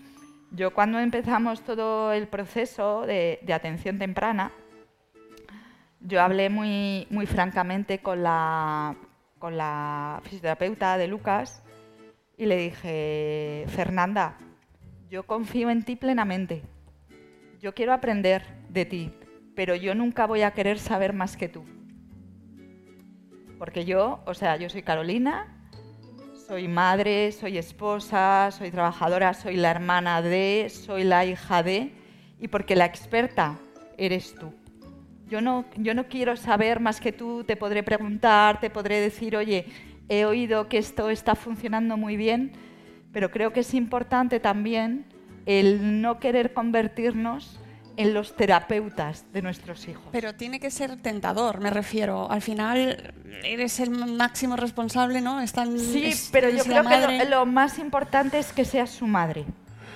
[0.52, 4.52] Yo cuando empezamos todo el proceso de, de atención temprana,
[6.00, 8.96] yo hablé muy, muy francamente con la,
[9.40, 11.64] con la fisioterapeuta de Lucas
[12.38, 14.38] y le dije, Fernanda,
[15.10, 16.62] yo confío en ti plenamente.
[17.60, 19.12] Yo quiero aprender de ti,
[19.56, 21.66] pero yo nunca voy a querer saber más que tú.
[23.58, 25.48] Porque yo, o sea, yo soy Carolina,
[26.48, 31.92] soy madre, soy esposa, soy trabajadora, soy la hermana de, soy la hija de,
[32.40, 33.58] y porque la experta
[33.98, 34.54] eres tú.
[35.28, 39.36] Yo no, yo no quiero saber más que tú, te podré preguntar, te podré decir,
[39.36, 39.66] oye,
[40.10, 42.52] he oído que esto está funcionando muy bien,
[43.12, 45.06] pero creo que es importante también
[45.46, 47.60] el no querer convertirnos
[47.96, 50.04] en los terapeutas de nuestros hijos.
[50.12, 52.30] Pero tiene que ser tentador, me refiero.
[52.30, 53.14] Al final
[53.44, 55.42] eres el máximo responsable, ¿no?
[55.42, 57.18] Están, Sí, es- pero yo creo la que madre.
[57.26, 59.46] lo, lo más importante es que seas su madre,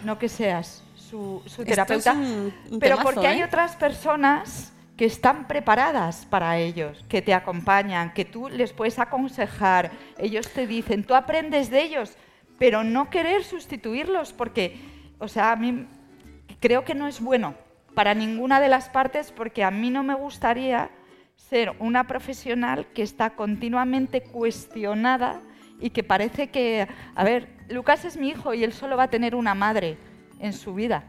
[0.03, 2.11] no que seas su, su terapeuta.
[2.13, 3.45] es un- un pero temazo, porque hay ¿eh?
[3.45, 9.91] otras personas que están preparadas para ellos, que te acompañan, que tú les puedes aconsejar,
[10.17, 12.17] ellos te dicen, tú aprendes de ellos,
[12.59, 14.79] pero no querer sustituirlos, porque,
[15.17, 15.87] o sea, a mí
[16.59, 17.55] creo que no es bueno
[17.95, 20.91] para ninguna de las partes, porque a mí no me gustaría
[21.35, 25.41] ser una profesional que está continuamente cuestionada
[25.79, 29.09] y que parece que, a ver, Lucas es mi hijo y él solo va a
[29.09, 29.97] tener una madre
[30.39, 31.03] en su vida,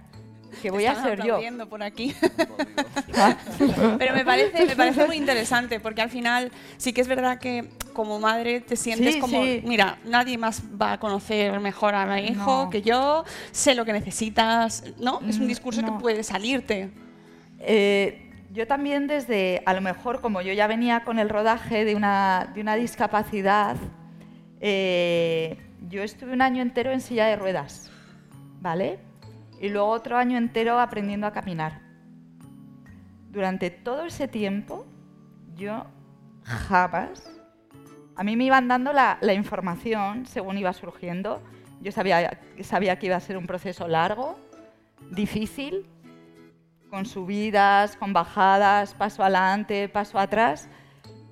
[0.60, 1.38] que voy a ser yo.
[1.68, 2.14] por aquí.
[3.98, 7.68] Pero me parece, me parece muy interesante porque al final sí que es verdad que
[7.92, 9.62] como madre te sientes Sí, como, sí.
[9.64, 12.70] mira, nadie más va a conocer mejor a mi hijo No.
[12.70, 15.20] que yo, sé lo que necesitas, ¿no?
[15.28, 15.94] Es un Mm, discurso no.
[15.96, 16.90] que puede salirte.
[17.60, 21.94] Eh, yo también desde, a lo mejor como yo ya venía con el rodaje de
[21.94, 23.76] una, de una discapacidad,
[24.60, 25.56] eh,
[25.88, 27.90] yo estuve un año entero en silla de ruedas,
[28.60, 28.98] ¿vale?
[29.62, 31.80] Y luego otro año entero aprendiendo a caminar.
[33.30, 34.84] Durante todo ese tiempo,
[35.54, 35.86] yo
[36.42, 37.30] jamás...
[38.16, 41.40] A mí me iban dando la, información según iba surgiendo.
[41.80, 44.36] Yo sabía, sabía que iba a ser un proceso largo,
[45.12, 45.86] difícil,
[46.90, 50.68] con subidas, con bajadas, paso adelante, paso atrás,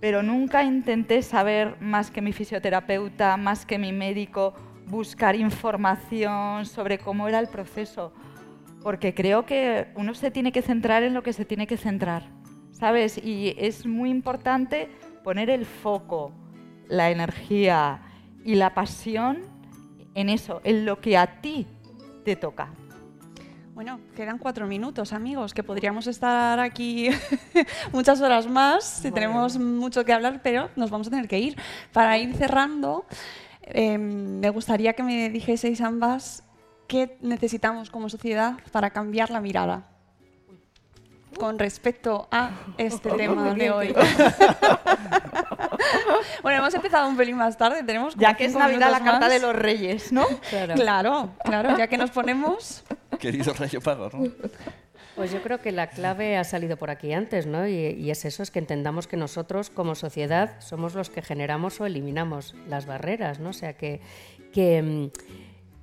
[0.00, 4.54] pero nunca intenté saber más que mi fisioterapeuta, más que mi médico,
[4.90, 8.12] buscar información sobre cómo era el proceso,
[8.82, 12.24] porque creo que uno se tiene que centrar en lo que se tiene que centrar,
[12.72, 13.18] ¿sabes?
[13.18, 14.90] Y es muy importante
[15.22, 16.32] poner el foco,
[16.88, 18.02] la energía
[18.44, 19.38] y la pasión
[20.14, 21.66] en eso, en lo que a ti
[22.24, 22.70] te toca.
[23.74, 27.08] Bueno, quedan cuatro minutos, amigos, que podríamos estar aquí
[27.92, 28.84] muchas horas más.
[28.84, 31.56] si Tenemos mucho que hablar, pero nos vamos a tener que ir.
[31.92, 33.06] Para ir cerrando,
[33.74, 36.44] eh, me gustaría que me dijeseis ambas
[36.86, 39.90] qué necesitamos como sociedad para cambiar la mirada
[41.38, 43.94] con respecto a este tema de hoy.
[46.42, 49.20] bueno, hemos empezado un pelín más tarde, tenemos como Ya que es Navidad la carta
[49.20, 49.30] más.
[49.30, 50.26] de los reyes, ¿no?
[50.50, 50.74] Claro.
[50.74, 52.84] Claro, claro, ya que nos ponemos...
[53.18, 54.10] Querido Rayo ¿no?
[55.20, 57.68] Pues yo creo que la clave ha salido por aquí antes, ¿no?
[57.68, 61.84] Y, es eso, es que entendamos que nosotros como sociedad somos los que generamos o
[61.84, 63.50] eliminamos las barreras, ¿no?
[63.50, 64.00] O sea, que,
[64.54, 65.08] mm,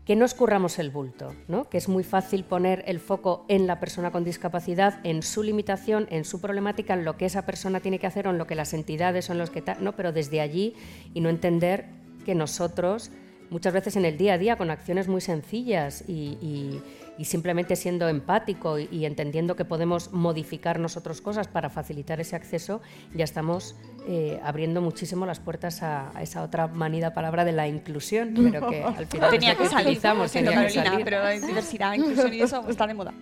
[0.06, 1.70] que no escurramos el bulto, ¿no?
[1.70, 6.08] Que es muy fácil poner el foco en la persona con discapacidad, en su limitación,
[6.10, 8.56] en su problemática, en lo que esa persona tiene que hacer o en lo que
[8.56, 9.96] las entidades son los que ¿no?
[9.96, 10.74] Pero desde allí
[11.14, 11.86] y no entender
[12.26, 13.12] que nosotros
[13.52, 16.82] muchas veces en el día a día con acciones muy sencillas y-
[17.18, 22.36] y simplemente siendo empático y, y entendiendo que podemos modificar nosotros cosas para facilitar ese
[22.36, 22.82] acceso,
[23.14, 23.76] ya estamos
[24.08, 28.70] eh, abriendo muchísimo las puertas a, a esa otra manida palabra de la inclusión, pero
[28.70, 31.04] que al final tenía lo que salir, tenía que Carolina, salir.
[31.06, 33.14] pero diversidad, inclusión y eso está de moda.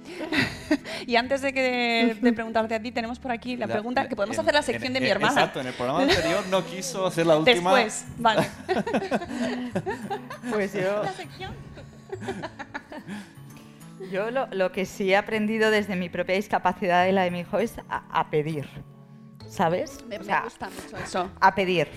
[1.07, 4.35] y antes de, que, de preguntarte a ti, tenemos por aquí la pregunta que podemos
[4.37, 5.33] en- hacer la en- sección de mi hermana.
[5.33, 7.73] Exacto, en el programa anterior no quiso hacer la última.
[7.75, 8.45] Después, vale.
[10.51, 11.01] Pues yo,
[14.11, 17.39] yo lo, lo que sí he aprendido desde mi propia discapacidad y la de mi
[17.41, 18.67] hijo es a, a pedir,
[19.47, 20.03] ¿sabes?
[20.07, 21.31] Me, O me sea, gusta mucho eso.
[21.39, 21.87] a pedir,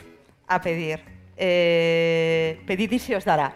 [0.46, 1.00] a pedir.
[1.36, 3.54] Eh, pedid y se os dará.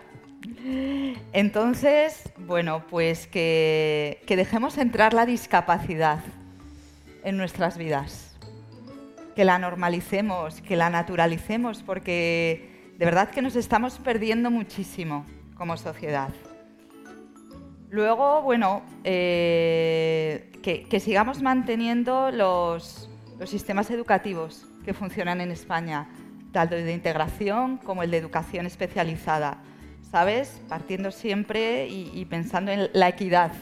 [1.33, 6.21] Entonces, bueno, pues que, que dejemos entrar la discapacidad
[7.25, 8.37] en nuestras vidas,
[9.37, 15.25] que la normalicemos, que la naturalicemos, porque de verdad que nos estamos perdiendo muchísimo
[15.57, 16.31] como sociedad.
[17.93, 23.11] Luego, bueno, eh, que, sigamos manteniendo los,
[23.45, 26.09] sistemas educativos que funcionan en España,
[26.53, 29.59] tanto el de integración como el de educación especializada,
[30.11, 30.63] ¿sabes?
[30.71, 33.53] Partiendo siempre y, y pensando en la equidad.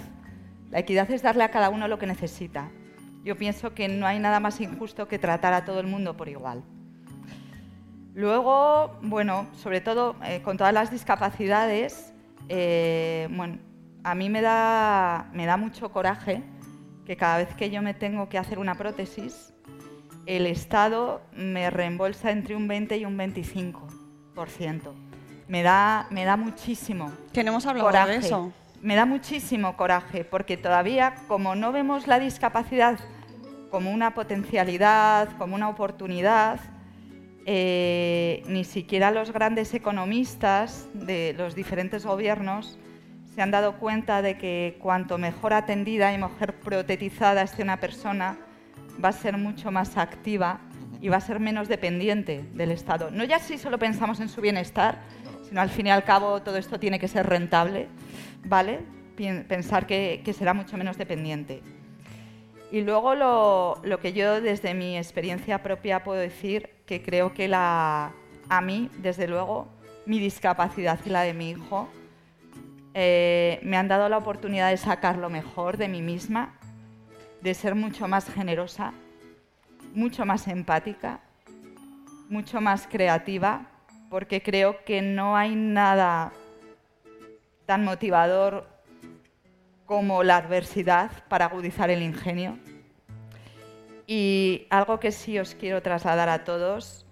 [0.71, 2.71] La equidad es darle a cada uno lo que necesita.
[3.25, 6.29] Yo pienso que no hay nada más injusto que tratar a todo el mundo por
[6.29, 6.63] igual.
[8.15, 12.13] Luego, bueno, sobre todo eh, con todas las discapacidades,
[12.49, 13.59] eh, bueno,
[14.05, 16.43] a mí me da, me da mucho coraje
[17.05, 19.53] que cada vez que yo me tengo que hacer una prótesis,
[20.27, 24.93] el Estado me reembolsa entre un 20 y un 25%.
[25.49, 28.13] Me da, me da muchísimo Que no hemos hablado coraje.
[28.13, 28.53] de eso.
[28.81, 32.99] Me da muchísimo coraje porque todavía, como no vemos la discapacidad
[33.71, 36.61] como una potencialidad, como una oportunidad,
[37.47, 42.79] eh, ni siquiera los grandes economistas de los diferentes gobiernos
[43.41, 48.37] se han dado cuenta de que cuanto mejor atendida y mejor protetizada esté una persona,
[49.03, 50.61] va a ser mucho más activa
[51.01, 53.11] y va a ser menos dependiente del Estado.
[53.11, 54.99] No ya si solo pensamos en su bienestar,
[55.49, 57.89] sino al fin y al cabo todo esto tiene que ser rentable,
[58.45, 58.81] ¿vale?
[59.49, 61.63] Pensar que, que será mucho menos dependiente.
[62.71, 67.49] Y luego lo, lo que yo desde mi experiencia propia puedo decir, que creo que
[67.49, 68.13] la,
[68.51, 69.67] a mí, desde luego,
[70.05, 71.89] mi discapacidad y la de mi hijo,
[72.95, 76.55] eh, me han dado la oportunidad de sacar lo mejor de mí misma,
[77.41, 78.93] de ser mucho más generosa,
[79.95, 81.21] mucho más empática,
[82.29, 83.67] mucho más creativa,
[84.09, 86.33] porque creo que no hay nada
[87.67, 88.67] tan motivador
[89.87, 92.59] como la adversidad para agudizar el ingenio.
[94.07, 97.07] Y algo que sí os quiero trasladar a todos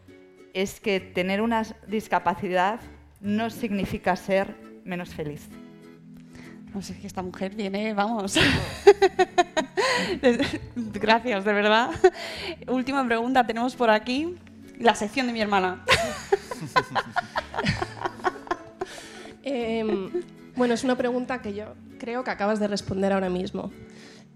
[0.54, 2.80] es que tener una discapacidad
[3.20, 5.48] no significa ser menos feliz.
[6.74, 8.34] No sé, es esta mujer viene, vamos.
[10.76, 11.90] Gracias, de verdad.
[12.66, 14.36] Última pregunta tenemos por aquí.
[14.78, 15.84] La sección de mi hermana.
[19.50, 20.10] Em,
[20.56, 23.72] bueno, es una pregunta que yo creo que acabas de responder ahora mismo.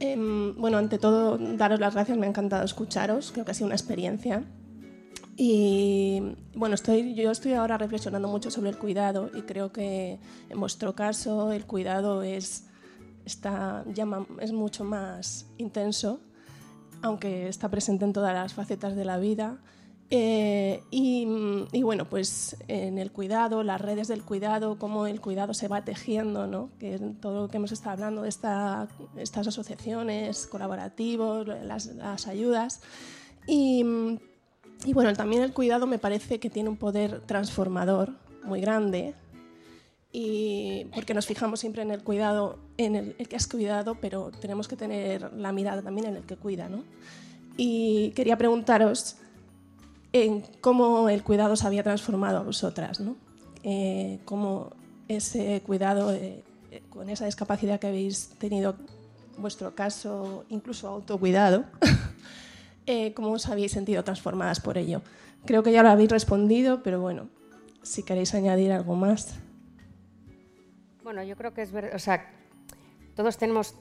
[0.00, 3.66] Em, bueno, ante todo, daros las gracias, me ha encantado escucharos, creo que ha sido
[3.66, 4.42] una experiencia.
[5.36, 6.20] Y
[6.54, 10.18] bueno, estoy, yo estoy ahora reflexionando mucho sobre el cuidado y creo que
[10.50, 12.66] en vuestro caso el cuidado es,
[13.24, 16.20] está, llama, es mucho más intenso,
[17.00, 19.58] aunque está presente en todas las facetas de la vida.
[20.14, 21.26] Eh, y,
[21.72, 25.86] y, bueno, pues en el cuidado, las redes del cuidado, cómo el cuidado se va
[25.86, 26.68] tejiendo, ¿no?
[26.78, 32.82] que todo lo que hemos estado hablando de esta, estas asociaciones, colaborativos, las, las ayudas.
[33.46, 33.86] Y,
[34.84, 38.10] y bueno, también el cuidado me parece que tiene un poder transformador
[38.44, 39.14] muy grande,
[40.12, 44.30] y porque nos fijamos siempre en el cuidado, en el, el que has cuidado, pero
[44.30, 46.68] tenemos que tener la mirada también en el que cuida.
[46.68, 46.84] ¿no?
[47.56, 49.16] Y quería preguntaros
[50.12, 53.16] en cómo el cuidado se había transformado a vosotras, ¿no?
[53.62, 54.70] Eh, cómo
[55.08, 58.76] ese cuidado, eh, eh, con esa discapacidad que habéis tenido,
[59.38, 61.64] vuestro caso, incluso autocuidado,
[62.86, 65.02] eh, cómo os habéis sentido transformadas por ello.
[65.44, 67.28] Creo que ya lo habéis respondido, pero bueno,
[67.82, 69.38] si queréis añadir algo más.
[71.02, 72.30] Bueno, yo creo que es verdad, o sea,
[73.16, 73.74] todos tenemos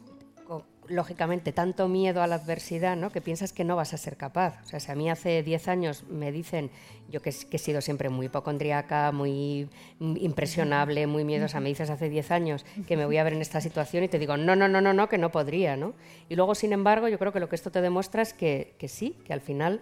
[0.92, 3.12] lógicamente tanto miedo a la adversidad, ¿no?
[3.12, 4.62] Que piensas que no vas a ser capaz.
[4.64, 6.70] O sea, si a mí hace 10 años me dicen,
[7.10, 9.70] yo que, he sido siempre muy hipocondriaca, muy
[10.00, 13.62] impresionable, muy miedosa, me dices hace 10 años que me voy a ver en esta
[13.62, 15.94] situación y te digo, no, no, no, no, no, que no podría, ¿no?
[16.30, 19.18] Y luego, sin embargo, yo creo que lo que esto te demuestra es que sí,
[19.26, 19.82] que al final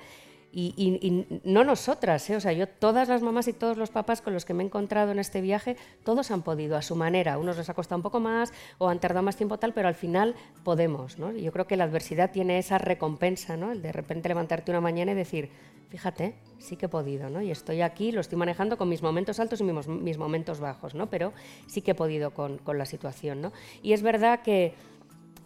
[0.51, 2.35] Y, no nosotras, ¿eh?
[2.35, 4.65] o sea, yo todas las mamás y todos los papás con los que me he
[4.65, 7.37] encontrado en este viaje, todos han podido a su manera.
[7.37, 9.93] Unos les ha costado un poco más o han tardado más tiempo tal, pero al
[9.93, 11.19] final podemos.
[11.19, 11.31] ¿no?
[11.31, 13.71] Yo creo que la adversidad tiene esa recompensa, ¿no?
[13.71, 15.51] el de repente levantarte una mañana y decir,
[15.89, 17.43] fíjate, sí que he podido, ¿no?
[17.43, 20.95] y estoy aquí, lo estoy manejando con mis momentos altos y mis, mis momentos bajos,
[20.95, 21.11] ¿no?
[21.11, 21.31] pero
[21.67, 23.41] sí que he podido con, con la situación.
[23.41, 23.53] ¿no?
[23.83, 24.73] Y es verdad que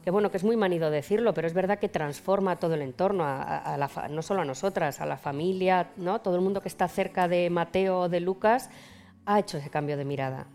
[0.03, 3.25] que bueno, que es muy manido decirlo, pero es verdad que transforma todo el entorno,
[4.09, 6.19] no solo a nosotras, a la familia, ¿no?
[6.19, 8.69] Todo el mundo que está cerca de Mateo o de Lucas
[9.25, 10.47] ha hecho ese cambio de mirada.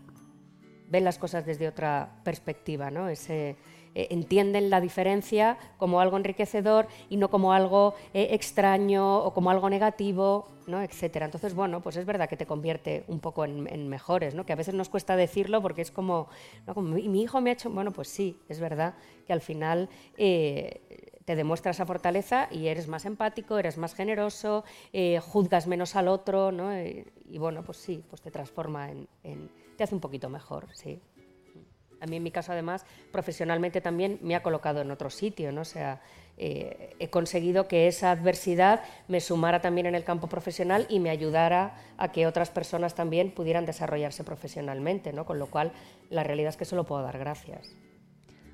[0.87, 3.09] Ven las cosas desde otra perspectiva, ¿no?
[3.09, 3.57] Ese,
[3.95, 9.49] eh, entienden la diferencia como algo enriquecedor y no como algo eh, extraño o como
[9.49, 10.81] algo negativo, ¿no?
[10.81, 11.25] etcétera.
[11.25, 14.45] Entonces, bueno, pues es verdad que te convierte un poco en, mejores, ¿no?
[14.45, 16.27] que a veces nos cuesta decirlo porque es como,
[16.67, 16.75] ¿no?
[16.81, 18.93] mi, hijo me ha hecho, bueno, pues sí, es verdad
[19.25, 24.63] que al final eh, te demuestra esa fortaleza y eres más empático, eres más generoso,
[25.21, 26.71] juzgas menos al otro, ¿no?
[26.75, 30.99] Y bueno, pues sí, pues te transforma en, en- te hace un poquito mejor, sí.
[32.01, 35.61] A mí en mi caso además profesionalmente también me ha colocado en otro sitio, ¿no?
[35.61, 36.01] O sea,
[36.37, 41.09] eh, he conseguido que esa adversidad me sumara también en el campo profesional y me
[41.09, 45.25] ayudara a que otras personas también pudieran desarrollarse profesionalmente, ¿no?
[45.25, 45.73] Con lo cual
[46.09, 47.75] la realidad es que solo puedo dar gracias.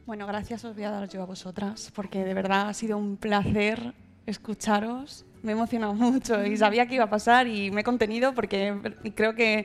[0.07, 3.17] Bueno, gracias os voy a dar yo a vosotras, porque de verdad ha sido un
[3.17, 3.93] placer
[4.26, 5.26] escucharos.
[5.45, 8.73] Me he emocionado mucho y sabía que iba a pasar y me he contenido porque
[9.15, 9.59] creo que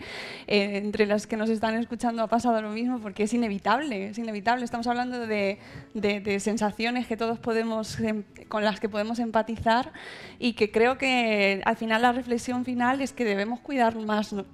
[0.46, 4.18] eh, entre las que nos están escuchando ha pasado lo mismo porque es inevitable, es
[4.18, 4.64] inevitable.
[4.64, 5.58] Estamos hablando de,
[5.94, 9.92] de- de sensaciones que todos podemos, em, con las que podemos empatizar
[10.38, 14.44] y que creo que al final la reflexión final es que debemos cuidar más, ¿no?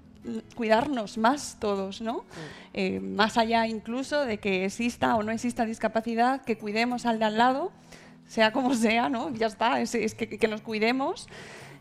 [0.56, 2.24] cuidarnos más todos, ¿no?
[2.74, 7.24] Eh, más allá incluso de que exista o no exista discapacidad, que cuidemos al de
[7.26, 7.70] al lado,
[8.26, 9.30] sea como sea, ¿no?
[9.34, 11.28] Ya está, es, que, nos cuidemos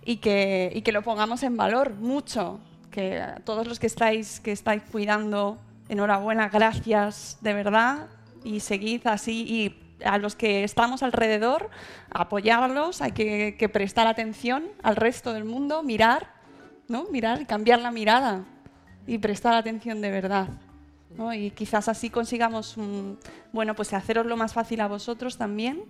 [0.04, 2.60] y que, lo pongamos en valor mucho.
[2.92, 4.42] Que todos los que estáis,
[4.92, 5.58] cuidando,
[5.90, 8.08] enhorabuena, gracias, de verdad,
[8.44, 9.46] y seguid así.
[9.48, 11.70] Y a los que estamos alrededor,
[12.10, 16.34] apoyarlos, hay que, prestar atención al resto del mundo, mirar,
[16.88, 17.06] ¿no?
[17.12, 18.46] Mirar cambiar la mirada
[19.08, 20.48] y prestar atención de verdad.
[21.18, 21.34] ¿no?
[21.34, 23.14] Y quizás así consigamos, mm,
[23.54, 25.84] bueno, pues haceros lo más fácil a vosotros también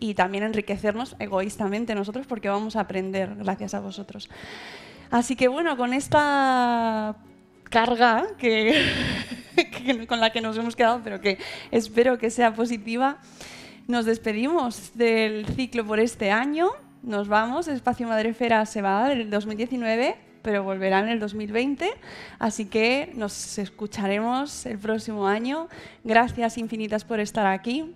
[0.00, 4.28] y también enriquecernos egoístamente nosotros porque vamos a aprender gracias a vosotros.
[5.10, 7.16] Así que bueno, con esta
[7.64, 8.74] carga que,
[10.08, 11.38] con la que nos hemos quedado, pero que
[11.70, 13.18] espero que sea positiva,
[13.86, 16.70] nos despedimos del ciclo por este año.
[17.02, 21.90] Nos vamos, Espacio Madrefera se va en el 2019, pero volverá en el 2020.
[22.38, 25.68] Así que nos escucharemos el próximo año.
[26.04, 27.94] Gracias infinitas por estar aquí.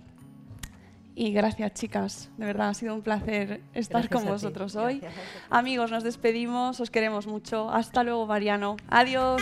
[1.15, 2.29] Y gracias, chicas.
[2.37, 4.99] De verdad, ha sido un placer estar Gracias con vosotros hoy.
[4.99, 6.81] Gracias Amigos, nos despedimos.
[6.81, 7.69] Os queremos mucho.
[7.69, 8.75] Hasta luego, Mariano.
[8.89, 9.41] Adiós.